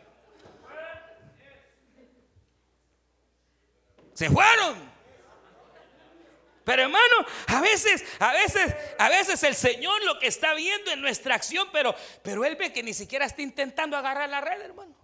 Se 4.14 4.30
fueron. 4.30 4.87
Pero 6.68 6.82
hermano, 6.82 7.26
a 7.46 7.62
veces, 7.62 8.04
a 8.18 8.30
veces, 8.34 8.74
a 8.98 9.08
veces 9.08 9.42
el 9.42 9.54
Señor 9.54 10.04
lo 10.04 10.18
que 10.18 10.26
está 10.26 10.52
viendo 10.52 10.90
en 10.90 11.00
nuestra 11.00 11.34
acción, 11.34 11.66
pero, 11.72 11.94
pero 12.22 12.44
Él 12.44 12.56
ve 12.56 12.74
que 12.74 12.82
ni 12.82 12.92
siquiera 12.92 13.24
está 13.24 13.40
intentando 13.40 13.96
agarrar 13.96 14.28
la 14.28 14.42
red, 14.42 14.60
hermano. 14.60 14.94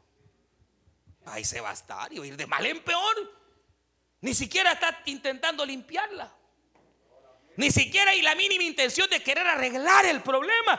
Ahí 1.24 1.42
se 1.42 1.62
va 1.62 1.70
a 1.70 1.72
estar 1.72 2.12
y 2.12 2.18
va 2.18 2.24
a 2.26 2.28
ir 2.28 2.36
de 2.36 2.46
mal 2.46 2.66
en 2.66 2.82
peor. 2.82 3.32
Ni 4.20 4.34
siquiera 4.34 4.72
está 4.72 5.00
intentando 5.06 5.64
limpiarla. 5.64 6.30
Ni 7.56 7.70
siquiera 7.70 8.10
hay 8.10 8.20
la 8.20 8.34
mínima 8.34 8.64
intención 8.64 9.08
de 9.08 9.22
querer 9.22 9.46
arreglar 9.46 10.04
el 10.04 10.20
problema. 10.20 10.78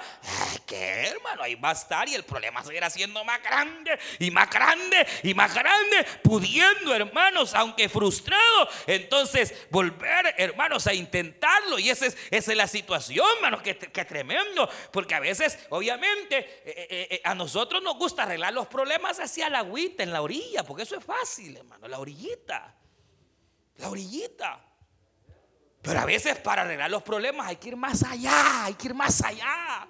¿Qué, 0.65 1.07
hermano? 1.07 1.43
Ahí 1.43 1.55
va 1.55 1.69
a 1.69 1.73
estar 1.73 2.09
y 2.09 2.15
el 2.15 2.23
problema 2.23 2.63
seguirá 2.63 2.89
siendo 2.89 3.23
más 3.23 3.41
grande 3.41 3.99
y 4.17 4.31
más 4.31 4.49
grande 4.49 5.05
y 5.21 5.33
más 5.35 5.53
grande, 5.53 6.05
pudiendo, 6.23 6.95
hermanos, 6.95 7.53
aunque 7.53 7.87
frustrado, 7.87 8.69
entonces 8.87 9.53
volver, 9.69 10.33
hermanos, 10.37 10.87
a 10.87 10.93
intentarlo. 10.93 11.77
Y 11.77 11.89
esa 11.89 12.07
es, 12.07 12.17
esa 12.31 12.51
es 12.51 12.57
la 12.57 12.67
situación, 12.67 13.27
hermanos, 13.35 13.61
que, 13.61 13.75
tremendo. 13.75 14.67
Porque 14.91 15.13
a 15.13 15.19
veces, 15.19 15.59
obviamente, 15.69 16.37
eh, 16.37 16.87
eh, 16.89 17.07
eh, 17.11 17.21
a 17.23 17.35
nosotros 17.35 17.83
nos 17.83 17.97
gusta 17.97 18.23
arreglar 18.23 18.53
los 18.53 18.67
problemas 18.67 19.19
hacia 19.19 19.49
la 19.49 19.59
agüita, 19.59 20.01
en 20.01 20.11
la 20.11 20.23
orilla, 20.23 20.63
porque 20.63 20.83
eso 20.83 20.97
es 20.97 21.05
fácil, 21.05 21.57
hermano, 21.57 21.87
la 21.87 21.99
orillita. 21.99 22.75
La 23.77 23.89
orillita. 23.89 24.61
Pero 25.81 25.99
a 25.99 26.05
veces 26.05 26.37
para 26.39 26.63
arreglar 26.63 26.89
los 26.89 27.03
problemas 27.03 27.47
hay 27.47 27.57
que 27.57 27.67
ir 27.67 27.75
más 27.75 28.01
allá, 28.01 28.65
hay 28.65 28.73
que 28.73 28.87
ir 28.87 28.95
más 28.95 29.21
allá. 29.21 29.87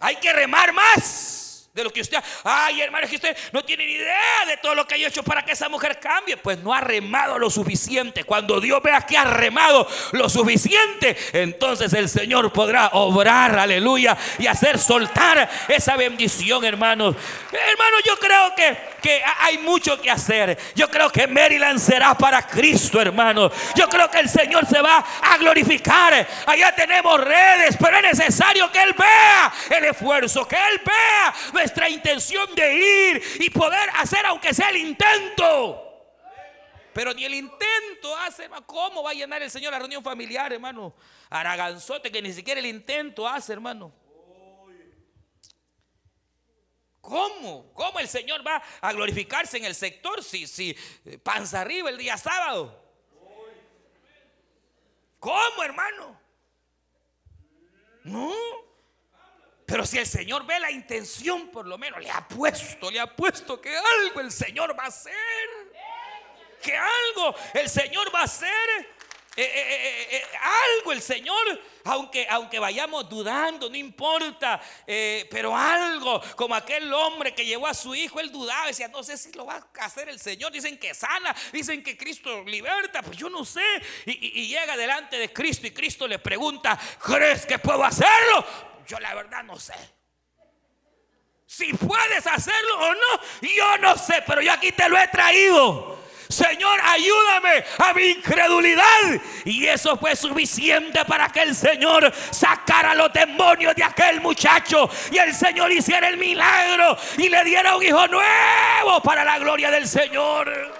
Hay 0.00 0.16
que 0.16 0.32
remar 0.32 0.72
más. 0.72 1.47
De 1.74 1.84
lo 1.84 1.90
que 1.90 2.00
usted, 2.00 2.18
ay 2.42 2.80
hermano, 2.80 3.04
es 3.04 3.10
que 3.10 3.16
usted 3.16 3.36
no 3.52 3.64
tiene 3.64 3.86
ni 3.86 3.92
idea 3.92 4.46
de 4.46 4.56
todo 4.56 4.74
lo 4.74 4.86
que 4.86 4.94
ha 4.96 5.06
hecho 5.06 5.22
para 5.22 5.44
que 5.44 5.52
esa 5.52 5.68
mujer 5.68 6.00
cambie. 6.00 6.36
Pues 6.36 6.58
no 6.58 6.74
ha 6.74 6.80
remado 6.80 7.38
lo 7.38 7.50
suficiente. 7.50 8.24
Cuando 8.24 8.60
Dios 8.60 8.82
vea 8.82 9.02
que 9.02 9.16
ha 9.16 9.24
remado 9.24 9.86
lo 10.12 10.28
suficiente, 10.28 11.16
entonces 11.32 11.92
el 11.92 12.08
Señor 12.08 12.52
podrá 12.52 12.88
obrar, 12.94 13.58
aleluya, 13.58 14.16
y 14.38 14.46
hacer 14.46 14.78
soltar 14.78 15.48
esa 15.68 15.96
bendición, 15.96 16.64
hermanos. 16.64 17.14
Hermano, 17.52 17.96
yo 18.04 18.18
creo 18.18 18.54
que, 18.56 18.76
que 19.00 19.22
hay 19.40 19.58
mucho 19.58 20.00
que 20.00 20.10
hacer. 20.10 20.58
Yo 20.74 20.90
creo 20.90 21.10
que 21.10 21.28
Maryland 21.28 21.78
será 21.78 22.14
para 22.14 22.46
Cristo, 22.46 23.00
hermano. 23.00 23.52
Yo 23.76 23.88
creo 23.88 24.10
que 24.10 24.18
el 24.18 24.28
Señor 24.28 24.66
se 24.66 24.80
va 24.80 25.04
a 25.22 25.36
glorificar. 25.36 26.26
Allá 26.46 26.74
tenemos 26.74 27.20
redes, 27.22 27.76
pero 27.78 27.98
es 27.98 28.18
necesario 28.18 28.70
que 28.72 28.82
Él 28.82 28.94
vea 28.98 29.52
el 29.78 29.84
esfuerzo, 29.84 30.46
que 30.48 30.56
Él 30.56 30.80
vea 30.84 31.34
nuestra 31.58 31.88
intención 31.88 32.54
de 32.54 32.74
ir 32.74 33.22
y 33.40 33.50
poder 33.50 33.90
hacer 33.94 34.24
aunque 34.26 34.54
sea 34.54 34.70
el 34.70 34.76
intento. 34.76 35.84
Pero 36.92 37.12
ni 37.14 37.24
el 37.24 37.34
intento 37.34 38.16
hace. 38.16 38.48
¿Cómo 38.66 39.02
va 39.02 39.10
a 39.10 39.14
llenar 39.14 39.42
el 39.42 39.50
Señor 39.50 39.72
la 39.72 39.78
reunión 39.78 40.02
familiar, 40.02 40.52
hermano? 40.52 40.94
Araganzote 41.30 42.10
que 42.10 42.22
ni 42.22 42.32
siquiera 42.32 42.60
el 42.60 42.66
intento 42.66 43.26
hace, 43.28 43.52
hermano. 43.52 43.92
¿Cómo? 47.00 47.72
¿Cómo 47.72 47.98
el 47.98 48.08
Señor 48.08 48.46
va 48.46 48.62
a 48.80 48.92
glorificarse 48.92 49.56
en 49.56 49.64
el 49.64 49.74
sector 49.74 50.22
si, 50.22 50.46
si 50.46 50.76
eh, 51.04 51.18
panza 51.18 51.60
arriba 51.60 51.88
el 51.88 51.98
día 51.98 52.16
sábado? 52.16 52.84
¿Cómo, 55.18 55.62
hermano? 55.64 56.20
No. 58.04 58.67
Pero 59.68 59.84
si 59.84 59.98
el 59.98 60.06
Señor 60.06 60.46
ve 60.46 60.58
la 60.58 60.70
intención, 60.70 61.48
por 61.48 61.66
lo 61.66 61.76
menos 61.76 62.02
le 62.02 62.10
ha 62.10 62.26
puesto, 62.26 62.90
le 62.90 62.98
ha 62.98 63.14
puesto 63.14 63.60
que 63.60 63.76
algo 63.76 64.20
el 64.20 64.32
Señor 64.32 64.74
va 64.76 64.84
a 64.84 64.86
hacer. 64.86 65.12
Que 66.62 66.74
algo 66.74 67.34
el 67.52 67.68
Señor 67.68 68.12
va 68.12 68.20
a 68.20 68.24
hacer. 68.24 68.48
Eh, 69.36 69.44
eh, 69.44 70.08
eh, 70.10 70.22
algo 70.78 70.90
el 70.90 71.02
Señor, 71.02 71.36
aunque, 71.84 72.26
aunque 72.30 72.58
vayamos 72.58 73.10
dudando, 73.10 73.68
no 73.68 73.76
importa, 73.76 74.58
pero 75.30 75.54
algo, 75.54 76.20
como 76.34 76.54
aquel 76.54 76.92
hombre 76.92 77.34
que 77.34 77.44
llevó 77.44 77.66
a 77.66 77.74
su 77.74 77.94
hijo, 77.94 78.18
él 78.20 78.32
dudaba, 78.32 78.66
decía, 78.66 78.88
no 78.88 79.02
sé 79.02 79.16
si 79.18 79.30
lo 79.32 79.44
va 79.44 79.68
a 79.78 79.84
hacer 79.84 80.08
el 80.08 80.18
Señor, 80.18 80.50
dicen 80.50 80.76
que 80.78 80.92
sana, 80.94 81.36
dicen 81.52 81.84
que 81.84 81.96
Cristo 81.96 82.42
liberta, 82.42 83.00
pues 83.02 83.16
yo 83.16 83.30
no 83.30 83.44
sé, 83.44 83.62
y, 84.06 84.40
y 84.40 84.48
llega 84.48 84.76
delante 84.76 85.18
de 85.18 85.32
Cristo 85.32 85.68
y 85.68 85.70
Cristo 85.72 86.08
le 86.08 86.18
pregunta, 86.18 86.76
¿crees 87.00 87.46
que 87.46 87.60
puedo 87.60 87.84
hacerlo? 87.84 88.44
Yo 88.88 88.98
la 88.98 89.14
verdad 89.14 89.44
no 89.44 89.60
sé. 89.60 89.74
Si 91.46 91.72
puedes 91.74 92.26
hacerlo 92.26 92.78
o 92.78 92.94
no, 92.94 93.20
yo 93.42 93.78
no 93.78 93.96
sé, 93.96 94.22
pero 94.26 94.40
yo 94.40 94.52
aquí 94.52 94.72
te 94.72 94.88
lo 94.88 94.98
he 94.98 95.06
traído. 95.08 95.98
Señor, 96.28 96.78
ayúdame 96.82 97.64
a 97.78 97.92
mi 97.94 98.04
incredulidad. 98.04 99.20
Y 99.44 99.66
eso 99.66 99.96
fue 99.96 100.14
suficiente 100.16 101.04
para 101.04 101.28
que 101.28 101.42
el 101.42 101.54
Señor 101.54 102.12
sacara 102.30 102.94
los 102.94 103.12
demonios 103.12 103.74
de 103.74 103.84
aquel 103.84 104.20
muchacho. 104.20 104.90
Y 105.10 105.18
el 105.18 105.34
Señor 105.34 105.70
hiciera 105.72 106.08
el 106.08 106.16
milagro 106.16 106.96
y 107.16 107.28
le 107.28 107.44
diera 107.44 107.76
un 107.76 107.82
hijo 107.82 108.06
nuevo 108.08 109.02
para 109.02 109.24
la 109.24 109.38
gloria 109.38 109.70
del 109.70 109.88
Señor. 109.88 110.74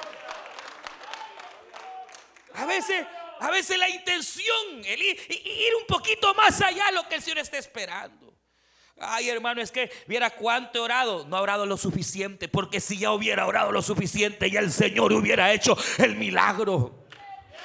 A 2.55 2.67
veces, 2.67 3.07
a 3.41 3.51
veces 3.51 3.79
la 3.79 3.89
intención, 3.89 4.85
el 4.85 5.03
ir, 5.03 5.19
un 5.81 5.87
poquito 5.87 6.35
más 6.35 6.61
allá 6.61 6.87
de 6.87 6.93
lo 6.93 7.09
que 7.09 7.17
el 7.17 7.23
Señor 7.23 7.39
está 7.39 7.59
esperando. 7.59 8.35
Ay, 9.01 9.29
hermano, 9.29 9.61
es 9.61 9.71
que 9.71 9.91
viera 10.07 10.31
cuánto 10.31 10.79
he 10.79 10.83
orado. 10.83 11.25
No 11.27 11.37
ha 11.37 11.41
orado 11.41 11.67
lo 11.67 11.77
suficiente, 11.77 12.49
porque 12.49 12.81
si 12.81 12.99
ya 12.99 13.13
hubiera 13.13 13.47
orado 13.47 13.71
lo 13.71 13.83
suficiente, 13.83 14.51
ya 14.51 14.61
el 14.61 14.73
Señor 14.73 15.13
hubiera 15.13 15.53
hecho 15.53 15.77
el 15.99 16.17
milagro. 16.17 17.08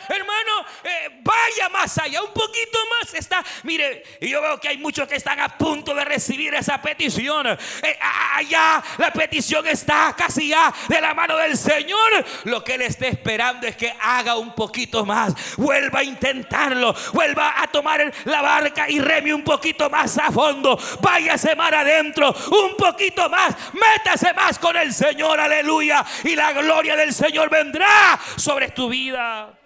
Hermano, 0.09 0.65
eh, 0.83 1.19
vaya 1.21 1.69
más 1.69 1.97
allá, 1.97 2.21
un 2.21 2.33
poquito 2.33 2.79
más 2.99 3.13
está. 3.13 3.43
Mire, 3.63 4.03
yo 4.21 4.41
veo 4.41 4.59
que 4.59 4.69
hay 4.69 4.77
muchos 4.77 5.07
que 5.07 5.15
están 5.15 5.39
a 5.39 5.57
punto 5.57 5.93
de 5.93 6.05
recibir 6.05 6.53
esa 6.53 6.81
petición. 6.81 7.47
Eh, 7.47 7.99
allá 8.35 8.83
la 8.97 9.11
petición 9.11 9.65
está 9.67 10.13
casi 10.17 10.49
ya 10.49 10.73
de 10.87 11.01
la 11.01 11.13
mano 11.13 11.37
del 11.37 11.57
Señor. 11.57 12.25
Lo 12.45 12.63
que 12.63 12.75
Él 12.75 12.81
está 12.81 13.07
esperando 13.07 13.67
es 13.67 13.75
que 13.75 13.93
haga 13.99 14.35
un 14.35 14.53
poquito 14.53 15.05
más. 15.05 15.33
Vuelva 15.57 15.99
a 15.99 16.03
intentarlo. 16.03 16.95
Vuelva 17.13 17.61
a 17.61 17.67
tomar 17.67 18.11
la 18.25 18.41
barca 18.41 18.89
y 18.89 18.99
reme 18.99 19.33
un 19.33 19.43
poquito 19.43 19.89
más 19.89 20.17
a 20.17 20.31
fondo. 20.31 20.77
Váyase 21.01 21.55
mar 21.55 21.73
adentro. 21.75 22.33
Un 22.51 22.75
poquito 22.77 23.29
más. 23.29 23.55
Métase 23.73 24.33
más 24.33 24.59
con 24.59 24.75
el 24.75 24.93
Señor. 24.93 25.39
Aleluya. 25.39 26.05
Y 26.23 26.35
la 26.35 26.53
gloria 26.53 26.95
del 26.95 27.13
Señor 27.13 27.49
vendrá 27.49 28.19
sobre 28.37 28.69
tu 28.69 28.89
vida. 28.89 29.62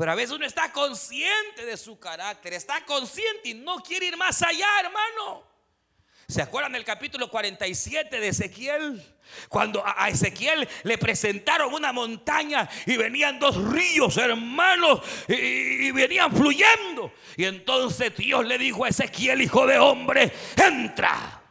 Pero 0.00 0.12
a 0.12 0.14
veces 0.14 0.34
uno 0.34 0.46
está 0.46 0.72
consciente 0.72 1.66
de 1.66 1.76
su 1.76 1.98
carácter, 1.98 2.54
está 2.54 2.82
consciente 2.86 3.50
y 3.50 3.52
no 3.52 3.82
quiere 3.82 4.06
ir 4.06 4.16
más 4.16 4.40
allá, 4.40 4.66
hermano. 4.82 5.46
¿Se 6.26 6.40
acuerdan 6.40 6.72
del 6.72 6.86
capítulo 6.86 7.28
47 7.28 8.18
de 8.18 8.28
Ezequiel? 8.28 9.18
Cuando 9.50 9.82
a 9.84 10.08
Ezequiel 10.08 10.66
le 10.84 10.96
presentaron 10.96 11.74
una 11.74 11.92
montaña 11.92 12.66
y 12.86 12.96
venían 12.96 13.38
dos 13.38 13.62
ríos, 13.70 14.16
hermanos, 14.16 15.02
y, 15.28 15.90
venían 15.90 16.34
fluyendo. 16.34 17.12
Y 17.36 17.44
entonces 17.44 18.16
Dios 18.16 18.46
le 18.46 18.56
dijo 18.56 18.86
a 18.86 18.88
Ezequiel, 18.88 19.42
hijo 19.42 19.66
de 19.66 19.78
hombre, 19.78 20.32
entra. 20.56 21.42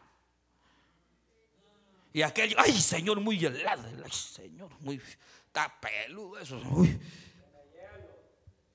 Y 2.12 2.24
aquel, 2.24 2.56
ay 2.58 2.82
Señor, 2.82 3.22
muy 3.22 3.46
helado, 3.46 3.84
ay 4.04 4.12
Señor, 4.12 4.72
muy, 4.80 5.00
está 5.46 5.72
peludo 5.80 6.40
eso. 6.40 6.60
Uy 6.72 7.00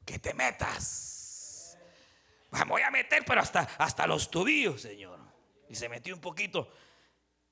que 0.05 0.19
te 0.19 0.35
metas. 0.35 1.77
Me 2.51 2.65
voy 2.65 2.83
a 2.83 2.91
meter, 2.91 3.25
pero 3.25 3.41
hasta, 3.41 3.61
hasta 3.79 4.07
los 4.07 4.31
tubillos, 4.31 4.81
Señor. 4.81 5.19
Y 5.69 5.75
se 5.75 5.89
metió 5.89 6.15
un 6.15 6.21
poquito. 6.21 6.71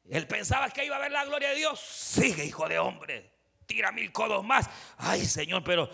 Él 0.08 0.26
pensaba 0.26 0.70
que 0.70 0.84
iba 0.84 0.96
a 0.96 1.00
ver 1.00 1.10
la 1.10 1.24
gloria 1.24 1.50
de 1.50 1.56
Dios. 1.56 1.80
Sigue, 1.80 2.44
hijo 2.44 2.68
de 2.68 2.78
hombre. 2.78 3.32
Tira 3.66 3.90
mil 3.90 4.12
codos 4.12 4.44
más. 4.44 4.68
Ay, 4.98 5.24
Señor, 5.24 5.64
pero, 5.64 5.90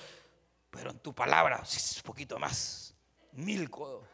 pero 0.70 0.90
en 0.90 0.98
tu 0.98 1.14
palabra, 1.14 1.62
un 1.62 2.02
poquito 2.02 2.38
más. 2.38 2.94
Mil 3.32 3.70
codos. 3.70 4.06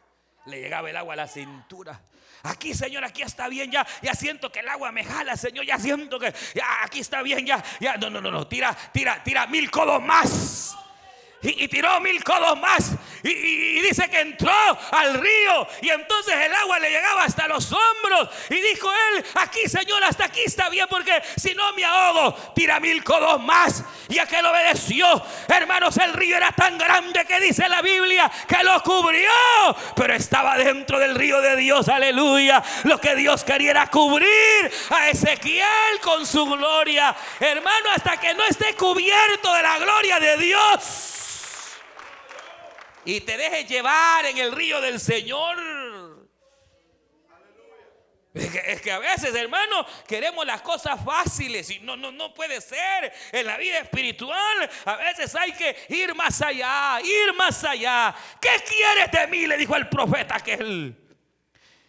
Le 0.45 0.61
llegaba 0.61 0.89
el 0.89 0.95
agua 0.95 1.13
a 1.13 1.17
la 1.17 1.27
cintura. 1.27 2.01
Aquí, 2.43 2.73
Señor, 2.75 3.03
aquí 3.03 3.23
está 3.23 3.47
bien, 3.47 3.71
ya, 3.71 3.87
ya 4.03 4.13
siento 4.13 4.51
que 4.51 4.59
el 4.59 4.69
agua 4.69 4.91
me 4.91 5.03
jala, 5.03 5.35
Señor, 5.35 5.65
ya 5.65 5.79
siento 5.79 6.19
que 6.19 6.31
ya 6.53 6.83
aquí 6.83 6.99
está 6.99 7.23
bien, 7.23 7.43
ya, 7.43 7.63
ya, 7.79 7.97
no, 7.97 8.11
no, 8.11 8.21
no, 8.21 8.29
no, 8.29 8.47
tira, 8.47 8.77
tira, 8.93 9.23
tira 9.23 9.47
mil 9.47 9.71
codos 9.71 9.99
más 10.03 10.77
y, 11.45 11.67
tiró 11.67 11.99
mil 11.99 12.23
codos 12.23 12.59
más. 12.59 12.91
Y, 13.23 13.81
dice 13.81 14.09
que 14.09 14.19
entró 14.19 14.51
al 14.91 15.13
río 15.15 15.67
y 15.81 15.89
entonces 15.89 16.33
el 16.35 16.53
agua 16.53 16.79
le 16.79 16.89
llegaba 16.89 17.23
hasta 17.23 17.47
los 17.47 17.71
hombros. 17.71 18.29
Y 18.49 18.55
dijo 18.55 18.89
él, 18.91 19.25
aquí 19.35 19.67
Señor, 19.67 20.03
hasta 20.03 20.25
aquí 20.25 20.41
está 20.45 20.69
bien 20.69 20.87
porque 20.89 21.21
si 21.35 21.53
no 21.53 21.73
me 21.73 21.85
ahogo, 21.85 22.33
tira 22.55 22.79
mil 22.79 23.03
codos 23.03 23.41
más. 23.41 23.83
Y 24.09 24.19
aquel 24.19 24.45
obedeció. 24.45 25.21
Hermanos, 25.47 25.97
el 25.97 26.13
río 26.13 26.37
era 26.37 26.51
tan 26.51 26.77
grande 26.77 27.25
que 27.25 27.39
dice 27.39 27.67
la 27.69 27.81
Biblia 27.81 28.31
que 28.47 28.63
lo 28.63 28.81
cubrió. 28.83 29.29
Pero 29.95 30.13
estaba 30.13 30.57
dentro 30.57 30.99
del 30.99 31.15
río 31.15 31.41
de 31.41 31.55
Dios, 31.55 31.87
aleluya. 31.89 32.63
Lo 32.83 32.99
que 32.99 33.15
Dios 33.15 33.43
quería 33.43 33.71
era 33.71 33.87
cubrir 33.89 34.71
a 34.89 35.09
Ezequiel 35.09 35.99
con 36.01 36.25
su 36.25 36.45
gloria. 36.45 37.15
Hermano, 37.39 37.89
hasta 37.95 38.17
que 38.17 38.33
no 38.33 38.43
esté 38.45 38.75
cubierto 38.75 39.53
de 39.53 39.61
la 39.61 39.77
gloria 39.79 40.19
de 40.19 40.37
Dios 40.37 41.11
y 43.05 43.21
te 43.21 43.37
dejes 43.37 43.67
llevar 43.67 44.25
en 44.25 44.37
el 44.37 44.51
río 44.51 44.81
del 44.81 44.99
Señor. 44.99 45.75
Es 48.35 48.81
que, 48.81 48.91
a 48.91 48.99
veces, 48.99 49.33
hermano, 49.33 49.85
queremos 50.05 50.45
las 50.45 50.61
cosas 50.61 50.99
fáciles 51.05 51.69
y 51.69 51.79
no, 51.79 51.95
no, 51.95 52.11
no 52.11 52.33
puede 52.33 52.59
ser. 52.59 53.13
En 53.31 53.45
la 53.45 53.55
vida 53.55 53.77
espiritual, 53.77 54.69
a 54.83 54.95
veces 54.97 55.33
hay 55.35 55.53
que 55.53 55.73
ir 55.87 56.13
más 56.15 56.41
allá, 56.41 56.99
ir 57.01 57.33
más 57.37 57.63
allá. 57.63 58.13
¿Qué 58.41 58.61
quieres 58.67 59.09
de 59.09 59.27
mí? 59.27 59.47
Le 59.47 59.55
dijo 59.55 59.77
el 59.77 59.87
profeta 59.87 60.35
aquel. 60.35 60.93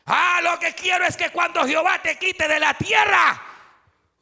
Ah, 0.04 0.38
lo 0.40 0.56
que 0.60 0.72
quiero 0.72 1.04
es 1.04 1.16
que 1.16 1.30
cuando 1.30 1.66
Jehová 1.66 2.00
te 2.00 2.16
quite 2.16 2.46
de 2.46 2.60
la 2.60 2.74
tierra, 2.74 3.42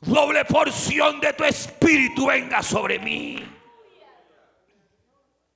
doble 0.01 0.47
porción 0.47 1.21
de 1.21 1.35
tu 1.35 1.45
espíritu 1.45 2.27
venga 2.27 2.63
sobre 2.63 2.99
mí. 2.99 3.54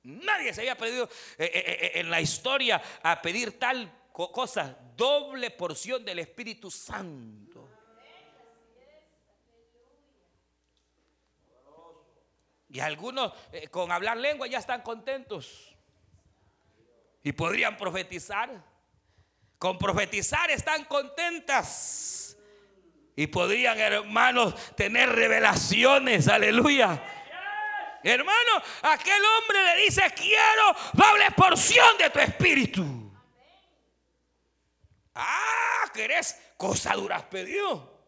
Nadie 0.09 0.53
se 0.53 0.61
había 0.61 0.75
pedido 0.75 1.05
eh, 1.37 1.45
eh, 1.45 1.49
eh, 1.53 1.91
en 1.95 2.09
la 2.09 2.19
historia 2.19 2.81
a 3.03 3.21
pedir 3.21 3.59
tal 3.59 4.09
cosa, 4.11 4.77
doble 4.95 5.51
porción 5.51 6.03
del 6.03 6.19
Espíritu 6.19 6.71
Santo. 6.71 7.69
Y 12.71 12.79
algunos 12.79 13.33
con 13.71 13.91
hablar 13.91 14.17
lengua 14.17 14.47
ya 14.47 14.59
están 14.59 14.81
contentos. 14.81 15.75
Y 17.23 17.31
podrían 17.31 17.77
profetizar. 17.77 18.63
Con 19.57 19.77
profetizar 19.77 20.51
están 20.51 20.85
contentas. 20.85 22.37
Y 23.15 23.27
podrían, 23.27 23.79
hermanos, 23.79 24.55
tener 24.75 25.09
revelaciones. 25.09 26.27
Aleluya. 26.27 27.18
Hermano, 28.03 28.51
aquel 28.83 29.21
hombre 29.23 29.63
le 29.63 29.83
dice, 29.83 30.01
quiero 30.15 30.75
doble 30.93 31.31
porción 31.31 31.97
de 31.97 32.09
tu 32.09 32.19
espíritu. 32.19 33.11
Ah, 35.15 35.89
querés 35.93 36.39
cosa 36.55 36.93
duras 36.93 37.23
pedido. 37.23 37.99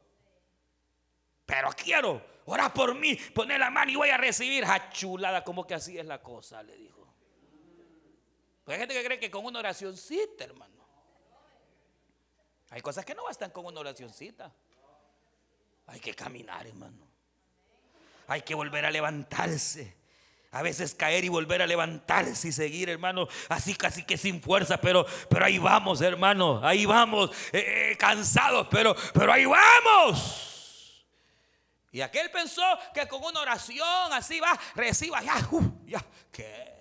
Pero 1.46 1.70
quiero, 1.72 2.26
ora 2.46 2.74
por 2.74 2.96
mí, 2.96 3.16
poner 3.16 3.60
la 3.60 3.70
mano 3.70 3.92
y 3.92 3.96
voy 3.96 4.10
a 4.10 4.18
recibir. 4.18 4.66
Ja, 4.66 4.90
chulada, 4.90 5.44
como 5.44 5.68
que 5.68 5.74
así 5.74 5.98
es 5.98 6.06
la 6.06 6.22
cosa, 6.22 6.64
le 6.64 6.78
dijo. 6.78 7.14
Pues 8.64 8.76
hay 8.76 8.80
gente 8.80 8.94
que 8.94 9.04
cree 9.04 9.20
que 9.20 9.30
con 9.30 9.46
una 9.46 9.60
oracióncita, 9.60 10.46
hermano. 10.46 10.82
Hay 12.70 12.82
cosas 12.82 13.04
que 13.04 13.14
no 13.14 13.26
bastan 13.26 13.52
con 13.52 13.66
una 13.66 13.82
oracióncita. 13.82 14.54
Hay 15.88 16.00
que 16.00 16.14
caminar, 16.14 16.66
hermano. 16.66 17.11
Hay 18.28 18.42
que 18.42 18.56
volver 18.56 18.86
a 18.86 18.92
levantarse. 18.92 19.96
A 20.52 20.62
veces 20.62 20.94
caer 20.94 21.24
y 21.24 21.30
volver 21.30 21.62
a 21.62 21.68
levantarse 21.68 22.50
y 22.50 22.52
seguir, 22.52 22.90
hermano, 22.90 23.28
así 23.48 23.74
casi 23.74 24.04
que 24.04 24.18
sin 24.18 24.42
fuerza, 24.42 24.82
pero, 24.82 25.06
pero 25.30 25.46
ahí 25.46 25.58
vamos, 25.58 26.02
hermano, 26.02 26.60
ahí 26.62 26.86
vamos, 26.86 27.32
eh, 27.54 27.92
eh, 27.92 27.98
cansados, 27.98 28.68
pero, 28.70 28.94
pero 29.14 29.32
ahí 29.32 29.46
vamos. 29.46 31.06
Y 31.94 32.02
aquel 32.02 32.30
pensó 32.32 32.64
que 32.94 33.08
con 33.08 33.24
una 33.24 33.42
oración 33.42 34.12
así 34.12 34.42
va, 34.42 34.58
reciba, 34.76 35.22
ya, 35.22 35.36
uh, 35.52 35.86
ya, 35.86 36.06
¿qué? 36.32 36.72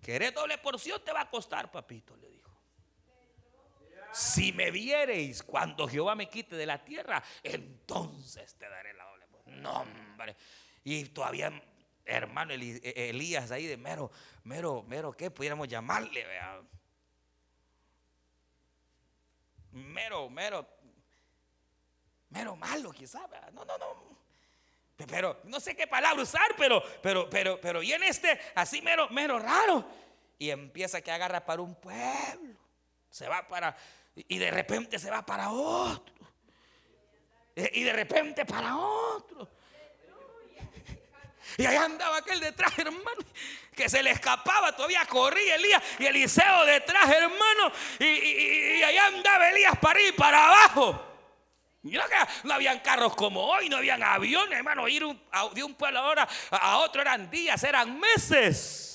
¿Querés 0.00 0.32
doble 0.32 0.56
porción? 0.58 1.02
Te 1.04 1.12
va 1.12 1.22
a 1.22 1.30
costar, 1.30 1.70
papito, 1.70 2.16
le 2.16 2.30
dijo. 2.30 2.50
Si 4.12 4.52
me 4.52 4.70
viereis 4.70 5.42
cuando 5.42 5.86
Jehová 5.86 6.14
me 6.14 6.28
quite 6.28 6.56
de 6.56 6.64
la 6.64 6.82
tierra, 6.82 7.22
entonces 7.42 8.54
te 8.54 8.68
daré 8.68 8.94
la 8.94 9.04
doble. 9.04 9.17
No, 9.58 9.82
hombre. 9.82 10.36
Y 10.84 11.04
todavía, 11.06 11.52
hermano 12.04 12.52
e-, 12.52 13.10
Elías 13.10 13.50
ahí 13.50 13.66
de 13.66 13.76
mero, 13.76 14.10
mero, 14.44 14.84
mero, 14.86 15.12
¿qué 15.12 15.30
pudiéramos 15.30 15.68
llamarle? 15.68 16.24
Vea? 16.24 16.62
Mero, 19.72 20.30
mero, 20.30 20.66
mero 22.30 22.56
malo 22.56 22.92
quizás. 22.92 23.22
No, 23.52 23.64
no, 23.64 23.78
no. 23.78 24.18
Pero 25.06 25.40
no 25.44 25.60
sé 25.60 25.76
qué 25.76 25.86
palabra 25.86 26.22
usar, 26.22 26.54
pero, 26.56 26.82
pero, 27.00 27.30
pero, 27.30 27.60
pero 27.60 27.82
y 27.82 27.92
en 27.92 28.02
este 28.02 28.40
así 28.54 28.82
mero, 28.82 29.08
mero 29.10 29.38
raro. 29.38 29.84
Y 30.38 30.50
empieza 30.50 31.00
que 31.00 31.10
agarra 31.10 31.44
para 31.44 31.62
un 31.62 31.74
pueblo. 31.74 32.56
Se 33.10 33.28
va 33.28 33.46
para, 33.46 33.76
y 34.14 34.38
de 34.38 34.50
repente 34.50 34.98
se 34.98 35.10
va 35.10 35.24
para 35.24 35.50
otro. 35.50 36.17
Y 37.72 37.82
de 37.82 37.92
repente 37.92 38.44
para 38.44 38.76
otro. 38.76 39.48
Y 41.56 41.66
allá 41.66 41.84
andaba 41.84 42.18
aquel 42.18 42.38
detrás, 42.38 42.78
hermano, 42.78 43.20
que 43.74 43.88
se 43.88 44.02
le 44.02 44.10
escapaba, 44.10 44.76
todavía 44.76 45.04
corría 45.06 45.56
Elías 45.56 45.82
y 45.98 46.06
Eliseo 46.06 46.64
detrás, 46.64 47.08
hermano. 47.10 47.72
Y, 47.98 48.82
allá 48.82 49.06
andaba 49.06 49.50
Elías 49.50 49.76
para 49.78 50.00
ir 50.00 50.14
para 50.14 50.46
abajo. 50.46 51.04
No 51.82 52.54
habían 52.54 52.80
carros 52.80 53.14
como 53.16 53.44
hoy, 53.44 53.68
no 53.68 53.78
habían 53.78 54.02
aviones, 54.02 54.58
hermano. 54.58 54.86
Ir 54.88 55.04
de 55.54 55.62
un 55.64 55.74
pueblo 55.74 55.98
ahora 56.00 56.28
a 56.50 56.78
otro 56.78 57.02
eran 57.02 57.30
días, 57.30 57.62
eran 57.64 57.98
meses. 57.98 58.87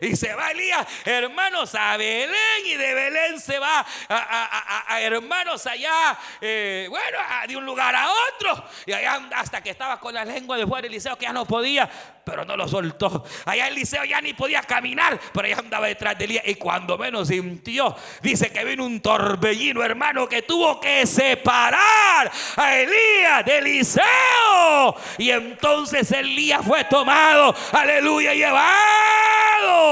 Y 0.00 0.14
se 0.16 0.34
va 0.34 0.50
Elías, 0.50 0.86
hermanos, 1.04 1.74
a 1.74 1.96
Belén. 1.96 2.66
Y 2.66 2.74
de 2.74 2.94
Belén 2.94 3.40
se 3.40 3.58
va 3.58 3.84
a, 4.08 5.00
hermanos 5.00 5.66
allá, 5.66 6.18
eh, 6.40 6.86
bueno, 6.88 7.18
de 7.46 7.56
un 7.56 7.64
lugar 7.64 7.94
a 7.94 8.08
otro. 8.08 8.64
Y 8.86 8.92
allá 8.92 9.20
hasta 9.34 9.60
que 9.62 9.70
estaba 9.70 9.98
con 9.98 10.14
la 10.14 10.24
lengua 10.24 10.56
de 10.56 10.66
fuera 10.66 10.86
Eliseo, 10.86 11.16
que 11.16 11.24
ya 11.24 11.32
no 11.32 11.44
podía, 11.44 11.88
pero 12.24 12.44
no 12.44 12.56
lo 12.56 12.68
soltó. 12.68 13.24
Allá 13.44 13.68
Eliseo 13.68 14.04
ya 14.04 14.20
ni 14.20 14.34
podía 14.34 14.62
caminar, 14.62 15.18
pero 15.32 15.46
allá 15.46 15.58
andaba 15.58 15.86
detrás 15.86 16.16
de 16.18 16.24
Elías. 16.24 16.44
Y 16.46 16.54
cuando 16.54 16.96
menos 16.96 17.28
sintió, 17.28 17.96
dice 18.22 18.50
que 18.50 18.64
vino 18.64 18.84
un 18.84 19.00
torbellino, 19.00 19.82
hermano, 19.82 20.28
que 20.28 20.42
tuvo 20.42 20.80
que 20.80 21.06
separar 21.06 22.30
a 22.56 22.76
Elías 22.76 23.44
de 23.44 23.58
Eliseo. 23.58 24.94
Y 25.18 25.30
entonces 25.30 26.10
Elías 26.12 26.64
fue 26.64 26.84
tomado, 26.84 27.54
aleluya, 27.72 28.34
llevado 28.34 29.87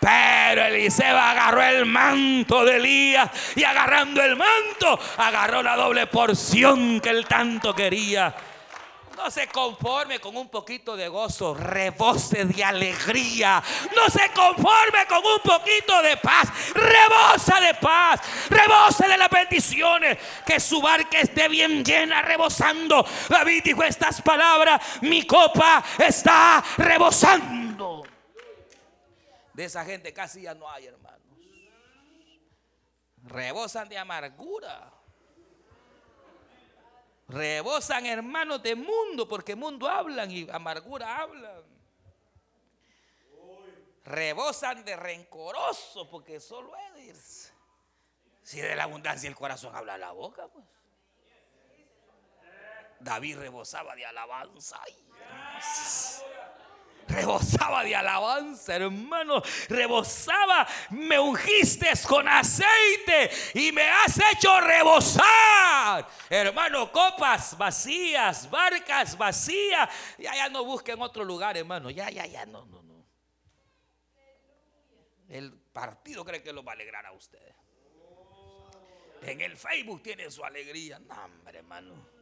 pero 0.00 0.64
Eliseo 0.64 1.16
agarró 1.16 1.62
el 1.62 1.86
manto 1.86 2.64
de 2.64 2.76
Elías 2.76 3.30
y 3.54 3.62
agarrando 3.62 4.20
el 4.20 4.34
manto, 4.34 4.98
agarró 5.16 5.62
la 5.62 5.76
doble 5.76 6.08
porción 6.08 7.00
que 7.00 7.10
él 7.10 7.24
tanto 7.26 7.72
quería. 7.72 8.34
No 9.16 9.30
se 9.30 9.46
conforme 9.46 10.18
con 10.18 10.36
un 10.36 10.48
poquito 10.48 10.96
de 10.96 11.06
gozo, 11.06 11.54
rebose 11.54 12.44
de 12.44 12.64
alegría. 12.64 13.62
No 13.94 14.10
se 14.10 14.30
conforme 14.30 15.06
con 15.06 15.18
un 15.18 15.38
poquito 15.44 16.02
de 16.02 16.16
paz, 16.16 16.48
rebosa 16.74 17.60
de 17.60 17.74
paz, 17.74 18.20
rebose 18.50 19.06
de 19.06 19.16
las 19.16 19.30
bendiciones. 19.30 20.18
Que 20.44 20.58
su 20.58 20.82
barca 20.82 21.20
esté 21.20 21.46
bien 21.46 21.84
llena, 21.84 22.22
rebosando. 22.22 23.06
David 23.28 23.62
dijo 23.62 23.84
estas 23.84 24.20
palabras: 24.22 24.80
Mi 25.02 25.24
copa 25.24 25.84
está 25.98 26.64
rebosando. 26.78 27.61
De 29.54 29.64
esa 29.64 29.84
gente 29.84 30.12
casi 30.12 30.42
ya 30.42 30.54
no 30.54 30.70
hay, 30.70 30.86
hermanos. 30.86 31.20
Rebosan 33.24 33.88
de 33.88 33.98
amargura. 33.98 34.92
Rebosan 37.28 38.06
hermanos 38.06 38.62
de 38.62 38.74
mundo, 38.74 39.28
porque 39.28 39.54
mundo 39.54 39.88
hablan 39.88 40.30
y 40.30 40.48
amargura 40.50 41.18
hablan. 41.18 41.62
Rebosan 44.04 44.84
de 44.84 44.96
rencoroso, 44.96 46.08
porque 46.10 46.40
solo 46.40 46.72
es. 46.96 47.52
Si 48.42 48.60
de 48.60 48.74
la 48.74 48.84
abundancia 48.84 49.28
el 49.28 49.36
corazón 49.36 49.74
habla 49.74 49.96
la 49.96 50.12
boca, 50.12 50.48
pues. 50.48 50.66
David 52.98 53.38
rebosaba 53.38 53.94
de 53.96 54.06
alabanza 54.06 54.80
rebosaba 57.12 57.84
de 57.84 57.94
alabanza, 57.94 58.76
hermano, 58.76 59.42
rebosaba, 59.68 60.66
me 60.90 61.18
ungiste 61.18 61.90
con 62.08 62.26
aceite 62.26 63.30
y 63.54 63.72
me 63.72 63.82
has 63.82 64.18
hecho 64.32 64.60
rebosar. 64.60 66.06
Hermano, 66.28 66.90
copas 66.90 67.56
vacías, 67.56 68.50
barcas 68.50 69.16
vacías. 69.16 69.88
Ya, 70.18 70.34
ya 70.34 70.48
no 70.48 70.64
busquen 70.64 71.00
otro 71.00 71.24
lugar, 71.24 71.56
hermano. 71.56 71.90
Ya, 71.90 72.10
ya, 72.10 72.26
ya, 72.26 72.46
no, 72.46 72.64
no, 72.66 72.82
no. 72.82 73.06
El 75.28 75.52
partido 75.72 76.24
cree 76.24 76.42
que 76.42 76.52
lo 76.52 76.62
va 76.62 76.72
a 76.72 76.74
alegrar 76.74 77.06
a 77.06 77.12
ustedes. 77.12 77.54
En 79.22 79.40
el 79.40 79.56
Facebook 79.56 80.02
tiene 80.02 80.30
su 80.30 80.44
alegría. 80.44 80.98
No, 80.98 81.14
hombre, 81.24 81.58
hermano. 81.58 82.21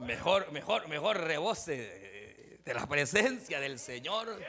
Mejor, 0.00 0.50
mejor, 0.50 0.88
mejor 0.88 1.20
rebose 1.20 2.60
de 2.64 2.74
la 2.74 2.86
presencia 2.86 3.60
del 3.60 3.78
Señor. 3.78 4.40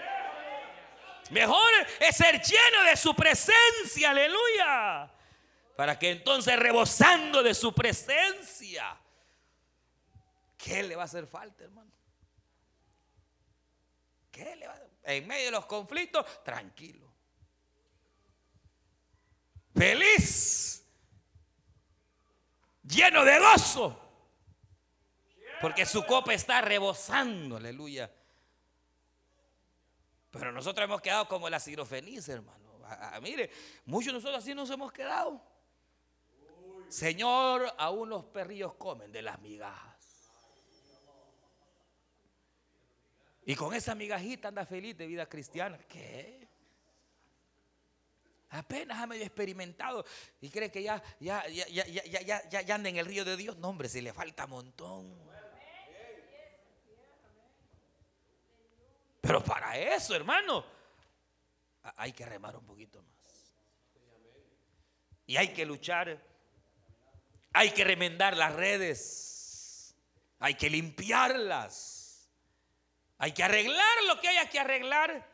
Mejor 1.29 1.71
es 1.99 2.15
ser 2.15 2.41
lleno 2.41 2.83
de 2.89 2.95
su 2.95 3.13
presencia, 3.13 4.11
aleluya. 4.11 5.11
Para 5.75 5.99
que 5.99 6.11
entonces 6.11 6.57
rebosando 6.57 7.43
de 7.43 7.53
su 7.53 7.73
presencia, 7.73 8.97
¿qué 10.57 10.83
le 10.83 10.95
va 10.95 11.03
a 11.03 11.05
hacer 11.05 11.27
falta, 11.27 11.63
hermano? 11.63 11.91
¿Qué 14.31 14.55
le 14.55 14.67
va 14.67 14.73
a 14.73 15.13
En 15.13 15.27
medio 15.27 15.45
de 15.45 15.51
los 15.51 15.65
conflictos, 15.65 16.25
tranquilo. 16.43 17.11
Feliz. 19.75 20.85
Lleno 22.83 23.25
de 23.25 23.39
gozo. 23.39 24.10
Porque 25.61 25.85
su 25.85 26.03
copa 26.03 26.33
está 26.33 26.61
rebosando, 26.61 27.57
aleluya. 27.57 28.11
Pero 30.31 30.51
nosotros 30.51 30.85
hemos 30.85 31.01
quedado 31.01 31.27
como 31.27 31.49
la 31.49 31.59
sirofenice, 31.59 32.31
hermano. 32.31 32.79
mire, 33.21 33.51
muchos 33.85 34.07
de 34.07 34.13
nosotros 34.13 34.43
así 34.43 34.55
nos 34.55 34.69
hemos 34.69 34.91
quedado. 34.91 35.41
Señor, 36.89 37.73
aún 37.77 38.09
los 38.09 38.25
perrillos 38.25 38.73
comen 38.73 39.11
de 39.11 39.21
las 39.21 39.39
migajas. 39.39 39.91
Y 43.45 43.55
con 43.55 43.73
esa 43.73 43.95
migajita 43.95 44.47
anda 44.47 44.65
feliz 44.65 44.97
de 44.97 45.07
vida 45.07 45.27
cristiana. 45.27 45.77
¿Qué? 45.87 46.47
Apenas 48.49 48.99
ha 48.99 49.07
medio 49.07 49.23
experimentado 49.23 50.03
y 50.41 50.49
cree 50.49 50.69
que 50.69 50.83
ya, 50.83 51.01
ya, 51.19 51.47
ya, 51.47 51.65
ya, 51.67 51.87
ya, 51.87 52.49
ya, 52.49 52.61
ya 52.61 52.75
anda 52.75 52.89
en 52.89 52.97
el 52.97 53.05
río 53.05 53.23
de 53.23 53.37
Dios. 53.37 53.57
No, 53.57 53.69
hombre, 53.69 53.87
si 53.87 54.01
le 54.01 54.13
falta 54.13 54.45
montón. 54.45 55.30
Pero 59.21 59.43
para 59.43 59.77
eso, 59.77 60.15
hermano, 60.15 60.65
hay 61.95 62.11
que 62.11 62.25
remar 62.25 62.55
un 62.55 62.65
poquito 62.65 63.01
más. 63.03 63.53
Y 65.27 65.37
hay 65.37 65.53
que 65.53 65.65
luchar. 65.65 66.19
Hay 67.53 67.71
que 67.71 67.83
remendar 67.83 68.35
las 68.35 68.53
redes. 68.53 69.95
Hay 70.39 70.55
que 70.55 70.69
limpiarlas. 70.69 72.29
Hay 73.19 73.33
que 73.33 73.43
arreglar 73.43 74.03
lo 74.07 74.19
que 74.19 74.27
haya 74.27 74.49
que 74.49 74.59
arreglar. 74.59 75.29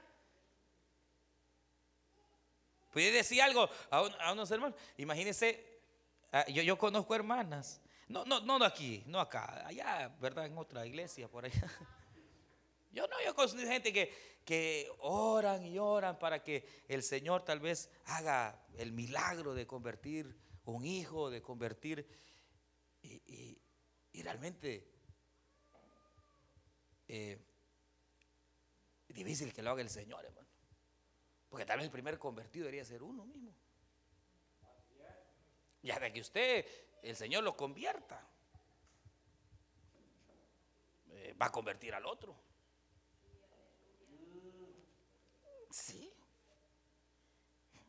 Puede 2.91 3.11
decir 3.11 3.41
algo 3.41 3.69
a, 3.89 4.31
unos 4.33 4.51
hermanos. 4.51 4.77
Imagínense, 4.97 5.81
ah, 6.33 6.45
yo, 6.47 6.61
yo 6.63 6.77
conozco 6.77 7.15
hermanas. 7.15 7.81
No, 8.09 8.25
no, 8.25 8.39
no 8.41 8.63
aquí, 8.65 9.03
no 9.05 9.19
acá, 9.19 9.65
allá, 9.65 10.13
¿verdad? 10.19 10.45
En 10.45 10.57
otra 10.57 10.85
iglesia 10.85 11.27
por 11.27 11.45
allá. 11.45 11.69
Yo 12.91 13.07
no, 13.07 13.15
yo 13.23 13.35
conozco 13.35 13.59
gente 13.59 13.93
que, 13.93 14.89
oran 14.99 15.65
y 15.65 15.77
oran 15.77 16.17
para 16.17 16.41
que 16.41 16.65
el 16.87 17.03
Señor 17.03 17.43
tal 17.43 17.59
vez 17.59 17.91
haga 18.05 18.65
el 18.77 18.93
milagro 18.93 19.53
de 19.53 19.67
convertir 19.67 20.37
un 20.65 20.85
hijo, 20.85 21.29
de 21.29 21.41
convertir. 21.41 22.07
Y, 23.01 23.61
realmente 24.23 24.89
eh, 27.07 27.39
difícil 29.09 29.53
que 29.53 29.61
lo 29.61 29.71
haga 29.71 29.81
el 29.81 29.89
Señor, 29.89 30.25
hermano. 30.25 30.47
Porque 31.49 31.65
tal 31.65 31.77
vez 31.77 31.85
el 31.85 31.91
primer 31.91 32.17
convertido 32.17 32.65
debería 32.65 32.83
ser 32.83 33.03
uno 33.03 33.25
mismo. 33.25 33.53
Y 35.81 35.91
hasta 35.91 36.11
que 36.11 36.19
usted, 36.19 36.65
el 37.01 37.15
Señor 37.15 37.43
lo 37.43 37.55
convierta, 37.55 38.27
eh, 41.09 41.35
va 41.39 41.45
a 41.47 41.51
convertir 41.51 41.93
al 41.93 42.05
otro. 42.05 42.46
Sí. 45.69 46.13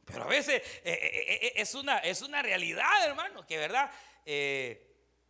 Pero 0.04 0.24
a 0.24 0.26
veces 0.28 0.62
eh, 0.84 0.98
eh, 1.02 1.52
es, 1.56 1.74
una, 1.74 1.98
es 1.98 2.22
una 2.22 2.42
realidad, 2.42 3.04
hermano, 3.06 3.46
que 3.46 3.58
verdad, 3.58 3.90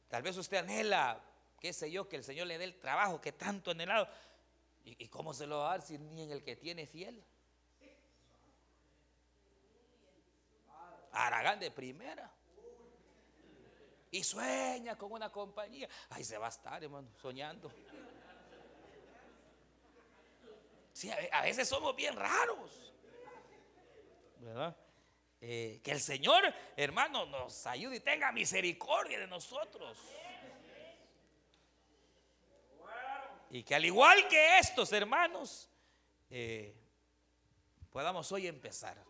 tal 0.08 0.22
vez 0.22 0.36
usted 0.36 0.58
anhela, 0.58 1.20
qué 1.60 1.72
sé 1.72 1.90
yo, 1.90 2.08
que 2.08 2.16
el 2.16 2.24
Señor 2.24 2.46
le 2.46 2.58
dé 2.58 2.64
el 2.64 2.78
trabajo 2.78 3.20
que 3.20 3.32
tanto 3.32 3.72
anhelado. 3.72 4.08
¿Y, 4.84 5.04
¿Y 5.04 5.08
cómo 5.08 5.34
se 5.34 5.46
lo 5.46 5.58
va 5.58 5.66
a 5.66 5.78
dar 5.78 5.82
si 5.82 5.98
ni 5.98 6.22
en 6.22 6.30
el 6.30 6.42
que 6.42 6.56
tiene 6.56 6.86
fiel? 6.86 7.24
Aragán 11.12 11.58
de 11.58 11.70
primera. 11.70 12.30
Y 14.10 14.22
sueña 14.22 14.96
con 14.96 15.12
una 15.12 15.30
compañía. 15.30 15.88
Ahí 16.10 16.24
se 16.24 16.38
va 16.38 16.46
a 16.46 16.50
estar, 16.50 16.82
hermano, 16.82 17.08
soñando. 17.20 17.70
Sí, 20.98 21.08
a 21.30 21.42
veces 21.42 21.68
somos 21.68 21.94
bien 21.94 22.16
raros. 22.16 22.72
¿Verdad? 24.40 24.76
Eh, 25.40 25.80
que 25.84 25.92
el 25.92 26.00
Señor, 26.00 26.52
hermano, 26.76 27.24
nos 27.26 27.68
ayude 27.68 27.98
y 27.98 28.00
tenga 28.00 28.32
misericordia 28.32 29.20
de 29.20 29.28
nosotros. 29.28 29.96
Y 33.50 33.62
que 33.62 33.76
al 33.76 33.84
igual 33.84 34.26
que 34.26 34.58
estos 34.58 34.92
hermanos, 34.92 35.70
eh, 36.30 36.74
podamos 37.92 38.32
hoy 38.32 38.48
empezar. 38.48 39.00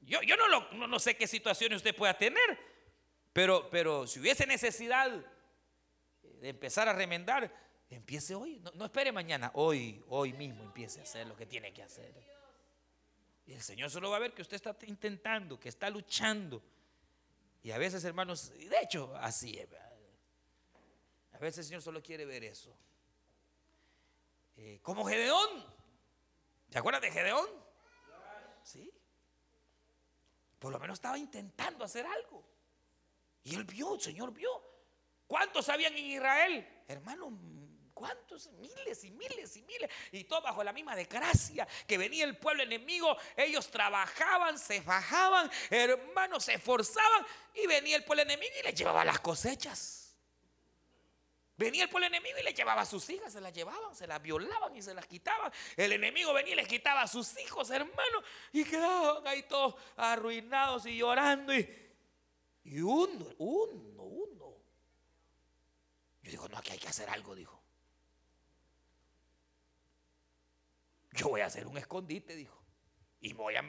Yo, 0.00 0.22
yo 0.22 0.34
no, 0.38 0.86
no, 0.86 0.98
sé 0.98 1.14
qué 1.14 1.26
situaciones 1.26 1.76
usted 1.76 1.94
pueda 1.94 2.16
tener, 2.16 2.58
pero, 3.34 3.68
pero 3.68 4.06
si 4.06 4.18
hubiese 4.18 4.46
necesidad 4.46 5.10
de 6.22 6.48
empezar 6.48 6.88
a 6.88 6.94
remendar, 6.94 7.52
empiece 7.90 8.34
hoy. 8.34 8.62
No, 8.74 8.84
espere 8.84 9.12
mañana, 9.12 9.50
hoy, 9.54 10.02
hoy 10.08 10.32
mismo 10.32 10.62
empiece 10.62 11.00
a 11.00 11.02
hacer 11.02 11.26
lo 11.26 11.36
que 11.36 11.46
tiene 11.46 11.72
que 11.72 11.82
hacer. 11.82 12.14
Y 13.46 13.52
el 13.52 13.62
Señor 13.62 13.90
solo 13.90 14.10
va 14.10 14.16
a 14.16 14.20
ver 14.20 14.32
que 14.32 14.42
usted 14.42 14.56
está 14.56 14.76
intentando, 14.86 15.58
que 15.58 15.68
está 15.68 15.90
luchando. 15.90 16.62
Y 17.62 17.72
a 17.72 17.78
veces, 17.78 18.04
hermanos, 18.04 18.50
de 18.50 18.76
hecho, 18.80 19.14
así 19.16 19.58
es. 19.58 19.68
A 21.32 21.38
veces 21.38 21.58
el 21.58 21.64
Señor 21.64 21.82
solo 21.82 22.02
quiere 22.02 22.24
ver 22.24 22.44
eso. 22.44 22.74
Eh, 24.56 24.78
como 24.82 25.04
Gedeón. 25.04 25.64
¿Se 26.70 26.78
acuerdan 26.78 27.02
de 27.02 27.10
Gedeón? 27.10 27.46
Sí. 28.62 28.92
Por 30.58 30.70
lo 30.70 30.78
menos 30.78 30.98
estaba 30.98 31.18
intentando 31.18 31.84
hacer 31.84 32.06
algo. 32.06 32.44
Y 33.42 33.54
él 33.54 33.64
vio, 33.64 33.94
el 33.94 34.00
Señor 34.00 34.32
vio. 34.32 34.50
¿Cuántos 35.26 35.68
habían 35.68 35.94
en 35.94 36.04
Israel? 36.06 36.84
Hermano, 36.86 37.30
¿cuántos? 38.00 38.46
Miles 38.52 39.04
y 39.04 39.10
miles 39.10 39.56
y 39.56 39.62
miles. 39.62 39.90
Y 40.10 40.24
todo 40.24 40.40
bajo 40.40 40.64
la 40.64 40.72
misma 40.72 40.96
desgracia. 40.96 41.68
Que 41.86 41.98
venía 41.98 42.24
el 42.24 42.38
pueblo 42.38 42.62
enemigo. 42.62 43.14
Ellos 43.36 43.70
trabajaban, 43.70 44.58
se 44.58 44.80
bajaban, 44.80 45.50
hermanos, 45.68 46.44
se 46.44 46.54
esforzaban. 46.54 47.26
Y 47.54 47.66
venía 47.66 47.96
el 47.96 48.04
pueblo 48.04 48.22
enemigo 48.22 48.52
y 48.58 48.62
les 48.62 48.74
llevaba 48.74 49.04
las 49.04 49.20
cosechas. 49.20 50.16
Venía 51.58 51.82
el 51.82 51.90
pueblo 51.90 52.06
enemigo 52.06 52.38
y 52.40 52.42
le 52.42 52.54
llevaba 52.54 52.80
a 52.80 52.86
sus 52.86 53.10
hijas, 53.10 53.34
se 53.34 53.40
las 53.42 53.52
llevaban, 53.52 53.94
se 53.94 54.06
las 54.06 54.22
violaban 54.22 54.74
y 54.74 54.80
se 54.80 54.94
las 54.94 55.06
quitaban. 55.06 55.52
El 55.76 55.92
enemigo 55.92 56.32
venía 56.32 56.54
y 56.54 56.56
les 56.56 56.66
quitaba 56.66 57.02
a 57.02 57.06
sus 57.06 57.38
hijos, 57.38 57.68
hermanos, 57.68 58.24
y 58.50 58.64
quedaban 58.64 59.26
ahí 59.26 59.42
todos 59.42 59.74
arruinados 59.94 60.86
y 60.86 60.96
llorando. 60.96 61.54
Y, 61.54 61.68
y 62.64 62.80
uno, 62.80 63.26
uno, 63.36 64.02
uno. 64.02 64.56
Yo 66.22 66.30
digo, 66.30 66.48
no, 66.48 66.56
aquí 66.56 66.72
hay 66.72 66.78
que 66.78 66.88
hacer 66.88 67.10
algo, 67.10 67.34
dijo. 67.34 67.59
Yo 71.12 71.28
voy 71.28 71.40
a 71.40 71.46
hacer 71.46 71.66
un 71.66 71.76
escondite, 71.78 72.34
dijo. 72.34 72.60
Y 73.20 73.34
voy 73.34 73.54
a 73.56 73.62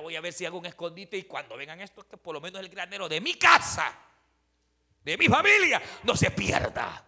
voy 0.00 0.16
a 0.16 0.20
ver 0.20 0.32
si 0.32 0.44
hago 0.44 0.58
un 0.58 0.66
escondite. 0.66 1.16
Y 1.16 1.24
cuando 1.24 1.56
vengan 1.56 1.80
estos, 1.80 2.04
que 2.04 2.16
por 2.16 2.34
lo 2.34 2.40
menos 2.40 2.60
el 2.60 2.68
granero 2.68 3.08
de 3.08 3.20
mi 3.20 3.34
casa, 3.34 3.96
de 5.02 5.16
mi 5.16 5.26
familia, 5.26 5.80
no 6.02 6.16
se 6.16 6.30
pierda. 6.30 7.06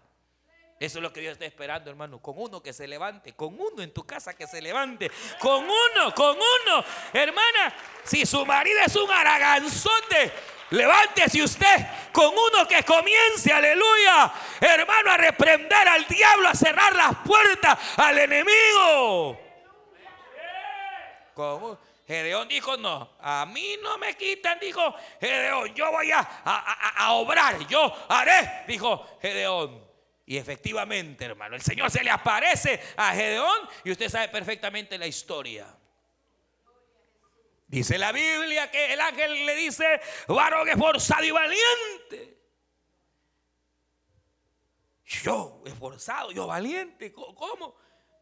Eso 0.80 0.98
es 0.98 1.02
lo 1.02 1.12
que 1.12 1.20
Dios 1.20 1.34
está 1.34 1.44
esperando, 1.44 1.90
hermano. 1.90 2.20
Con 2.20 2.34
uno 2.38 2.60
que 2.62 2.72
se 2.72 2.88
levante, 2.88 3.34
con 3.34 3.54
uno 3.54 3.82
en 3.82 3.92
tu 3.92 4.04
casa 4.04 4.34
que 4.34 4.46
se 4.46 4.60
levante, 4.60 5.10
con 5.38 5.62
uno, 5.64 6.14
con 6.14 6.36
uno. 6.36 6.84
Hermana, 7.12 7.74
si 8.02 8.26
su 8.26 8.44
marido 8.44 8.80
es 8.84 8.96
un 8.96 9.08
araganzote, 9.10 10.32
levántese 10.70 11.42
usted 11.42 11.86
con 12.10 12.30
uno 12.30 12.66
que 12.66 12.82
comience, 12.82 13.52
aleluya, 13.52 14.32
hermano, 14.60 15.12
a 15.12 15.16
reprender 15.18 15.86
al 15.86 16.04
diablo, 16.06 16.48
a 16.48 16.54
cerrar 16.54 16.96
las 16.96 17.16
puertas 17.18 17.78
al 17.98 18.18
enemigo. 18.18 19.51
Gedeón 22.06 22.48
dijo, 22.48 22.76
no, 22.76 23.16
a 23.20 23.46
mí 23.46 23.76
no 23.82 23.96
me 23.98 24.16
quitan, 24.16 24.58
dijo 24.58 24.94
Gedeón, 25.20 25.74
yo 25.74 25.90
voy 25.90 26.10
a, 26.10 26.20
a 26.20 27.12
obrar, 27.12 27.66
yo 27.68 27.94
haré, 28.08 28.64
dijo 28.66 29.18
Gedeón. 29.20 29.92
Y 30.26 30.36
efectivamente, 30.36 31.24
hermano, 31.24 31.56
el 31.56 31.62
Señor 31.62 31.90
se 31.90 32.02
le 32.02 32.10
aparece 32.10 32.80
a 32.96 33.12
Gedeón 33.12 33.68
y 33.84 33.90
usted 33.90 34.08
sabe 34.08 34.28
perfectamente 34.28 34.96
la 34.96 35.06
historia. 35.06 35.66
Dice 37.66 37.96
la 37.96 38.12
Biblia 38.12 38.70
que 38.70 38.92
el 38.92 39.00
ángel 39.00 39.46
le 39.46 39.54
dice, 39.56 40.00
varón 40.28 40.68
esforzado 40.68 41.24
y 41.24 41.30
valiente. 41.30 42.38
Yo, 45.06 45.62
esforzado, 45.64 46.32
yo 46.32 46.46
valiente, 46.46 47.12
¿cómo? 47.12 47.74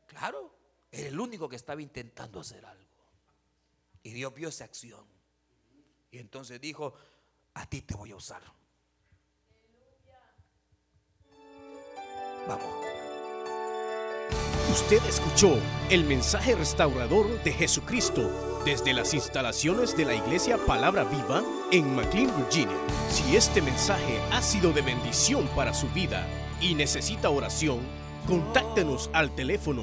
Claro, 0.07 0.57
era 0.91 1.09
el 1.09 1.19
único 1.19 1.49
que 1.49 1.57
estaba 1.57 1.83
intentando 1.83 2.41
hacer 2.41 2.65
algo. 2.65 2.80
Y 4.03 4.12
Dios 4.12 4.34
vio 4.34 4.48
esa 4.48 4.64
acción. 4.64 5.05
Y 6.11 6.18
entonces 6.18 6.61
dijo, 6.61 6.94
a 7.55 7.66
ti 7.66 7.82
te 7.82 7.94
voy 7.94 8.12
a 8.12 8.16
usar. 8.16 8.42
Usted 14.70 15.05
escuchó 15.07 15.59
el 15.90 16.05
mensaje 16.05 16.55
restaurador 16.55 17.42
de 17.42 17.53
Jesucristo 17.53 18.62
desde 18.64 18.92
las 18.92 19.14
instalaciones 19.14 19.96
de 19.96 20.05
la 20.05 20.14
iglesia 20.14 20.59
Palabra 20.59 21.05
Viva 21.05 21.42
en 21.72 21.94
McLean, 21.94 22.34
Virginia. 22.36 22.76
Si 23.09 23.36
este 23.36 23.62
mensaje 23.62 24.20
ha 24.32 24.42
sido 24.42 24.72
de 24.72 24.82
bendición 24.82 25.48
para 25.57 25.74
su 25.74 25.88
vida 25.90 26.26
y 26.61 26.74
necesita 26.74 27.30
oración, 27.30 27.80
contáctenos 28.26 29.11
al 29.12 29.34
teléfono 29.34 29.82